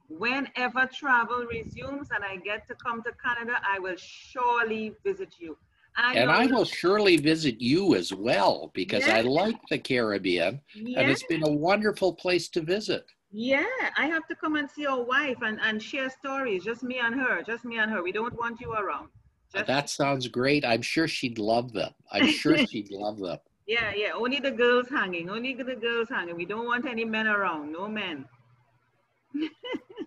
Whenever 0.08 0.86
travel 0.86 1.44
resumes 1.44 2.08
and 2.14 2.24
I 2.24 2.36
get 2.36 2.66
to 2.68 2.74
come 2.76 3.02
to 3.02 3.12
Canada, 3.22 3.60
I 3.68 3.78
will 3.78 3.96
surely 3.98 4.94
visit 5.04 5.34
you. 5.38 5.58
I 5.98 6.14
and 6.14 6.30
I 6.30 6.46
will 6.46 6.64
surely 6.64 7.18
visit 7.18 7.60
you 7.60 7.94
as 7.94 8.14
well 8.14 8.70
because 8.72 9.06
yes. 9.06 9.18
I 9.18 9.20
like 9.22 9.58
the 9.68 9.78
Caribbean 9.78 10.60
yes. 10.74 10.94
and 10.96 11.10
it's 11.10 11.24
been 11.24 11.42
a 11.42 11.50
wonderful 11.50 12.14
place 12.14 12.48
to 12.50 12.62
visit. 12.62 13.04
Yeah, 13.30 13.66
I 13.98 14.06
have 14.06 14.26
to 14.28 14.34
come 14.36 14.56
and 14.56 14.70
see 14.70 14.82
your 14.82 15.04
wife 15.04 15.38
and, 15.42 15.60
and 15.60 15.82
share 15.82 16.08
stories, 16.08 16.64
just 16.64 16.82
me 16.82 17.00
and 17.00 17.14
her, 17.20 17.42
just 17.42 17.64
me 17.66 17.78
and 17.78 17.90
her. 17.90 18.02
We 18.02 18.12
don't 18.12 18.38
want 18.38 18.60
you 18.60 18.72
around. 18.72 19.08
That 19.54 19.88
sounds 19.90 20.28
great. 20.28 20.64
I'm 20.64 20.82
sure 20.82 21.08
she'd 21.08 21.38
love 21.38 21.72
them. 21.72 21.92
I'm 22.12 22.28
sure 22.28 22.58
she'd 22.66 22.90
love 22.90 23.18
them. 23.18 23.38
Yeah, 23.66 23.92
yeah. 23.94 24.12
Only 24.14 24.40
the 24.40 24.50
girls 24.50 24.88
hanging. 24.88 25.28
Only 25.28 25.54
the 25.54 25.76
girls 25.76 26.08
hanging. 26.08 26.36
We 26.36 26.44
don't 26.46 26.66
want 26.66 26.86
any 26.86 27.04
men 27.04 27.26
around. 27.26 27.72
No 27.72 27.88
men. 27.88 28.24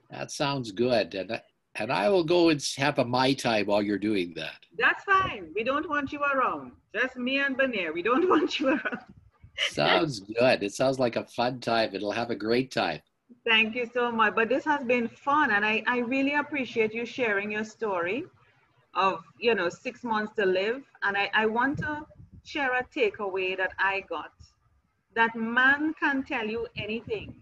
that 0.10 0.32
sounds 0.32 0.72
good. 0.72 1.14
And 1.16 1.42
and 1.76 1.92
I 1.92 2.10
will 2.10 2.24
go 2.24 2.50
and 2.50 2.62
have 2.78 3.00
a 3.00 3.06
my 3.06 3.34
time 3.34 3.68
while 3.68 3.82
you're 3.82 3.98
doing 3.98 4.34
that. 4.36 4.66
That's 4.78 5.04
fine. 5.04 5.52
We 5.56 5.64
don't 5.64 5.88
want 5.88 6.12
you 6.12 6.20
around. 6.22 6.74
Just 6.94 7.16
me 7.16 7.40
and 7.40 7.58
Benair. 7.58 7.94
We 7.94 8.02
don't 8.02 8.28
want 8.34 8.60
you 8.60 8.70
around. 8.70 9.00
sounds 9.58 10.20
good. 10.20 10.64
It 10.64 10.74
sounds 10.74 11.00
like 11.00 11.16
a 11.16 11.24
fun 11.26 11.60
time. 11.60 11.92
It'll 11.94 12.12
have 12.12 12.30
a 12.30 12.36
great 12.36 12.72
time. 12.72 13.00
Thank 13.46 13.76
you 13.76 13.90
so 13.94 14.12
much. 14.12 14.36
But 14.36 14.50
this 14.50 14.66
has 14.66 14.84
been 14.84 15.08
fun, 15.08 15.52
and 15.52 15.66
I, 15.66 15.82
I 15.88 16.00
really 16.00 16.34
appreciate 16.34 16.94
you 16.94 17.06
sharing 17.06 17.52
your 17.52 17.64
story 17.64 18.26
of, 18.96 19.24
you 19.40 19.56
know, 19.56 19.70
six 19.70 20.04
months 20.04 20.34
to 20.38 20.46
live. 20.46 20.84
And 21.04 21.18
I, 21.18 21.30
I 21.34 21.46
want 21.48 21.80
to 21.80 22.06
share 22.44 22.74
a 22.74 22.84
takeaway 22.84 23.58
that 23.58 23.74
I 23.80 24.02
got 24.10 24.32
that 25.16 25.36
man 25.36 25.94
can 26.00 26.24
tell 26.24 26.48
you 26.48 26.68
anything 26.78 27.36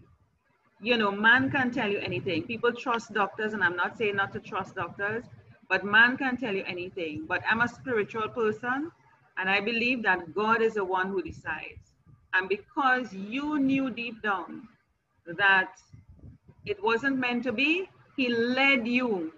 you 0.82 0.96
know, 0.96 1.10
man 1.10 1.50
can 1.50 1.70
tell 1.70 1.90
you 1.90 1.98
anything. 1.98 2.44
People 2.44 2.72
trust 2.72 3.12
doctors, 3.12 3.52
and 3.52 3.62
I'm 3.62 3.76
not 3.76 3.98
saying 3.98 4.16
not 4.16 4.32
to 4.32 4.40
trust 4.40 4.76
doctors, 4.76 5.24
but 5.68 5.84
man 5.84 6.16
can 6.16 6.36
tell 6.36 6.54
you 6.54 6.64
anything. 6.66 7.26
But 7.28 7.42
I'm 7.48 7.60
a 7.60 7.68
spiritual 7.68 8.28
person, 8.30 8.90
and 9.38 9.50
I 9.50 9.60
believe 9.60 10.02
that 10.04 10.34
God 10.34 10.62
is 10.62 10.74
the 10.74 10.84
one 10.84 11.08
who 11.08 11.22
decides. 11.22 11.94
And 12.34 12.48
because 12.48 13.12
you 13.12 13.58
knew 13.58 13.90
deep 13.90 14.22
down 14.22 14.68
that 15.26 15.72
it 16.66 16.82
wasn't 16.82 17.18
meant 17.18 17.44
to 17.44 17.52
be, 17.52 17.88
He 18.16 18.28
led 18.28 18.86
you. 18.88 19.32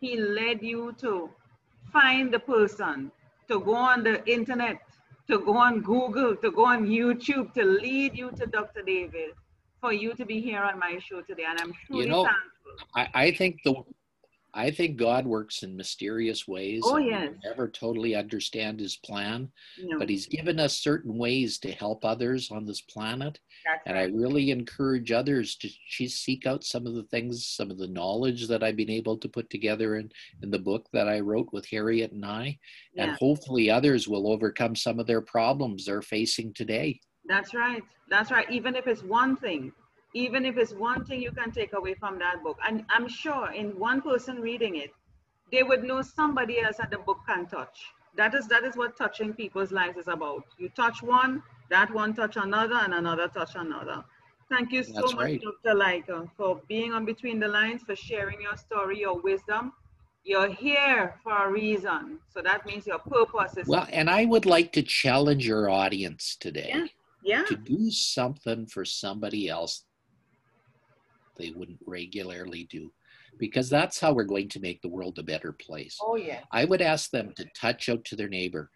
He 0.00 0.16
led 0.18 0.62
you 0.62 0.94
to 1.00 1.30
find 1.92 2.32
the 2.32 2.38
person, 2.38 3.10
to 3.48 3.60
go 3.60 3.74
on 3.74 4.02
the 4.02 4.24
internet, 4.30 4.78
to 5.28 5.38
go 5.40 5.56
on 5.56 5.80
Google, 5.80 6.36
to 6.36 6.50
go 6.50 6.66
on 6.66 6.86
YouTube, 6.86 7.52
to 7.54 7.64
lead 7.64 8.16
you 8.16 8.30
to 8.32 8.46
Dr. 8.46 8.82
David 8.82 9.30
for 9.80 9.92
you 9.92 10.14
to 10.14 10.24
be 10.24 10.40
here 10.40 10.62
on 10.62 10.78
my 10.78 10.98
show 10.98 11.20
today, 11.22 11.44
and 11.48 11.60
I'm 11.60 11.72
truly 11.86 12.04
you 12.04 12.10
know, 12.10 12.24
thankful. 12.24 12.86
I, 12.94 13.26
I 13.26 13.30
think 13.32 13.62
the 13.64 13.74
I 14.56 14.70
think 14.70 14.96
God 14.96 15.26
works 15.26 15.62
in 15.62 15.76
mysterious 15.76 16.48
ways. 16.48 16.80
Oh, 16.84 16.96
yes. 16.96 17.34
never 17.44 17.68
totally 17.68 18.14
understand 18.14 18.80
his 18.80 18.96
plan, 18.96 19.50
no. 19.78 19.98
but 19.98 20.08
he's 20.08 20.26
given 20.26 20.58
us 20.58 20.78
certain 20.78 21.18
ways 21.18 21.58
to 21.58 21.72
help 21.72 22.06
others 22.06 22.50
on 22.50 22.64
this 22.64 22.80
planet. 22.80 23.38
That's 23.66 23.82
and 23.84 23.96
right. 23.96 24.10
I 24.10 24.16
really 24.16 24.50
encourage 24.50 25.12
others 25.12 25.56
to 25.56 26.08
seek 26.08 26.46
out 26.46 26.64
some 26.64 26.86
of 26.86 26.94
the 26.94 27.02
things, 27.04 27.46
some 27.46 27.70
of 27.70 27.76
the 27.76 27.86
knowledge 27.86 28.48
that 28.48 28.62
I've 28.62 28.76
been 28.76 28.88
able 28.88 29.18
to 29.18 29.28
put 29.28 29.50
together 29.50 29.96
in, 29.96 30.10
in 30.42 30.50
the 30.50 30.58
book 30.58 30.86
that 30.94 31.06
I 31.06 31.20
wrote 31.20 31.48
with 31.52 31.66
Harriet 31.70 32.12
and 32.12 32.24
I. 32.24 32.58
Yeah. 32.94 33.04
And 33.04 33.12
hopefully 33.18 33.70
others 33.70 34.08
will 34.08 34.32
overcome 34.32 34.74
some 34.74 34.98
of 34.98 35.06
their 35.06 35.20
problems 35.20 35.84
they're 35.84 36.00
facing 36.00 36.54
today. 36.54 36.98
That's 37.28 37.52
right. 37.52 37.82
That's 38.08 38.30
right. 38.30 38.50
Even 38.50 38.74
if 38.74 38.86
it's 38.86 39.02
one 39.02 39.36
thing, 39.36 39.72
even 40.16 40.46
if 40.46 40.56
it's 40.56 40.72
one 40.72 41.04
thing 41.04 41.20
you 41.20 41.30
can 41.30 41.50
take 41.52 41.74
away 41.74 41.92
from 41.92 42.18
that 42.18 42.42
book. 42.42 42.58
And 42.66 42.84
I'm 42.88 43.06
sure 43.06 43.52
in 43.52 43.78
one 43.78 44.00
person 44.00 44.40
reading 44.40 44.76
it, 44.76 44.94
they 45.52 45.62
would 45.62 45.84
know 45.84 46.00
somebody 46.00 46.60
else 46.60 46.78
that 46.78 46.90
the 46.90 46.98
book 46.98 47.18
can 47.28 47.46
touch. 47.46 47.84
That 48.16 48.34
is 48.34 48.48
that 48.48 48.64
is 48.64 48.76
what 48.76 48.96
touching 48.96 49.34
people's 49.34 49.72
lives 49.72 49.98
is 49.98 50.08
about. 50.08 50.44
You 50.56 50.70
touch 50.70 51.02
one, 51.02 51.42
that 51.68 51.92
one 51.92 52.14
touch 52.14 52.36
another, 52.36 52.76
and 52.76 52.94
another 52.94 53.28
touch 53.28 53.56
another. 53.56 54.02
Thank 54.48 54.72
you 54.72 54.82
so 54.84 54.92
That's 54.94 55.14
much, 55.14 55.22
right. 55.22 55.42
Dr. 55.42 55.76
Lycka, 55.76 56.30
for 56.36 56.62
being 56.66 56.94
on 56.94 57.04
Between 57.04 57.38
the 57.38 57.48
Lines, 57.48 57.82
for 57.82 57.94
sharing 57.94 58.40
your 58.40 58.56
story, 58.56 59.00
your 59.00 59.20
wisdom. 59.20 59.72
You're 60.24 60.50
here 60.50 61.14
for 61.22 61.36
a 61.46 61.50
reason. 61.50 62.18
So 62.32 62.40
that 62.40 62.64
means 62.64 62.86
your 62.86 63.00
purpose 63.00 63.58
is. 63.58 63.68
Well, 63.68 63.86
and 63.92 64.08
I 64.08 64.24
would 64.24 64.46
like 64.46 64.72
to 64.72 64.82
challenge 64.82 65.46
your 65.46 65.68
audience 65.68 66.36
today. 66.40 66.70
Yeah 66.74 66.86
yeah. 67.26 67.42
to 67.44 67.56
do 67.56 67.90
something 67.90 68.66
for 68.66 68.84
somebody 68.84 69.48
else 69.48 69.84
they 71.38 71.50
wouldn't 71.50 71.80
regularly 71.86 72.66
do 72.70 72.92
because 73.38 73.68
that's 73.68 74.00
how 74.00 74.12
we're 74.12 74.24
going 74.24 74.48
to 74.48 74.60
make 74.60 74.80
the 74.80 74.88
world 74.88 75.18
a 75.18 75.22
better 75.22 75.52
place. 75.52 75.98
Oh 76.00 76.16
yeah. 76.16 76.40
I 76.52 76.64
would 76.64 76.80
ask 76.80 77.10
them 77.10 77.32
to 77.36 77.46
touch 77.54 77.88
out 77.88 78.04
to 78.06 78.16
their 78.16 78.28
neighbor 78.28 78.70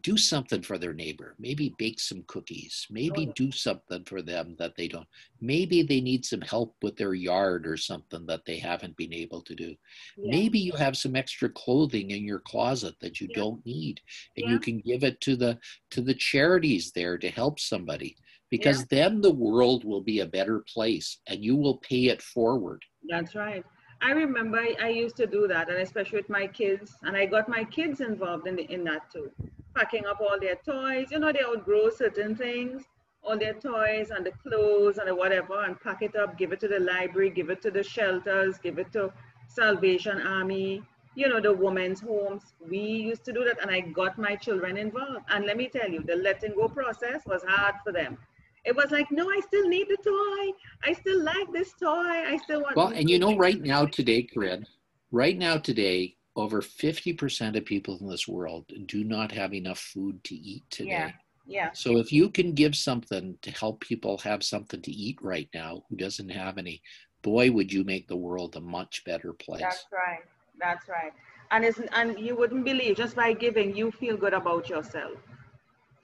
do 0.00 0.16
something 0.16 0.62
for 0.62 0.78
their 0.78 0.94
neighbor. 0.94 1.34
Maybe 1.38 1.74
bake 1.78 2.00
some 2.00 2.24
cookies. 2.26 2.86
Maybe 2.90 3.26
oh. 3.28 3.32
do 3.36 3.52
something 3.52 4.04
for 4.04 4.22
them 4.22 4.56
that 4.58 4.74
they 4.76 4.88
don't. 4.88 5.06
Maybe 5.40 5.82
they 5.82 6.00
need 6.00 6.24
some 6.24 6.40
help 6.40 6.74
with 6.82 6.96
their 6.96 7.14
yard 7.14 7.66
or 7.66 7.76
something 7.76 8.24
that 8.26 8.44
they 8.46 8.58
haven't 8.58 8.96
been 8.96 9.12
able 9.12 9.42
to 9.42 9.54
do. 9.54 9.74
Yeah. 10.16 10.30
Maybe 10.30 10.58
you 10.58 10.72
have 10.72 10.96
some 10.96 11.16
extra 11.16 11.48
clothing 11.50 12.12
in 12.12 12.24
your 12.24 12.40
closet 12.40 12.94
that 13.00 13.20
you 13.20 13.28
yeah. 13.30 13.36
don't 13.36 13.66
need 13.66 14.00
and 14.36 14.50
you 14.50 14.58
can 14.58 14.80
give 14.80 15.04
it 15.04 15.20
to 15.22 15.36
the 15.36 15.58
to 15.90 16.00
the 16.00 16.14
charities 16.14 16.92
there 16.92 17.18
to 17.18 17.28
help 17.28 17.60
somebody 17.60 18.16
because 18.52 18.80
yeah. 18.80 18.98
then 18.98 19.22
the 19.22 19.32
world 19.32 19.82
will 19.82 20.02
be 20.02 20.20
a 20.20 20.26
better 20.26 20.62
place 20.74 21.18
and 21.26 21.42
you 21.42 21.56
will 21.56 21.78
pay 21.78 22.08
it 22.08 22.20
forward. 22.20 22.82
That's 23.08 23.34
right. 23.34 23.64
I 24.02 24.10
remember 24.10 24.58
I, 24.58 24.76
I, 24.78 24.88
used 24.88 25.16
to 25.16 25.26
do 25.26 25.48
that, 25.48 25.70
and 25.70 25.78
especially 25.78 26.18
with 26.18 26.28
my 26.28 26.48
kids, 26.48 26.94
and 27.04 27.16
I 27.16 27.24
got 27.24 27.48
my 27.48 27.64
kids 27.64 28.00
involved 28.00 28.46
in, 28.46 28.56
the, 28.56 28.70
in 28.70 28.84
that 28.84 29.10
too. 29.10 29.30
Packing 29.74 30.04
up 30.04 30.20
all 30.20 30.38
their 30.38 30.56
toys, 30.56 31.06
you 31.10 31.18
know, 31.18 31.32
they 31.32 31.42
outgrow 31.42 31.88
certain 31.88 32.36
things, 32.36 32.82
all 33.22 33.38
their 33.38 33.54
toys 33.54 34.10
and 34.10 34.26
the 34.26 34.32
clothes 34.42 34.98
and 34.98 35.08
the 35.08 35.14
whatever, 35.14 35.64
and 35.64 35.80
pack 35.80 36.02
it 36.02 36.14
up, 36.14 36.36
give 36.36 36.52
it 36.52 36.60
to 36.60 36.68
the 36.68 36.80
library, 36.80 37.30
give 37.30 37.48
it 37.48 37.62
to 37.62 37.70
the 37.70 37.82
shelters, 37.82 38.58
give 38.58 38.78
it 38.78 38.92
to 38.92 39.10
Salvation 39.48 40.20
Army, 40.20 40.82
you 41.14 41.28
know, 41.28 41.40
the 41.40 41.54
women's 41.54 42.00
homes. 42.00 42.42
We 42.68 42.78
used 42.78 43.24
to 43.24 43.32
do 43.32 43.44
that, 43.44 43.62
and 43.62 43.70
I 43.70 43.80
got 43.80 44.18
my 44.18 44.36
children 44.36 44.76
involved. 44.76 45.24
And 45.30 45.46
let 45.46 45.56
me 45.56 45.68
tell 45.68 45.88
you, 45.88 46.02
the 46.02 46.16
letting 46.16 46.54
go 46.54 46.68
process 46.68 47.22
was 47.24 47.42
hard 47.48 47.76
for 47.82 47.92
them. 47.92 48.18
It 48.64 48.76
was 48.76 48.90
like, 48.90 49.10
no, 49.10 49.28
I 49.28 49.40
still 49.40 49.68
need 49.68 49.88
the 49.88 49.96
toy. 49.96 50.52
I 50.84 50.92
still 50.92 51.22
like 51.22 51.52
this 51.52 51.72
toy. 51.72 51.88
I 51.88 52.38
still 52.44 52.62
want. 52.62 52.76
Well, 52.76 52.88
and 52.88 53.10
you 53.10 53.18
know, 53.18 53.36
right 53.36 53.60
now 53.60 53.86
today, 53.86 54.22
Corinne, 54.22 54.66
right 55.10 55.36
now 55.36 55.56
today, 55.56 56.16
over 56.36 56.62
50% 56.62 57.56
of 57.56 57.64
people 57.64 57.98
in 58.00 58.08
this 58.08 58.26
world 58.26 58.70
do 58.86 59.04
not 59.04 59.32
have 59.32 59.52
enough 59.52 59.78
food 59.78 60.22
to 60.24 60.34
eat 60.34 60.64
today. 60.70 60.90
Yeah. 60.90 61.10
Yeah. 61.46 61.70
So 61.72 61.98
if 61.98 62.12
you 62.12 62.30
can 62.30 62.54
give 62.54 62.76
something 62.76 63.36
to 63.42 63.50
help 63.50 63.80
people 63.80 64.18
have 64.18 64.44
something 64.44 64.80
to 64.80 64.92
eat 64.92 65.18
right 65.20 65.48
now 65.52 65.82
who 65.88 65.96
doesn't 65.96 66.28
have 66.28 66.56
any, 66.56 66.80
boy, 67.22 67.50
would 67.50 67.72
you 67.72 67.84
make 67.84 68.06
the 68.06 68.16
world 68.16 68.56
a 68.56 68.60
much 68.60 69.02
better 69.04 69.32
place. 69.32 69.60
That's 69.60 69.86
right. 69.92 70.20
That's 70.58 70.88
right. 70.88 71.12
And 71.50 71.64
it's, 71.64 71.80
and 71.92 72.18
you 72.18 72.36
wouldn't 72.36 72.64
believe 72.64 72.96
just 72.96 73.16
by 73.16 73.32
giving, 73.32 73.76
you 73.76 73.90
feel 73.90 74.16
good 74.16 74.34
about 74.34 74.68
yourself. 74.68 75.18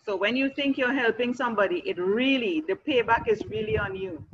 So 0.08 0.16
when 0.16 0.36
you 0.36 0.48
think 0.48 0.78
you're 0.78 0.94
helping 0.94 1.34
somebody, 1.34 1.82
it 1.84 1.98
really, 1.98 2.64
the 2.66 2.76
payback 2.76 3.28
is 3.28 3.42
really 3.50 3.76
on 3.76 3.94
you. 3.94 4.24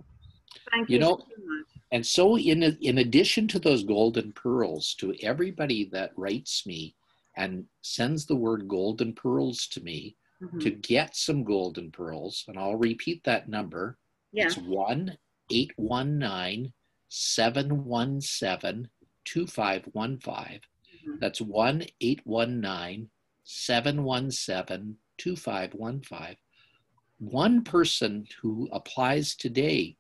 Thank 0.70 0.88
you, 0.88 0.94
you 0.94 1.00
know, 1.00 1.18
so 1.18 1.42
And 1.90 2.06
so 2.06 2.38
in, 2.38 2.62
in 2.80 2.98
addition 2.98 3.48
to 3.48 3.58
those 3.58 3.82
golden 3.82 4.30
pearls, 4.30 4.94
to 5.00 5.16
everybody 5.20 5.86
that 5.86 6.12
writes 6.16 6.64
me 6.64 6.94
and 7.36 7.64
sends 7.82 8.24
the 8.24 8.36
word 8.36 8.68
golden 8.68 9.14
pearls 9.14 9.66
to 9.72 9.80
me, 9.80 10.14
mm-hmm. 10.40 10.60
to 10.60 10.70
get 10.70 11.16
some 11.16 11.42
golden 11.42 11.90
pearls, 11.90 12.44
and 12.46 12.56
I'll 12.56 12.76
repeat 12.76 13.24
that 13.24 13.48
number. 13.48 13.98
Yeah. 14.30 14.46
It's 14.46 14.56
1 14.56 15.18
819 15.50 16.72
717 17.08 18.88
2515. 19.24 20.60
Mm-hmm. 21.08 21.18
That's 21.18 21.40
1 21.40 21.84
819 22.00 23.10
717 23.42 24.96
2515. 25.18 26.36
One 27.18 27.62
person 27.62 28.26
who 28.42 28.68
applies 28.72 29.34
today 29.34 29.96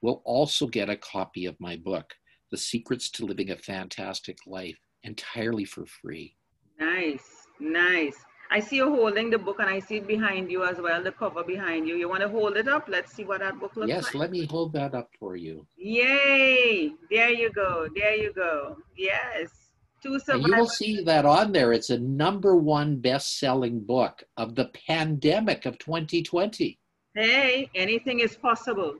will 0.00 0.22
also 0.24 0.66
get 0.66 0.88
a 0.88 0.96
copy 0.96 1.46
of 1.46 1.60
my 1.60 1.76
book, 1.76 2.14
The 2.50 2.56
Secrets 2.56 3.10
to 3.10 3.26
Living 3.26 3.50
a 3.50 3.56
Fantastic 3.56 4.38
Life, 4.46 4.78
entirely 5.04 5.64
for 5.64 5.86
free. 5.86 6.36
Nice, 6.78 7.46
nice. 7.60 8.16
I 8.50 8.60
see 8.60 8.76
you 8.76 8.94
holding 8.94 9.30
the 9.30 9.38
book 9.38 9.60
and 9.60 9.70
I 9.70 9.78
see 9.78 9.96
it 9.96 10.06
behind 10.06 10.50
you 10.50 10.62
as 10.64 10.78
well, 10.78 11.02
the 11.02 11.12
cover 11.12 11.42
behind 11.42 11.88
you. 11.88 11.96
You 11.96 12.08
want 12.08 12.20
to 12.20 12.28
hold 12.28 12.56
it 12.58 12.68
up? 12.68 12.86
Let's 12.86 13.12
see 13.12 13.24
what 13.24 13.40
that 13.40 13.58
book 13.58 13.74
looks 13.76 13.88
yes, 13.88 14.04
like. 14.04 14.14
Yes, 14.14 14.20
let 14.20 14.30
me 14.30 14.44
hold 14.44 14.74
that 14.74 14.94
up 14.94 15.08
for 15.18 15.36
you. 15.36 15.66
Yay! 15.78 16.92
There 17.10 17.30
you 17.30 17.50
go. 17.50 17.88
There 17.94 18.14
you 18.14 18.32
go. 18.34 18.76
Yes. 18.94 19.61
Two 20.02 20.18
survivors. 20.18 20.46
You 20.48 20.56
will 20.56 20.68
see 20.68 21.02
that 21.04 21.24
on 21.24 21.52
there. 21.52 21.72
It's 21.72 21.90
a 21.90 21.98
number 21.98 22.56
one 22.56 22.96
best 22.96 23.38
selling 23.38 23.80
book 23.80 24.24
of 24.36 24.54
the 24.54 24.70
pandemic 24.86 25.64
of 25.64 25.78
2020. 25.78 26.78
Hey, 27.14 27.70
anything 27.74 28.20
is 28.20 28.36
possible. 28.36 28.96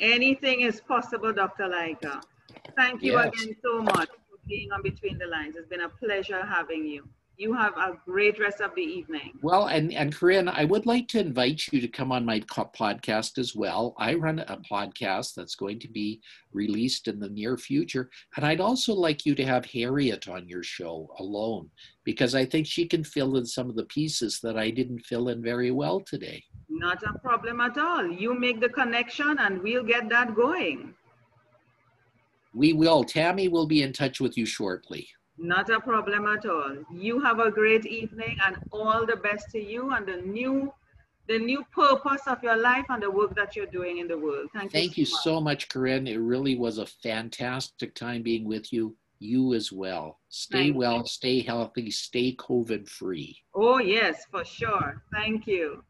Anything 0.00 0.60
is 0.60 0.80
possible, 0.80 1.32
Dr. 1.32 1.68
Lycka. 1.68 2.22
Thank 2.76 3.02
you 3.02 3.12
yes. 3.12 3.28
again 3.28 3.56
so 3.62 3.82
much 3.82 4.08
for 4.08 4.38
being 4.46 4.70
on 4.72 4.82
Between 4.82 5.16
the 5.16 5.26
Lines. 5.26 5.56
It's 5.56 5.68
been 5.68 5.82
a 5.82 5.88
pleasure 5.88 6.44
having 6.44 6.86
you 6.86 7.08
you 7.42 7.52
have 7.52 7.76
a 7.76 7.98
great 8.06 8.38
rest 8.38 8.60
of 8.60 8.72
the 8.76 8.82
evening. 8.82 9.32
Well, 9.42 9.66
and, 9.66 9.92
and 9.92 10.14
Corinne, 10.14 10.48
I 10.48 10.64
would 10.64 10.86
like 10.86 11.08
to 11.08 11.18
invite 11.18 11.66
you 11.72 11.80
to 11.80 11.88
come 11.88 12.12
on 12.12 12.24
my 12.24 12.38
podcast 12.40 13.36
as 13.36 13.56
well. 13.56 13.94
I 13.98 14.14
run 14.14 14.38
a 14.38 14.58
podcast 14.58 15.34
that's 15.34 15.56
going 15.56 15.80
to 15.80 15.88
be 15.88 16.20
released 16.52 17.08
in 17.08 17.18
the 17.18 17.28
near 17.28 17.56
future. 17.56 18.10
And 18.36 18.46
I'd 18.46 18.60
also 18.60 18.94
like 18.94 19.26
you 19.26 19.34
to 19.34 19.44
have 19.44 19.66
Harriet 19.66 20.28
on 20.28 20.48
your 20.48 20.62
show 20.62 21.12
alone, 21.18 21.68
because 22.04 22.36
I 22.36 22.44
think 22.44 22.66
she 22.68 22.86
can 22.86 23.02
fill 23.02 23.36
in 23.36 23.44
some 23.44 23.68
of 23.68 23.74
the 23.74 23.86
pieces 23.86 24.38
that 24.44 24.56
I 24.56 24.70
didn't 24.70 25.00
fill 25.00 25.28
in 25.28 25.42
very 25.42 25.72
well 25.72 26.00
today. 26.00 26.44
Not 26.68 27.02
a 27.02 27.18
problem 27.18 27.60
at 27.60 27.76
all. 27.76 28.06
You 28.06 28.38
make 28.38 28.60
the 28.60 28.68
connection 28.68 29.36
and 29.40 29.60
we'll 29.62 29.82
get 29.82 30.08
that 30.10 30.36
going. 30.36 30.94
We 32.54 32.72
will. 32.72 33.02
Tammy 33.02 33.48
will 33.48 33.66
be 33.66 33.82
in 33.82 33.92
touch 33.92 34.20
with 34.20 34.36
you 34.38 34.46
shortly. 34.46 35.08
Not 35.42 35.70
a 35.70 35.80
problem 35.80 36.24
at 36.26 36.46
all. 36.46 36.76
You 36.92 37.20
have 37.20 37.40
a 37.40 37.50
great 37.50 37.84
evening 37.84 38.38
and 38.46 38.56
all 38.70 39.04
the 39.04 39.16
best 39.16 39.50
to 39.50 39.60
you 39.60 39.90
and 39.90 40.06
the 40.06 40.18
new 40.18 40.72
the 41.26 41.38
new 41.38 41.64
purpose 41.72 42.22
of 42.28 42.42
your 42.44 42.56
life 42.56 42.84
and 42.88 43.02
the 43.02 43.10
work 43.10 43.34
that 43.34 43.56
you're 43.56 43.66
doing 43.66 43.98
in 43.98 44.06
the 44.06 44.16
world. 44.18 44.48
Thank, 44.54 44.70
Thank 44.70 44.96
you, 44.96 45.04
so, 45.04 45.10
you 45.10 45.14
much. 45.14 45.22
so 45.24 45.40
much, 45.40 45.68
Corinne. 45.68 46.06
It 46.06 46.16
really 46.16 46.56
was 46.56 46.78
a 46.78 46.86
fantastic 46.86 47.94
time 47.96 48.22
being 48.22 48.44
with 48.44 48.72
you. 48.72 48.96
You 49.18 49.54
as 49.54 49.72
well. 49.72 50.20
Stay 50.28 50.66
Thank 50.66 50.76
well, 50.76 50.98
you. 50.98 51.06
stay 51.06 51.40
healthy, 51.40 51.90
stay 51.90 52.36
COVID 52.36 52.88
free. 52.88 53.36
Oh, 53.54 53.78
yes, 53.78 54.26
for 54.30 54.44
sure. 54.44 55.02
Thank 55.12 55.46
you. 55.48 55.82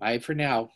Bye 0.00 0.18
for 0.18 0.34
now. 0.34 0.70